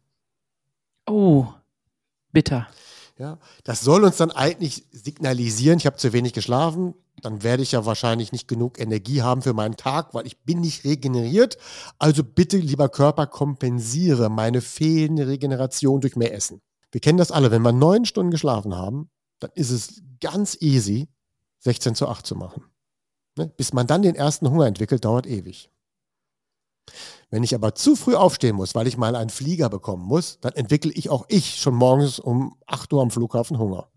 Oh, 1.08 1.48
bitter. 2.32 2.68
Ja, 3.18 3.38
das 3.64 3.82
soll 3.82 4.04
uns 4.04 4.18
dann 4.18 4.32
eigentlich 4.32 4.86
signalisieren, 4.92 5.78
ich 5.78 5.86
habe 5.86 5.98
zu 5.98 6.12
wenig 6.14 6.34
geschlafen, 6.34 6.96
dann 7.22 7.44
werde 7.44 7.64
ich 7.64 7.72
ja 7.72 7.86
wahrscheinlich 7.86 8.32
nicht 8.32 8.48
genug 8.48 8.80
Energie 8.80 9.22
haben 9.22 9.42
für 9.42 9.54
meinen 9.54 9.78
Tag, 9.78 10.14
weil 10.14 10.26
ich 10.26 10.44
bin 10.44 10.62
nicht 10.62 10.84
regeneriert. 10.84 11.58
Also 12.00 12.24
bitte, 12.24 12.58
lieber 12.58 12.90
Körper, 12.90 13.28
kompensiere 13.28 14.30
meine 14.30 14.62
fehlende 14.62 15.28
Regeneration 15.28 16.02
durch 16.02 16.16
mehr 16.16 16.34
Essen. 16.34 16.62
Wir 16.92 17.02
kennen 17.02 17.18
das 17.18 17.32
alle, 17.32 17.52
wenn 17.52 17.62
wir 17.62 17.72
neun 17.72 18.06
Stunden 18.06 18.32
geschlafen 18.32 18.76
haben, 18.76 19.10
dann 19.40 19.52
ist 19.56 19.70
es 19.72 20.02
ganz 20.20 20.58
easy, 20.60 21.08
16 21.60 21.96
zu 21.96 22.08
8 22.08 22.26
zu 22.26 22.36
machen. 22.36 22.66
Ne? 23.38 23.48
Bis 23.56 23.74
man 23.74 23.88
dann 23.88 24.02
den 24.02 24.16
ersten 24.16 24.50
Hunger 24.50 24.68
entwickelt, 24.68 25.06
dauert 25.06 25.26
ewig. 25.26 25.70
Wenn 27.30 27.44
ich 27.44 27.56
aber 27.56 27.76
zu 27.76 27.96
früh 27.96 28.16
aufstehen 28.16 28.58
muss, 28.58 28.76
weil 28.76 28.88
ich 28.88 28.98
mal 28.98 29.16
einen 29.16 29.30
Flieger 29.30 29.70
bekommen 29.70 30.04
muss, 30.04 30.40
dann 30.42 30.54
entwickle 30.54 30.92
ich 30.92 31.10
auch 31.10 31.26
ich 31.30 31.56
schon 31.56 31.76
morgens 31.76 32.20
um 32.20 32.58
8 32.68 32.92
Uhr 32.92 33.02
am 33.02 33.12
Flughafen 33.12 33.58
Hunger. 33.58 33.90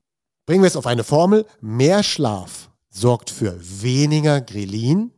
Bringen 0.47 0.63
wir 0.63 0.69
es 0.69 0.77
auf 0.77 0.87
eine 0.87 1.05
Formel. 1.05 1.47
Mehr 1.61 2.03
Schlaf 2.03 2.71
sorgt 2.95 3.31
für 3.31 3.59
weniger 3.83 4.41
Grelin 4.41 5.11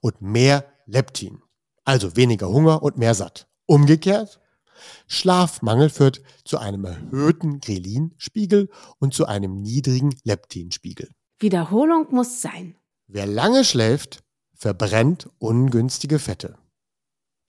und 0.00 0.20
mehr 0.20 0.64
Leptin. 0.86 1.42
Also 1.84 2.16
weniger 2.16 2.48
Hunger 2.48 2.82
und 2.82 2.98
mehr 2.98 3.14
satt. 3.14 3.48
Umgekehrt, 3.66 4.40
Schlafmangel 5.06 5.90
führt 5.90 6.22
zu 6.44 6.58
einem 6.58 6.84
erhöhten 6.84 7.60
Grelin-Spiegel 7.60 8.68
und 8.98 9.14
zu 9.14 9.26
einem 9.26 9.62
niedrigen 9.62 10.14
Leptinspiegel. 10.24 11.10
Wiederholung 11.40 12.06
muss 12.10 12.42
sein. 12.42 12.76
Wer 13.06 13.26
lange 13.26 13.64
schläft, 13.64 14.22
verbrennt 14.54 15.30
ungünstige 15.38 16.18
Fette. 16.18 16.58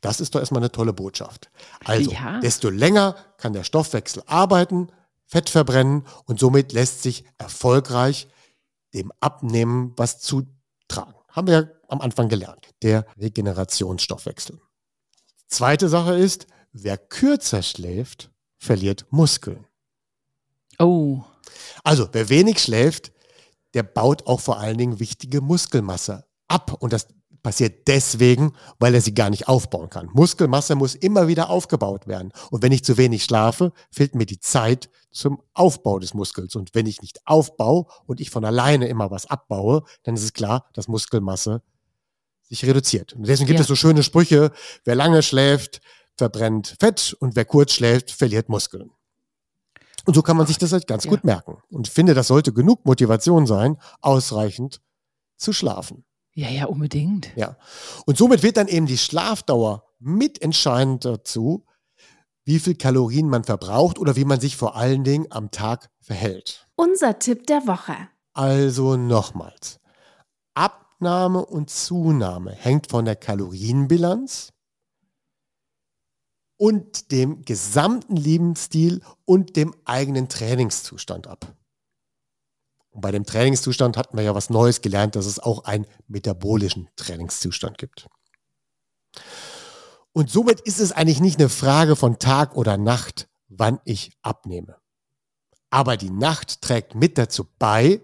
Das 0.01 0.21
ist 0.21 0.33
doch 0.33 0.39
erstmal 0.39 0.61
eine 0.61 0.71
tolle 0.71 0.93
Botschaft. 0.93 1.51
Also, 1.83 2.11
Ja. 2.11 2.39
desto 2.39 2.69
länger 2.69 3.15
kann 3.37 3.51
der 3.51 3.63
Stoffwechsel 3.65 4.23
arbeiten, 4.25 4.87
Fett 5.25 5.49
verbrennen 5.49 6.05
und 6.25 6.39
somit 6.39 6.71
lässt 6.71 7.03
sich 7.03 7.25
erfolgreich 7.37 8.29
dem 8.93 9.11
Abnehmen 9.19 9.93
was 9.97 10.19
zutragen. 10.19 11.13
Haben 11.29 11.47
wir 11.47 11.53
ja 11.53 11.67
am 11.87 12.01
Anfang 12.01 12.29
gelernt. 12.29 12.69
Der 12.81 13.05
Regenerationsstoffwechsel. 13.17 14.59
Zweite 15.47 15.89
Sache 15.89 16.15
ist, 16.15 16.47
wer 16.71 16.97
kürzer 16.97 17.61
schläft, 17.61 18.31
verliert 18.57 19.05
Muskeln. 19.09 19.65
Oh, 20.77 21.23
Also, 21.83 22.07
wer 22.11 22.29
wenig 22.29 22.59
schläft, 22.59 23.11
der 23.73 23.83
baut 23.83 24.27
auch 24.27 24.39
vor 24.39 24.59
allen 24.59 24.77
Dingen 24.77 24.99
wichtige 24.99 25.41
Muskelmasse 25.41 26.25
ab. 26.47 26.73
Und 26.79 26.93
das 26.93 27.07
passiert 27.41 27.87
deswegen, 27.87 28.53
weil 28.79 28.93
er 28.93 29.01
sie 29.01 29.13
gar 29.13 29.29
nicht 29.29 29.47
aufbauen 29.47 29.89
kann. 29.89 30.09
Muskelmasse 30.13 30.75
muss 30.75 30.95
immer 30.95 31.27
wieder 31.27 31.49
aufgebaut 31.49 32.07
werden. 32.07 32.31
Und 32.51 32.63
wenn 32.63 32.71
ich 32.71 32.83
zu 32.83 32.97
wenig 32.97 33.23
schlafe, 33.23 33.71
fehlt 33.91 34.15
mir 34.15 34.25
die 34.25 34.39
Zeit 34.39 34.89
zum 35.11 35.41
Aufbau 35.53 35.99
des 35.99 36.13
Muskels. 36.13 36.55
Und 36.55 36.75
wenn 36.75 36.85
ich 36.85 37.01
nicht 37.01 37.19
aufbaue 37.25 37.85
und 38.05 38.19
ich 38.19 38.29
von 38.29 38.45
alleine 38.45 38.87
immer 38.87 39.11
was 39.11 39.25
abbaue, 39.25 39.83
dann 40.03 40.15
ist 40.15 40.23
es 40.23 40.33
klar, 40.33 40.69
dass 40.73 40.87
Muskelmasse 40.87 41.61
sich 42.43 42.65
reduziert. 42.65 43.13
Und 43.13 43.27
deswegen 43.27 43.47
gibt 43.47 43.59
ja. 43.59 43.61
es 43.61 43.67
so 43.67 43.75
schöne 43.75 44.03
Sprüche, 44.03 44.51
wer 44.83 44.95
lange 44.95 45.21
schläft, 45.23 45.81
verbrennt 46.17 46.75
Fett 46.79 47.15
und 47.19 47.35
wer 47.35 47.45
kurz 47.45 47.73
schläft, 47.73 48.11
verliert 48.11 48.49
Muskeln. 48.49 48.91
Und 50.05 50.15
so 50.15 50.21
kann 50.21 50.37
man 50.37 50.47
sich 50.47 50.57
das 50.57 50.71
halt 50.71 50.87
ganz 50.87 51.03
ja. 51.03 51.11
gut 51.11 51.23
merken. 51.23 51.57
Und 51.69 51.87
finde, 51.87 52.13
das 52.13 52.27
sollte 52.27 52.53
genug 52.53 52.85
Motivation 52.85 53.45
sein, 53.45 53.77
ausreichend 54.01 54.81
zu 55.37 55.53
schlafen. 55.53 56.03
Ja, 56.39 56.47
ja, 56.49 56.65
unbedingt. 56.67 57.35
Ja. 57.35 57.57
Und 58.05 58.17
somit 58.17 58.43
wird 58.43 58.55
dann 58.55 58.69
eben 58.69 58.85
die 58.85 58.97
Schlafdauer 58.97 59.83
mitentscheidend 59.99 61.03
dazu, 61.03 61.65
wie 62.45 62.59
viel 62.59 62.75
Kalorien 62.75 63.27
man 63.27 63.43
verbraucht 63.43 63.99
oder 63.99 64.15
wie 64.15 64.23
man 64.23 64.39
sich 64.39 64.55
vor 64.55 64.77
allen 64.77 65.03
Dingen 65.03 65.27
am 65.31 65.51
Tag 65.51 65.89
verhält. 65.99 66.65
Unser 66.77 67.19
Tipp 67.19 67.45
der 67.47 67.67
Woche. 67.67 67.93
Also 68.31 68.95
nochmals. 68.95 69.81
Abnahme 70.53 71.45
und 71.45 71.69
Zunahme 71.69 72.51
hängt 72.51 72.89
von 72.89 73.03
der 73.03 73.17
Kalorienbilanz 73.17 74.53
und 76.55 77.11
dem 77.11 77.41
gesamten 77.41 78.15
Lebensstil 78.15 79.01
und 79.25 79.57
dem 79.57 79.75
eigenen 79.83 80.29
Trainingszustand 80.29 81.27
ab. 81.27 81.53
Und 82.91 83.01
bei 83.01 83.11
dem 83.11 83.25
Trainingszustand 83.25 83.97
hatten 83.97 84.17
wir 84.17 84.23
ja 84.23 84.35
was 84.35 84.49
Neues 84.49 84.81
gelernt, 84.81 85.15
dass 85.15 85.25
es 85.25 85.39
auch 85.39 85.65
einen 85.65 85.85
metabolischen 86.07 86.89
Trainingszustand 86.95 87.77
gibt. 87.77 88.07
Und 90.11 90.29
somit 90.29 90.59
ist 90.61 90.79
es 90.79 90.91
eigentlich 90.91 91.19
nicht 91.19 91.39
eine 91.39 91.49
Frage 91.49 91.95
von 91.95 92.19
Tag 92.19 92.55
oder 92.55 92.77
Nacht, 92.77 93.29
wann 93.47 93.79
ich 93.85 94.11
abnehme. 94.21 94.77
Aber 95.69 95.97
die 95.97 96.09
Nacht 96.09 96.61
trägt 96.61 96.95
mit 96.95 97.17
dazu 97.17 97.45
bei, 97.59 98.01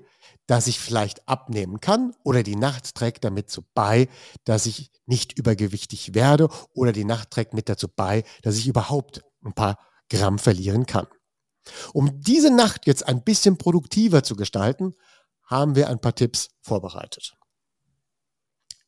dass 0.48 0.68
ich 0.68 0.80
vielleicht 0.80 1.28
abnehmen 1.28 1.80
kann 1.80 2.14
oder 2.24 2.44
die 2.44 2.56
Nacht 2.56 2.94
trägt 2.94 3.24
damit 3.24 3.50
zu 3.50 3.64
bei, 3.74 4.08
dass 4.44 4.68
ich 4.68 4.92
nicht 5.08 5.38
übergewichtig 5.38 6.14
werde 6.14 6.50
oder 6.74 6.92
die 6.92 7.06
Nacht 7.06 7.32
trägt 7.32 7.54
mit 7.54 7.70
dazu 7.70 7.88
bei, 7.88 8.24
dass 8.44 8.58
ich 8.58 8.68
überhaupt 8.68 9.24
ein 9.44 9.54
paar 9.54 9.80
Gramm 10.10 10.38
verlieren 10.38 10.86
kann. 10.86 11.08
Um 11.94 12.22
diese 12.22 12.52
Nacht 12.52 12.86
jetzt 12.86 13.08
ein 13.08 13.24
bisschen 13.24 13.58
produktiver 13.58 14.24
zu 14.24 14.36
gestalten, 14.36 14.96
haben 15.44 15.76
wir 15.76 15.90
ein 15.90 16.00
paar 16.00 16.16
Tipps 16.16 16.50
vorbereitet. 16.62 17.36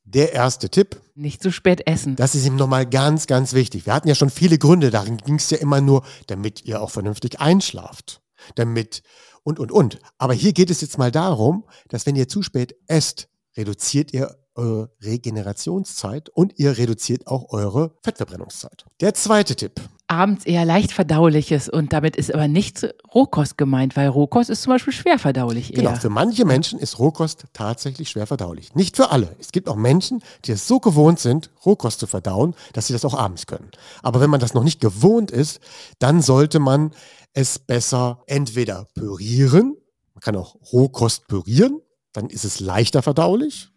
Der 0.04 0.32
erste 0.32 0.70
Tipp. 0.70 1.02
Nicht 1.16 1.44
zu 1.44 1.52
spät 1.52 1.86
essen. 1.86 2.16
Das 2.16 2.34
ist 2.34 2.46
ihm 2.46 2.56
nochmal 2.56 2.86
ganz, 2.86 3.28
ganz 3.28 3.52
wichtig. 3.52 3.86
Wir 3.86 3.94
hatten 3.94 4.08
ja 4.08 4.16
schon 4.16 4.30
viele 4.30 4.58
Gründe. 4.58 4.90
Darin 4.90 5.18
ging 5.18 5.36
es 5.36 5.50
ja 5.50 5.58
immer 5.58 5.82
nur, 5.82 6.04
damit 6.28 6.64
ihr 6.64 6.82
auch 6.82 6.92
vernünftig 6.92 7.42
einschlaft. 7.42 8.22
Damit 8.56 9.04
und, 9.44 9.60
und, 9.60 9.72
und. 9.72 10.00
Aber 10.18 10.34
hier 10.34 10.54
geht 10.54 10.70
es 10.70 10.80
jetzt 10.80 10.98
mal 10.98 11.12
darum, 11.12 11.66
dass 11.90 12.06
wenn 12.06 12.16
ihr 12.16 12.30
zu 12.30 12.42
spät 12.42 12.76
esst, 12.88 13.28
reduziert 13.58 14.14
ihr 14.14 14.38
eure 14.56 14.92
Regenerationszeit 15.02 16.30
und 16.30 16.58
ihr 16.58 16.78
reduziert 16.78 17.28
auch 17.28 17.52
eure 17.52 17.96
Fettverbrennungszeit. 18.02 18.86
Der 19.02 19.14
zweite 19.14 19.56
Tipp. 19.56 19.82
Abends 20.10 20.46
eher 20.46 20.64
leicht 20.64 20.94
verdauliches 20.94 21.68
und 21.68 21.92
damit 21.92 22.16
ist 22.16 22.34
aber 22.34 22.48
nicht 22.48 22.88
Rohkost 23.14 23.58
gemeint, 23.58 23.98
weil 23.98 24.08
Rohkost 24.08 24.50
ist 24.50 24.62
zum 24.62 24.72
Beispiel 24.72 24.94
schwer 24.94 25.20
verdaulich 25.20 25.74
eher. 25.74 25.84
Genau, 25.84 25.96
für 25.96 26.10
manche 26.10 26.46
Menschen 26.46 26.80
ist 26.80 26.98
Rohkost 26.98 27.46
tatsächlich 27.52 28.10
schwer 28.10 28.26
verdaulich. 28.26 28.74
Nicht 28.74 28.96
für 28.96 29.12
alle. 29.12 29.36
Es 29.40 29.52
gibt 29.52 29.68
auch 29.68 29.76
Menschen, 29.76 30.24
die 30.46 30.54
es 30.54 30.66
so 30.66 30.80
gewohnt 30.80 31.20
sind, 31.20 31.50
Rohkost 31.66 32.00
zu 32.00 32.08
verdauen, 32.08 32.56
dass 32.72 32.88
sie 32.88 32.94
das 32.94 33.04
auch 33.04 33.16
abends 33.16 33.48
können. 33.48 33.70
Aber 34.02 34.22
wenn 34.22 34.30
man 34.30 34.40
das 34.40 34.54
noch 34.54 34.64
nicht 34.64 34.80
gewohnt 34.80 35.30
ist, 35.30 35.60
dann 36.00 36.22
sollte 36.22 36.60
man 36.60 36.92
es 37.34 37.60
besser 37.60 38.24
entweder 38.28 38.88
pürieren, 38.96 39.76
man 40.14 40.22
kann 40.22 40.38
auch 40.38 40.56
Rohkost 40.72 41.28
pürieren, 41.28 41.82
dann 42.14 42.30
ist 42.30 42.46
es 42.46 42.60
leichter 42.60 43.02
verdaulich. 43.02 43.70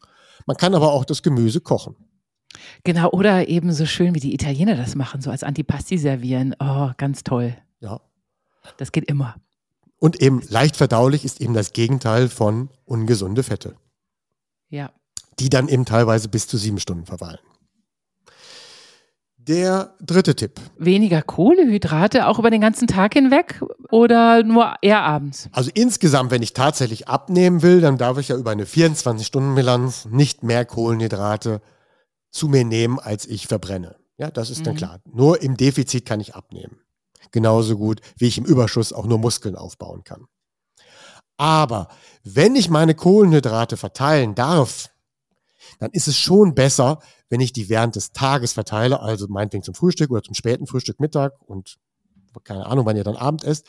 Man 0.46 0.56
kann 0.56 0.74
aber 0.74 0.92
auch 0.92 1.04
das 1.04 1.22
Gemüse 1.22 1.60
kochen. 1.60 1.96
Genau, 2.84 3.10
oder 3.10 3.48
eben 3.48 3.72
so 3.72 3.86
schön, 3.86 4.14
wie 4.14 4.20
die 4.20 4.34
Italiener 4.34 4.76
das 4.76 4.94
machen, 4.94 5.20
so 5.20 5.30
als 5.30 5.42
Antipasti 5.42 5.98
servieren. 5.98 6.54
Oh, 6.58 6.90
ganz 6.96 7.22
toll. 7.22 7.56
Ja. 7.80 8.00
Das 8.76 8.92
geht 8.92 9.04
immer. 9.04 9.36
Und 9.98 10.20
eben 10.20 10.42
leicht 10.48 10.76
verdaulich 10.76 11.24
ist 11.24 11.40
eben 11.40 11.54
das 11.54 11.72
Gegenteil 11.72 12.28
von 12.28 12.70
ungesunde 12.84 13.42
Fette. 13.42 13.76
Ja. 14.68 14.90
Die 15.38 15.50
dann 15.50 15.68
eben 15.68 15.84
teilweise 15.84 16.28
bis 16.28 16.46
zu 16.46 16.56
sieben 16.56 16.80
Stunden 16.80 17.06
verweilen. 17.06 17.38
Der 19.36 19.94
dritte 20.00 20.36
Tipp. 20.36 20.60
Weniger 20.78 21.22
Kohlehydrate 21.22 22.26
auch 22.26 22.38
über 22.38 22.50
den 22.50 22.60
ganzen 22.60 22.86
Tag 22.86 23.14
hinweg 23.14 23.62
oder 23.90 24.42
nur 24.42 24.74
eher 24.82 25.02
abends? 25.02 25.48
Also 25.52 25.70
insgesamt, 25.74 26.30
wenn 26.30 26.42
ich 26.42 26.52
tatsächlich 26.52 27.08
abnehmen 27.08 27.62
will, 27.62 27.80
dann 27.80 27.96
darf 27.96 28.18
ich 28.18 28.28
ja 28.28 28.36
über 28.36 28.50
eine 28.50 28.64
24-Stunden-Bilanz 28.64 30.06
nicht 30.10 30.42
mehr 30.42 30.64
Kohlenhydrate 30.64 31.62
zu 32.30 32.48
mir 32.48 32.64
nehmen, 32.64 32.98
als 32.98 33.26
ich 33.26 33.46
verbrenne. 33.46 33.96
Ja, 34.18 34.30
das 34.30 34.50
ist 34.50 34.60
mhm. 34.60 34.64
dann 34.64 34.76
klar. 34.76 35.00
Nur 35.04 35.42
im 35.42 35.56
Defizit 35.56 36.06
kann 36.06 36.20
ich 36.20 36.34
abnehmen. 36.34 36.80
Genauso 37.32 37.76
gut, 37.76 38.00
wie 38.16 38.26
ich 38.26 38.38
im 38.38 38.44
Überschuss 38.44 38.92
auch 38.92 39.06
nur 39.06 39.18
Muskeln 39.18 39.56
aufbauen 39.56 40.04
kann. 40.04 40.26
Aber 41.36 41.88
wenn 42.22 42.54
ich 42.54 42.68
meine 42.68 42.94
Kohlenhydrate 42.94 43.76
verteilen 43.76 44.34
darf, 44.34 44.90
dann 45.78 45.90
ist 45.92 46.08
es 46.08 46.18
schon 46.18 46.54
besser, 46.54 46.98
wenn 47.30 47.40
ich 47.40 47.52
die 47.52 47.68
während 47.68 47.96
des 47.96 48.12
Tages 48.12 48.52
verteile, 48.52 49.00
also 49.00 49.26
meinetwegen 49.28 49.62
zum 49.62 49.74
Frühstück 49.74 50.10
oder 50.10 50.22
zum 50.22 50.34
späten 50.34 50.66
Frühstück 50.66 51.00
Mittag 51.00 51.40
und 51.40 51.78
keine 52.44 52.66
Ahnung, 52.66 52.86
wann 52.86 52.96
ihr 52.96 53.04
dann 53.04 53.16
Abend 53.16 53.44
esst, 53.44 53.66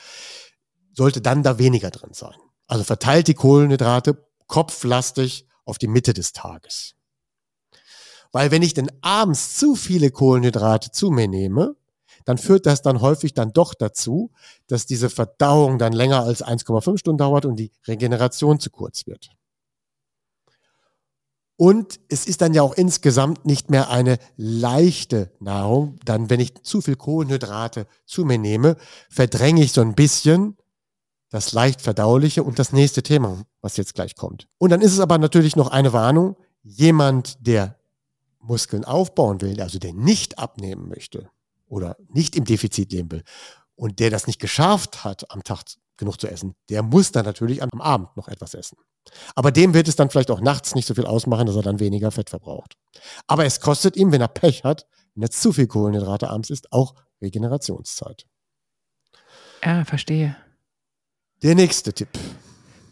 sollte 0.93 1.21
dann 1.21 1.43
da 1.43 1.57
weniger 1.57 1.89
drin 1.89 2.13
sein. 2.13 2.35
Also 2.67 2.83
verteilt 2.83 3.27
die 3.27 3.33
Kohlenhydrate 3.33 4.25
kopflastig 4.47 5.47
auf 5.65 5.77
die 5.77 5.87
Mitte 5.87 6.13
des 6.13 6.33
Tages. 6.33 6.95
Weil 8.31 8.51
wenn 8.51 8.61
ich 8.61 8.73
denn 8.73 8.91
abends 9.01 9.57
zu 9.57 9.75
viele 9.75 10.11
Kohlenhydrate 10.11 10.91
zu 10.91 11.11
mir 11.11 11.27
nehme, 11.27 11.75
dann 12.25 12.37
führt 12.37 12.65
das 12.65 12.81
dann 12.81 13.01
häufig 13.01 13.33
dann 13.33 13.53
doch 13.53 13.73
dazu, 13.73 14.31
dass 14.67 14.85
diese 14.85 15.09
Verdauung 15.09 15.79
dann 15.79 15.93
länger 15.93 16.23
als 16.23 16.43
1,5 16.43 16.97
Stunden 16.97 17.17
dauert 17.17 17.45
und 17.45 17.55
die 17.57 17.71
Regeneration 17.87 18.59
zu 18.59 18.69
kurz 18.69 19.07
wird. 19.07 19.31
Und 21.57 21.99
es 22.09 22.25
ist 22.25 22.41
dann 22.41 22.55
ja 22.55 22.63
auch 22.63 22.73
insgesamt 22.73 23.45
nicht 23.45 23.69
mehr 23.69 23.91
eine 23.91 24.17
leichte 24.35 25.31
Nahrung. 25.39 25.99
Dann, 26.05 26.29
wenn 26.31 26.39
ich 26.39 26.63
zu 26.63 26.81
viel 26.81 26.95
Kohlenhydrate 26.95 27.85
zu 28.05 28.25
mir 28.25 28.39
nehme, 28.39 28.77
verdränge 29.09 29.63
ich 29.63 29.71
so 29.71 29.81
ein 29.81 29.93
bisschen 29.93 30.57
das 31.29 31.53
leicht 31.53 31.81
verdauliche 31.81 32.43
und 32.43 32.57
das 32.57 32.73
nächste 32.73 33.03
Thema, 33.03 33.43
was 33.61 33.77
jetzt 33.77 33.93
gleich 33.93 34.15
kommt. 34.15 34.47
Und 34.57 34.71
dann 34.71 34.81
ist 34.81 34.91
es 34.93 34.99
aber 34.99 35.19
natürlich 35.19 35.55
noch 35.55 35.69
eine 35.69 35.93
Warnung. 35.93 36.35
Jemand, 36.63 37.45
der 37.45 37.77
Muskeln 38.41 38.85
aufbauen 38.85 39.41
will, 39.41 39.61
also 39.61 39.79
der 39.79 39.93
nicht 39.93 40.39
abnehmen 40.39 40.89
möchte 40.89 41.29
oder 41.67 41.97
nicht 42.09 42.35
im 42.35 42.45
Defizit 42.45 42.91
leben 42.91 43.11
will 43.11 43.23
und 43.75 43.99
der 43.99 44.09
das 44.09 44.27
nicht 44.27 44.39
geschafft 44.39 45.03
hat, 45.03 45.31
am 45.31 45.43
Tag 45.43 45.63
genug 45.97 46.19
zu 46.19 46.27
essen, 46.27 46.55
der 46.69 46.83
muss 46.83 47.11
dann 47.11 47.25
natürlich 47.25 47.61
am 47.61 47.69
Abend 47.79 48.15
noch 48.17 48.27
etwas 48.27 48.53
essen. 48.53 48.77
Aber 49.35 49.51
dem 49.51 49.73
wird 49.73 49.87
es 49.87 49.95
dann 49.95 50.09
vielleicht 50.09 50.31
auch 50.31 50.41
nachts 50.41 50.75
nicht 50.75 50.87
so 50.87 50.93
viel 50.93 51.05
ausmachen, 51.05 51.47
dass 51.47 51.55
er 51.55 51.63
dann 51.63 51.79
weniger 51.79 52.11
Fett 52.11 52.29
verbraucht. 52.29 52.75
Aber 53.27 53.45
es 53.45 53.59
kostet 53.59 53.95
ihm, 53.97 54.11
wenn 54.11 54.21
er 54.21 54.27
Pech 54.27 54.63
hat, 54.63 54.87
wenn 55.15 55.23
er 55.23 55.31
zu 55.31 55.53
viel 55.53 55.67
Kohlenhydrate 55.67 56.29
abends 56.29 56.49
isst, 56.49 56.71
auch 56.71 56.95
Regenerationszeit. 57.21 58.25
Ja, 59.63 59.85
verstehe. 59.85 60.35
Der 61.43 61.55
nächste 61.55 61.93
Tipp. 61.93 62.09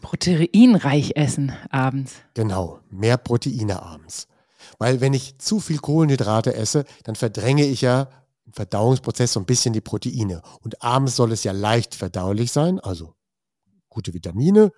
Proteinreich 0.00 1.16
essen 1.16 1.52
abends. 1.70 2.14
Genau, 2.34 2.80
mehr 2.90 3.16
Proteine 3.16 3.82
abends. 3.82 4.26
Weil 4.80 5.00
wenn 5.00 5.14
ich 5.14 5.38
zu 5.38 5.60
viel 5.60 5.78
Kohlenhydrate 5.78 6.54
esse, 6.54 6.84
dann 7.04 7.14
verdränge 7.14 7.64
ich 7.64 7.82
ja 7.82 8.08
im 8.44 8.52
Verdauungsprozess 8.52 9.34
so 9.34 9.38
ein 9.38 9.46
bisschen 9.46 9.72
die 9.72 9.80
Proteine. 9.80 10.42
Und 10.62 10.82
abends 10.82 11.14
soll 11.14 11.30
es 11.30 11.44
ja 11.44 11.52
leicht 11.52 11.94
verdaulich 11.94 12.50
sein, 12.50 12.80
also 12.80 13.14
gute 13.88 14.12
Vitamine 14.12 14.72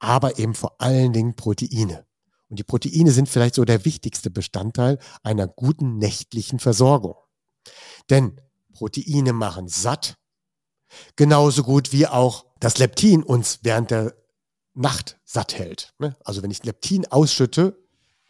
aber 0.00 0.38
eben 0.38 0.54
vor 0.54 0.80
allen 0.80 1.12
Dingen 1.12 1.36
Proteine. 1.36 2.06
Und 2.48 2.58
die 2.58 2.64
Proteine 2.64 3.12
sind 3.12 3.28
vielleicht 3.28 3.54
so 3.54 3.64
der 3.64 3.84
wichtigste 3.84 4.30
Bestandteil 4.30 4.98
einer 5.22 5.46
guten 5.46 5.98
nächtlichen 5.98 6.58
Versorgung. 6.58 7.14
Denn 8.08 8.40
Proteine 8.72 9.32
machen 9.32 9.68
satt, 9.68 10.16
genauso 11.14 11.62
gut 11.62 11.92
wie 11.92 12.08
auch 12.08 12.46
das 12.58 12.78
Leptin 12.78 13.22
uns 13.22 13.60
während 13.62 13.92
der 13.92 14.16
Nacht 14.74 15.20
satt 15.24 15.56
hält. 15.56 15.94
Ne? 15.98 16.16
Also 16.24 16.42
wenn 16.42 16.50
ich 16.50 16.64
Leptin 16.64 17.06
ausschütte, 17.06 17.78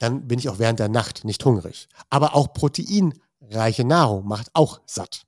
dann 0.00 0.26
bin 0.26 0.38
ich 0.38 0.48
auch 0.48 0.58
während 0.58 0.80
der 0.80 0.88
Nacht 0.88 1.24
nicht 1.24 1.44
hungrig. 1.44 1.88
Aber 2.08 2.34
auch 2.34 2.52
proteinreiche 2.52 3.84
Nahrung 3.84 4.26
macht 4.26 4.48
auch 4.54 4.80
satt. 4.86 5.26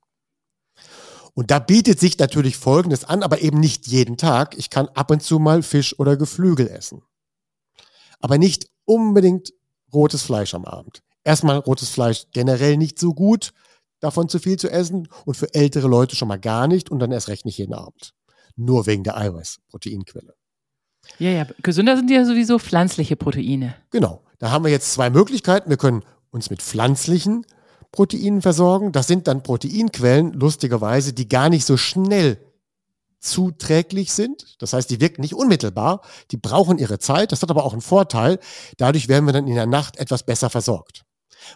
Und 1.35 1.51
da 1.51 1.59
bietet 1.59 1.99
sich 1.99 2.17
natürlich 2.17 2.57
Folgendes 2.57 3.05
an, 3.05 3.23
aber 3.23 3.41
eben 3.41 3.59
nicht 3.59 3.87
jeden 3.87 4.17
Tag. 4.17 4.57
Ich 4.57 4.69
kann 4.69 4.89
ab 4.89 5.11
und 5.11 5.23
zu 5.23 5.39
mal 5.39 5.63
Fisch 5.63 5.97
oder 5.99 6.17
Geflügel 6.17 6.67
essen. 6.67 7.03
Aber 8.19 8.37
nicht 8.37 8.67
unbedingt 8.85 9.53
rotes 9.93 10.23
Fleisch 10.23 10.53
am 10.53 10.65
Abend. 10.65 11.01
Erstmal 11.23 11.57
rotes 11.59 11.89
Fleisch 11.89 12.25
generell 12.31 12.77
nicht 12.77 12.99
so 12.99 13.13
gut, 13.13 13.53
davon 13.99 14.27
zu 14.27 14.39
viel 14.39 14.57
zu 14.57 14.69
essen 14.69 15.07
und 15.25 15.37
für 15.37 15.53
ältere 15.53 15.87
Leute 15.87 16.15
schon 16.15 16.27
mal 16.27 16.39
gar 16.39 16.67
nicht 16.67 16.89
und 16.89 16.99
dann 16.99 17.11
erst 17.11 17.29
recht 17.29 17.45
nicht 17.45 17.57
jeden 17.57 17.73
Abend. 17.73 18.13
Nur 18.55 18.85
wegen 18.87 19.03
der 19.03 19.17
Eiweiß-Proteinquelle. 19.17 20.35
Ja, 21.19 21.29
ja, 21.29 21.47
gesünder 21.61 21.95
sind 21.95 22.09
ja 22.09 22.25
sowieso 22.25 22.59
pflanzliche 22.59 23.15
Proteine. 23.15 23.75
Genau. 23.91 24.23
Da 24.43 24.51
haben 24.51 24.65
wir 24.65 24.71
jetzt 24.71 24.91
zwei 24.91 25.09
Möglichkeiten. 25.09 25.69
Wir 25.69 25.77
können 25.77 26.03
uns 26.29 26.49
mit 26.49 26.61
pflanzlichen 26.61 27.45
Proteinen 27.93 28.41
versorgen. 28.41 28.91
Das 28.91 29.07
sind 29.07 29.25
dann 29.29 29.41
Proteinquellen, 29.41 30.33
lustigerweise, 30.33 31.13
die 31.13 31.29
gar 31.29 31.47
nicht 31.47 31.63
so 31.63 31.77
schnell 31.77 32.37
zuträglich 33.21 34.11
sind. 34.11 34.61
Das 34.61 34.73
heißt, 34.73 34.89
die 34.89 34.99
wirken 34.99 35.21
nicht 35.21 35.33
unmittelbar, 35.33 36.01
die 36.31 36.35
brauchen 36.35 36.77
ihre 36.77 36.99
Zeit. 36.99 37.31
Das 37.31 37.41
hat 37.41 37.51
aber 37.51 37.63
auch 37.63 37.71
einen 37.71 37.81
Vorteil. 37.81 38.37
Dadurch 38.75 39.07
werden 39.07 39.23
wir 39.23 39.31
dann 39.31 39.47
in 39.47 39.55
der 39.55 39.65
Nacht 39.65 39.95
etwas 39.95 40.25
besser 40.25 40.49
versorgt. 40.49 41.05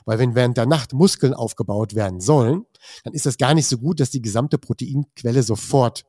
Weil 0.06 0.18
wenn 0.18 0.34
während 0.34 0.56
der 0.56 0.66
Nacht 0.66 0.94
Muskeln 0.94 1.34
aufgebaut 1.34 1.94
werden 1.94 2.22
sollen, 2.22 2.66
dann 3.04 3.12
ist 3.12 3.26
das 3.26 3.38
gar 3.38 3.54
nicht 3.54 3.68
so 3.68 3.80
gut, 3.80 4.00
dass 4.00 4.12
die 4.12 4.22
gesamte 4.22 4.58
Proteinquelle 4.58 5.44
sofort 5.44 6.06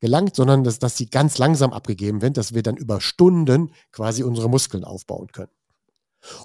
gelangt, 0.00 0.34
sondern 0.34 0.64
dass, 0.64 0.78
dass 0.78 0.96
sie 0.96 1.10
ganz 1.10 1.36
langsam 1.36 1.74
abgegeben 1.74 2.22
wird, 2.22 2.38
dass 2.38 2.54
wir 2.54 2.62
dann 2.62 2.78
über 2.78 3.02
Stunden 3.02 3.74
quasi 3.92 4.22
unsere 4.22 4.48
Muskeln 4.48 4.84
aufbauen 4.84 5.26
können. 5.30 5.52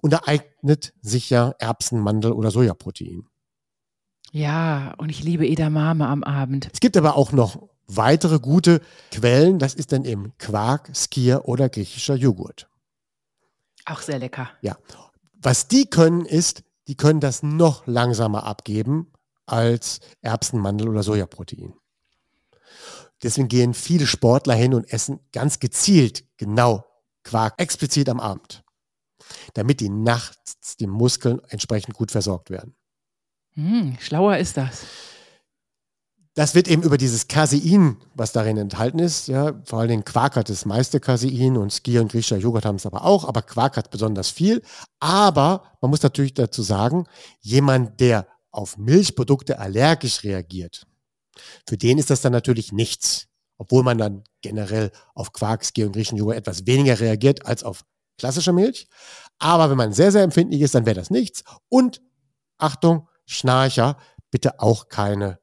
Und 0.01 0.13
da 0.13 0.21
eignet 0.25 0.93
sich 1.01 1.29
ja 1.29 1.53
Erbsen, 1.59 1.99
Mandel 1.99 2.31
oder 2.31 2.51
Sojaprotein. 2.51 3.27
Ja, 4.31 4.93
und 4.97 5.09
ich 5.09 5.23
liebe 5.23 5.47
Edamame 5.47 6.07
am 6.07 6.23
Abend. 6.23 6.69
Es 6.73 6.79
gibt 6.79 6.97
aber 6.97 7.15
auch 7.15 7.31
noch 7.31 7.69
weitere 7.87 8.39
gute 8.39 8.81
Quellen. 9.11 9.59
Das 9.59 9.73
ist 9.73 9.91
dann 9.91 10.05
eben 10.05 10.33
Quark, 10.37 10.91
Skier 10.95 11.45
oder 11.45 11.69
griechischer 11.69 12.15
Joghurt. 12.15 12.67
Auch 13.85 14.01
sehr 14.01 14.19
lecker. 14.19 14.49
Ja. 14.61 14.77
Was 15.41 15.67
die 15.67 15.85
können, 15.85 16.25
ist, 16.25 16.63
die 16.87 16.97
können 16.97 17.19
das 17.19 17.43
noch 17.43 17.85
langsamer 17.85 18.43
abgeben 18.43 19.11
als 19.45 19.99
Erbsen, 20.21 20.59
Mandel 20.59 20.89
oder 20.89 21.03
Sojaprotein. 21.03 21.73
Deswegen 23.23 23.47
gehen 23.47 23.73
viele 23.73 24.07
Sportler 24.07 24.55
hin 24.55 24.73
und 24.73 24.91
essen 24.91 25.19
ganz 25.31 25.59
gezielt 25.59 26.25
genau 26.37 26.85
Quark 27.23 27.53
explizit 27.57 28.09
am 28.09 28.19
Abend, 28.19 28.63
damit 29.53 29.79
die 29.79 29.89
nachts 29.89 30.77
die 30.77 30.87
Muskeln 30.87 31.41
entsprechend 31.49 31.95
gut 31.95 32.11
versorgt 32.11 32.49
werden. 32.49 32.75
Hm, 33.53 33.97
schlauer 33.99 34.37
ist 34.37 34.57
das. 34.57 34.85
Das 36.37 36.53
wird 36.53 36.67
eben 36.67 36.83
über 36.83 36.97
dieses 36.97 37.29
Casein, 37.29 37.95
was 38.13 38.33
darin 38.33 38.57
enthalten 38.57 38.99
ist, 38.99 39.29
ja, 39.29 39.53
vor 39.63 39.79
allem 39.79 40.03
Quark 40.03 40.35
hat 40.35 40.49
das 40.49 40.65
meiste 40.65 40.99
Casein 40.99 41.55
und 41.55 41.71
Skier 41.71 42.01
und 42.01 42.11
griechischer 42.11 42.35
Joghurt 42.35 42.65
haben 42.65 42.75
es 42.75 42.85
aber 42.85 43.05
auch, 43.05 43.23
aber 43.23 43.41
Quark 43.41 43.77
hat 43.77 43.89
besonders 43.89 44.31
viel. 44.31 44.61
Aber 44.99 45.63
man 45.79 45.91
muss 45.91 46.03
natürlich 46.03 46.33
dazu 46.33 46.61
sagen, 46.61 47.05
jemand, 47.39 48.01
der 48.01 48.27
auf 48.51 48.77
Milchprodukte 48.77 49.59
allergisch 49.59 50.25
reagiert, 50.25 50.85
für 51.67 51.77
den 51.77 51.97
ist 51.97 52.09
das 52.09 52.19
dann 52.19 52.33
natürlich 52.33 52.73
nichts. 52.73 53.27
Obwohl 53.57 53.83
man 53.83 53.97
dann 53.97 54.23
generell 54.41 54.91
auf 55.13 55.31
Quark, 55.31 55.63
Skier 55.63 55.85
und 55.85 55.93
griechischen 55.93 56.17
Joghurt 56.17 56.35
etwas 56.35 56.65
weniger 56.67 56.99
reagiert 56.99 57.45
als 57.45 57.63
auf 57.63 57.85
klassische 58.17 58.53
Milch. 58.53 58.87
Aber 59.39 59.69
wenn 59.69 59.77
man 59.77 59.93
sehr, 59.93 60.11
sehr 60.11 60.23
empfindlich 60.23 60.61
ist, 60.61 60.75
dann 60.75 60.85
wäre 60.85 60.95
das 60.95 61.09
nichts. 61.09 61.43
Und 61.69 62.01
Achtung, 62.57 63.07
Schnarcher, 63.25 63.97
bitte 64.31 64.59
auch 64.59 64.87
keine 64.87 65.39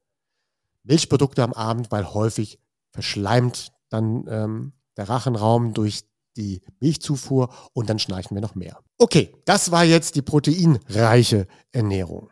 Milchprodukte 0.85 1.43
am 1.43 1.53
Abend, 1.53 1.91
weil 1.91 2.13
häufig 2.13 2.59
verschleimt 2.91 3.73
dann 3.89 4.25
ähm, 4.29 4.73
der 4.97 5.09
Rachenraum 5.09 5.75
durch 5.75 6.05
die 6.37 6.63
Milchzufuhr 6.81 7.53
und 7.73 7.91
dann 7.91 7.99
schnarchen 7.99 8.35
wir 8.35 8.41
noch 8.41 8.55
mehr. 8.55 8.79
Okay, 8.99 9.37
das 9.45 9.71
war 9.71 9.85
jetzt 9.85 10.15
die 10.15 10.23
proteinreiche 10.23 11.47
Ernährung. 11.73 12.31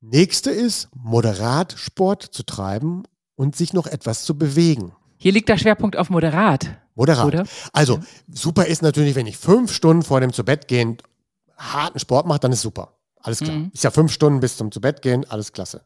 Nächste 0.00 0.50
ist, 0.50 0.88
moderat 0.94 1.72
Sport 1.76 2.22
zu 2.22 2.44
treiben 2.44 3.02
und 3.34 3.56
sich 3.56 3.72
noch 3.72 3.86
etwas 3.86 4.22
zu 4.22 4.38
bewegen. 4.38 4.94
Hier 5.18 5.32
liegt 5.32 5.48
der 5.48 5.58
Schwerpunkt 5.58 5.96
auf 5.96 6.10
moderat. 6.10 6.78
Moderat. 6.94 7.26
Oder? 7.26 7.44
Also, 7.72 7.96
ja. 7.96 8.02
super 8.32 8.66
ist 8.66 8.82
natürlich, 8.82 9.14
wenn 9.14 9.26
ich 9.26 9.36
fünf 9.36 9.72
Stunden 9.72 10.02
vor 10.02 10.20
dem 10.20 10.32
zu 10.32 10.44
Bett 10.44 10.68
gehen 10.68 10.98
harten 11.56 11.98
Sport 11.98 12.26
mache, 12.26 12.40
dann 12.40 12.52
ist 12.52 12.62
super. 12.62 12.94
Alles 13.20 13.40
klar. 13.40 13.56
Mhm. 13.56 13.70
Ist 13.74 13.84
ja 13.84 13.90
fünf 13.90 14.12
Stunden 14.12 14.40
bis 14.40 14.56
zum 14.56 14.70
zu 14.70 14.80
Bett 14.80 15.02
gehen, 15.02 15.28
alles 15.28 15.52
klasse. 15.52 15.84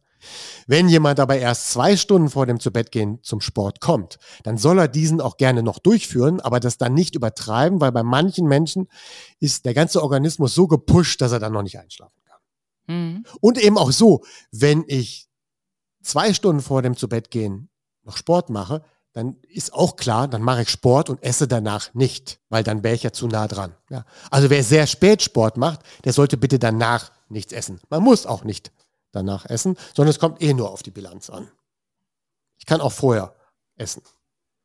Wenn 0.67 0.89
jemand 0.89 1.19
aber 1.19 1.37
erst 1.37 1.71
zwei 1.71 1.97
Stunden 1.97 2.31
vor 2.31 2.47
dem 2.47 2.61
zu 2.61 2.71
Bett 2.71 2.93
gehen 2.93 3.19
zum 3.23 3.41
Sport 3.41 3.81
kommt, 3.81 4.19
dann 4.45 4.57
soll 4.57 4.79
er 4.79 4.87
diesen 4.87 5.21
auch 5.21 5.37
gerne 5.37 5.63
noch 5.63 5.79
durchführen, 5.79 6.41
aber 6.41 6.61
das 6.61 6.79
dann 6.79 6.95
nicht 6.95 7.15
übertreiben, 7.15 7.81
weil 7.81 7.91
bei 7.91 8.03
manchen 8.03 8.47
Menschen 8.47 8.89
ist 9.41 9.65
der 9.65 9.75
ganze 9.75 10.03
Organismus 10.03 10.55
so 10.55 10.69
gepusht, 10.69 11.21
dass 11.21 11.33
er 11.33 11.41
dann 11.41 11.53
noch 11.53 11.63
nicht 11.63 11.79
einschlafen 11.79 12.23
kann. 12.25 12.95
Mhm. 12.95 13.25
Und 13.41 13.59
eben 13.59 13.79
auch 13.79 13.91
so, 13.91 14.23
wenn 14.53 14.85
ich 14.87 15.29
zwei 16.03 16.35
Stunden 16.35 16.63
vor 16.63 16.83
dem 16.83 16.97
zu 16.97 17.09
Bett 17.09 17.31
gehen 17.31 17.69
noch 18.05 18.17
Sport 18.17 18.51
mache, 18.51 18.85
dann 19.13 19.37
ist 19.49 19.75
auch 19.75 19.97
klar, 19.97 20.27
dann 20.29 20.43
mache 20.43 20.63
ich 20.63 20.71
Sport 20.71 21.11
und 21.11 21.23
esse 21.23 21.47
danach 21.47 21.93
nicht, 21.95 22.41
weil 22.49 22.65
dann 22.65 22.83
wäre 22.83 22.95
ich 22.95 23.03
ja 23.03 23.13
zu 23.13 23.27
nah 23.27 23.47
dran. 23.47 23.75
Ja. 23.91 24.05
Also 24.31 24.49
wer 24.49 24.65
sehr 24.65 24.87
spät 24.87 25.23
Sport 25.23 25.57
macht, 25.57 25.81
der 26.05 26.13
sollte 26.13 26.37
bitte 26.37 26.59
danach 26.59 27.11
nichts 27.29 27.53
essen. 27.53 27.81
Man 27.91 28.03
muss 28.03 28.27
auch 28.27 28.45
nicht 28.45 28.73
danach 29.13 29.45
essen, 29.47 29.77
sondern 29.95 30.11
es 30.11 30.19
kommt 30.19 30.41
eh 30.43 30.55
nur 30.55 30.71
auf 30.71 30.83
die 30.83 30.91
Bilanz 30.91 31.29
an. 31.29 31.49
Ich 32.59 32.65
kann 32.65 32.81
auch 32.81 32.93
vorher 32.93 33.35
essen. 33.77 34.03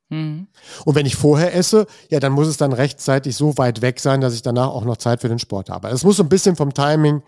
Mhm. 0.10 0.48
Und 0.86 0.95
wenn 0.95 1.06
ich 1.06 1.18
vorher 1.18 1.54
esse, 1.54 1.86
ja, 2.10 2.20
dann 2.22 2.32
muss 2.32 2.48
es 2.48 2.56
dann 2.58 2.72
rechtzeitig 2.72 3.36
so 3.36 3.58
weit 3.58 3.82
weg 3.82 4.00
sein, 4.00 4.22
dass 4.22 4.34
ich 4.34 4.41
danach 4.41 4.70
auch 4.70 4.86
noch 4.86 4.98
Zeit 4.98 5.22
für 5.22 5.30
den 5.30 5.39
Sport 5.39 5.70
habe. 5.70 5.89
Es 5.89 6.04
muss 6.04 6.18
so 6.18 6.24
ein 6.24 6.30
bisschen 6.30 6.56
vom 6.56 6.74
Timing 6.74 7.22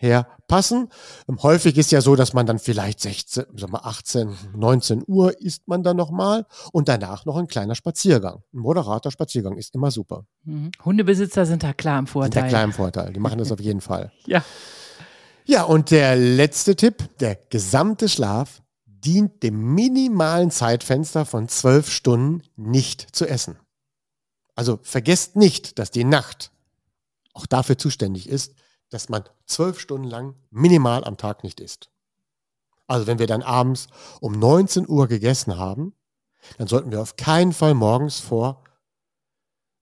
her 0.00 0.26
passen. 0.48 0.88
Ähm, 1.28 1.42
häufig 1.42 1.76
ist 1.76 1.92
ja 1.92 2.00
so, 2.00 2.16
dass 2.16 2.32
man 2.32 2.46
dann 2.46 2.58
vielleicht 2.58 3.00
16, 3.00 3.44
sagen 3.56 3.72
wir 3.72 3.86
18, 3.86 4.36
19 4.56 5.04
Uhr 5.06 5.38
isst 5.40 5.68
man 5.68 5.82
dann 5.82 5.96
nochmal 5.96 6.46
und 6.72 6.88
danach 6.88 7.24
noch 7.26 7.36
ein 7.36 7.46
kleiner 7.46 7.74
Spaziergang. 7.74 8.42
Ein 8.52 8.58
moderater 8.58 9.10
Spaziergang 9.10 9.56
ist 9.56 9.74
immer 9.74 9.90
super. 9.90 10.24
Mhm. 10.44 10.72
Hundebesitzer 10.84 11.46
sind 11.46 11.62
da 11.62 11.72
klar 11.72 11.98
im 11.98 12.06
Vorteil. 12.06 12.32
Sind 12.32 12.42
da 12.42 12.48
klar 12.48 12.64
im 12.64 12.72
Vorteil. 12.72 13.12
Die 13.12 13.20
machen 13.20 13.38
das 13.38 13.52
auf 13.52 13.60
jeden 13.60 13.80
Fall. 13.80 14.10
Ja. 14.26 14.42
Ja, 15.44 15.64
und 15.64 15.90
der 15.90 16.16
letzte 16.16 16.76
Tipp, 16.76 17.08
der 17.18 17.34
gesamte 17.34 18.08
Schlaf 18.08 18.62
dient 18.86 19.42
dem 19.42 19.74
minimalen 19.74 20.50
Zeitfenster 20.50 21.24
von 21.24 21.48
zwölf 21.48 21.90
Stunden 21.90 22.42
nicht 22.56 23.14
zu 23.16 23.26
essen. 23.26 23.56
Also 24.54 24.78
vergesst 24.82 25.36
nicht, 25.36 25.78
dass 25.78 25.90
die 25.90 26.04
Nacht 26.04 26.52
auch 27.32 27.46
dafür 27.46 27.78
zuständig 27.78 28.28
ist, 28.28 28.54
dass 28.90 29.08
man 29.08 29.24
zwölf 29.46 29.80
Stunden 29.80 30.08
lang 30.08 30.34
minimal 30.50 31.04
am 31.04 31.16
Tag 31.16 31.42
nicht 31.44 31.60
isst. 31.60 31.90
Also 32.86 33.06
wenn 33.06 33.18
wir 33.18 33.26
dann 33.26 33.42
abends 33.42 33.86
um 34.20 34.32
19 34.32 34.88
Uhr 34.88 35.06
gegessen 35.06 35.56
haben, 35.56 35.94
dann 36.58 36.66
sollten 36.66 36.90
wir 36.90 37.00
auf 37.00 37.16
keinen 37.16 37.52
Fall 37.52 37.74
morgens 37.74 38.18
vor 38.18 38.64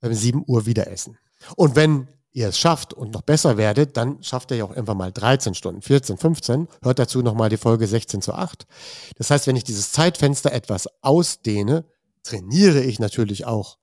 7 0.02 0.44
Uhr 0.46 0.66
wieder 0.66 0.88
essen. 0.88 1.18
Und 1.56 1.74
wenn 1.74 2.09
ihr 2.32 2.48
es 2.48 2.59
schafft 2.59 2.92
und 2.94 3.12
noch 3.12 3.22
besser 3.22 3.56
werdet, 3.56 3.96
dann 3.96 4.22
schafft 4.22 4.50
ihr 4.50 4.59
ja 4.59 4.64
auch 4.64 4.70
irgendwann 4.70 4.98
mal 4.98 5.12
13 5.12 5.54
Stunden, 5.54 5.82
14, 5.82 6.18
15. 6.18 6.68
Hört 6.82 6.98
dazu 6.98 7.22
nochmal 7.22 7.48
die 7.48 7.56
Folge 7.56 7.86
16 7.86 8.22
zu 8.22 8.34
8. 8.34 8.66
Das 9.16 9.30
heißt, 9.30 9.46
wenn 9.46 9.56
ich 9.56 9.64
dieses 9.64 9.92
Zeitfenster 9.92 10.52
etwas 10.52 10.88
ausdehne, 11.02 11.84
trainiere 12.22 12.82
ich 12.82 12.98
natürlich 12.98 13.46
auch 13.46 13.78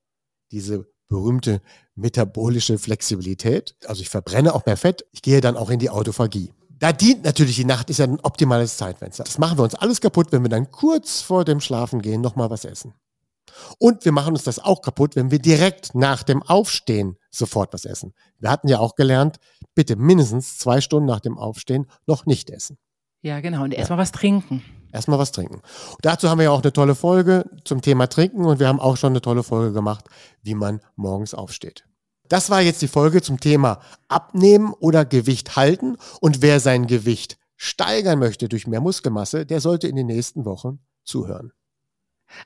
diese 0.51 0.87
berühmte 1.07 1.61
metabolische 1.95 2.77
Flexibilität. 2.77 3.75
Also 3.85 4.01
ich 4.01 4.09
verbrenne 4.09 4.53
auch 4.53 4.65
mehr 4.65 4.77
Fett. 4.77 5.05
Ich 5.11 5.21
gehe 5.21 5.41
dann 5.41 5.57
auch 5.57 5.69
in 5.69 5.79
die 5.79 5.89
Autophagie. 5.89 6.51
Da 6.79 6.91
dient 6.91 7.23
natürlich 7.23 7.55
die 7.55 7.65
Nacht, 7.65 7.89
ist 7.89 7.99
ja 7.99 8.05
ein 8.05 8.19
optimales 8.19 8.77
Zeitfenster. 8.77 9.23
Das 9.23 9.37
machen 9.37 9.57
wir 9.57 9.63
uns 9.63 9.75
alles 9.75 10.01
kaputt, 10.01 10.31
wenn 10.31 10.43
wir 10.43 10.49
dann 10.49 10.71
kurz 10.71 11.21
vor 11.21 11.45
dem 11.45 11.61
Schlafen 11.61 12.01
gehen 12.01 12.21
nochmal 12.21 12.49
was 12.49 12.65
essen. 12.65 12.93
Und 13.79 14.03
wir 14.03 14.11
machen 14.11 14.33
uns 14.33 14.43
das 14.43 14.59
auch 14.59 14.81
kaputt, 14.81 15.15
wenn 15.15 15.31
wir 15.31 15.39
direkt 15.39 15.95
nach 15.95 16.23
dem 16.23 16.43
Aufstehen 16.43 17.17
sofort 17.31 17.73
was 17.73 17.85
essen. 17.85 18.13
Wir 18.39 18.49
hatten 18.51 18.67
ja 18.67 18.79
auch 18.79 18.95
gelernt, 18.95 19.37
bitte 19.73 19.95
mindestens 19.95 20.57
zwei 20.57 20.81
Stunden 20.81 21.07
nach 21.07 21.21
dem 21.21 21.37
Aufstehen 21.37 21.87
noch 22.05 22.25
nicht 22.25 22.49
essen. 22.49 22.77
Ja, 23.21 23.39
genau. 23.39 23.63
Und 23.63 23.73
erstmal 23.73 23.97
ja. 23.97 24.01
was 24.01 24.11
trinken. 24.11 24.61
Erstmal 24.95 25.19
was 25.19 25.33
trinken. 25.33 25.55
Und 25.55 26.05
dazu 26.05 26.29
haben 26.29 26.37
wir 26.37 26.45
ja 26.45 26.51
auch 26.51 26.61
eine 26.61 26.71
tolle 26.71 26.95
Folge 26.95 27.43
zum 27.65 27.81
Thema 27.81 28.07
Trinken 28.07 28.45
und 28.45 28.61
wir 28.61 28.69
haben 28.69 28.79
auch 28.79 28.95
schon 28.95 29.11
eine 29.11 29.19
tolle 29.19 29.43
Folge 29.43 29.73
gemacht, 29.73 30.05
wie 30.41 30.55
man 30.55 30.79
morgens 30.95 31.33
aufsteht. 31.33 31.83
Das 32.29 32.49
war 32.49 32.61
jetzt 32.61 32.81
die 32.81 32.87
Folge 32.87 33.21
zum 33.21 33.41
Thema 33.41 33.81
Abnehmen 34.07 34.71
oder 34.71 35.03
Gewicht 35.03 35.57
halten. 35.57 35.97
Und 36.21 36.41
wer 36.41 36.61
sein 36.61 36.87
Gewicht 36.87 37.37
steigern 37.57 38.19
möchte 38.19 38.47
durch 38.47 38.67
mehr 38.67 38.79
Muskelmasse, 38.79 39.45
der 39.45 39.59
sollte 39.59 39.89
in 39.89 39.97
den 39.97 40.07
nächsten 40.07 40.45
Wochen 40.45 40.79
zuhören. 41.03 41.51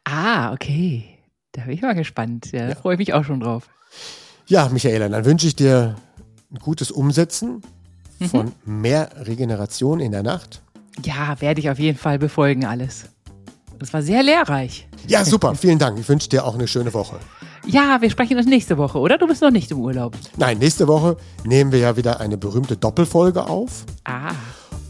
Ah, 0.04 0.52
okay. 0.52 1.20
Da 1.52 1.62
bin 1.62 1.74
ich 1.74 1.84
mal 1.84 1.94
gespannt. 1.94 2.52
Ja, 2.52 2.64
da 2.64 2.70
ja. 2.70 2.76
freue 2.76 2.96
ich 2.96 3.00
mich 3.00 3.14
auch 3.14 3.26
schon 3.26 3.42
drauf. 3.42 3.70
Ja, 4.48 4.70
Michaela, 4.70 5.08
dann 5.08 5.24
wünsche 5.24 5.46
ich 5.46 5.56
dir 5.56 5.98
ein 6.52 6.58
gutes 6.58 6.90
Umsetzen 6.90 7.62
mhm. 8.18 8.26
von 8.26 8.52
mehr 8.66 9.12
Regeneration 9.28 10.00
in 10.00 10.12
der 10.12 10.24
Nacht. 10.24 10.64
Ja, 11.04 11.40
werde 11.40 11.60
ich 11.62 11.70
auf 11.70 11.80
jeden 11.80 11.98
Fall 11.98 12.20
befolgen 12.20 12.66
alles. 12.66 13.06
Das 13.80 13.94
war 13.94 14.02
sehr 14.02 14.24
lehrreich. 14.24 14.88
Ja, 15.08 15.24
super. 15.24 15.56
Vielen 15.56 15.80
Dank. 15.80 15.98
Ich 16.00 16.10
wünsche 16.10 16.28
dir 16.28 16.44
auch 16.46 16.54
eine 16.56 16.68
schöne 16.68 16.94
Woche. 16.94 17.18
Ja, 17.66 18.02
wir 18.02 18.10
sprechen 18.10 18.38
uns 18.38 18.46
nächste 18.48 18.78
Woche, 18.78 18.98
oder? 19.00 19.18
Du 19.18 19.28
bist 19.28 19.42
noch 19.42 19.52
nicht 19.52 19.72
im 19.72 19.80
Urlaub. 19.80 20.16
Nein, 20.38 20.58
nächste 20.58 20.88
Woche 20.88 21.16
nehmen 21.46 21.72
wir 21.72 21.80
ja 21.80 21.96
wieder 21.96 22.20
eine 22.20 22.38
berühmte 22.38 22.76
Doppelfolge 22.76 23.46
auf. 23.48 23.86
Ah, 24.04 24.32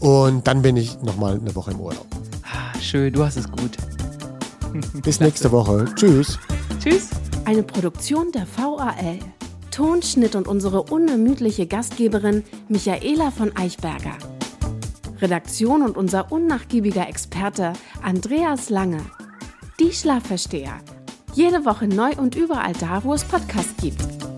Und 0.00 0.46
dann 0.46 0.62
bin 0.62 0.76
ich 0.76 1.00
nochmal 1.02 1.34
eine 1.38 1.54
Woche 1.54 1.70
im 1.72 1.80
Urlaub. 1.80 2.06
ah, 2.44 2.78
schön, 2.80 3.12
du 3.12 3.24
hast 3.24 3.36
es 3.36 3.50
gut. 3.50 3.76
Bis 5.02 5.20
nächste 5.20 5.52
Woche. 5.52 5.84
Tschüss. 5.94 6.38
Tschüss. 6.82 7.08
Eine 7.44 7.62
Produktion 7.62 8.32
der 8.32 8.46
VAL. 8.56 9.18
Tonschnitt 9.70 10.34
und 10.34 10.48
unsere 10.48 10.82
unermüdliche 10.82 11.66
Gastgeberin 11.66 12.42
Michaela 12.68 13.30
von 13.30 13.56
Eichberger. 13.56 14.16
Redaktion 15.20 15.82
und 15.82 15.96
unser 15.96 16.32
unnachgiebiger 16.32 17.08
Experte 17.08 17.72
Andreas 18.02 18.70
Lange. 18.70 19.04
Die 19.78 19.92
Schlafversteher. 19.92 20.78
Jede 21.34 21.64
Woche 21.64 21.86
neu 21.86 22.12
und 22.16 22.34
überall 22.34 22.72
da, 22.72 23.04
wo 23.04 23.14
es 23.14 23.24
Podcasts 23.24 23.76
gibt. 23.80 24.29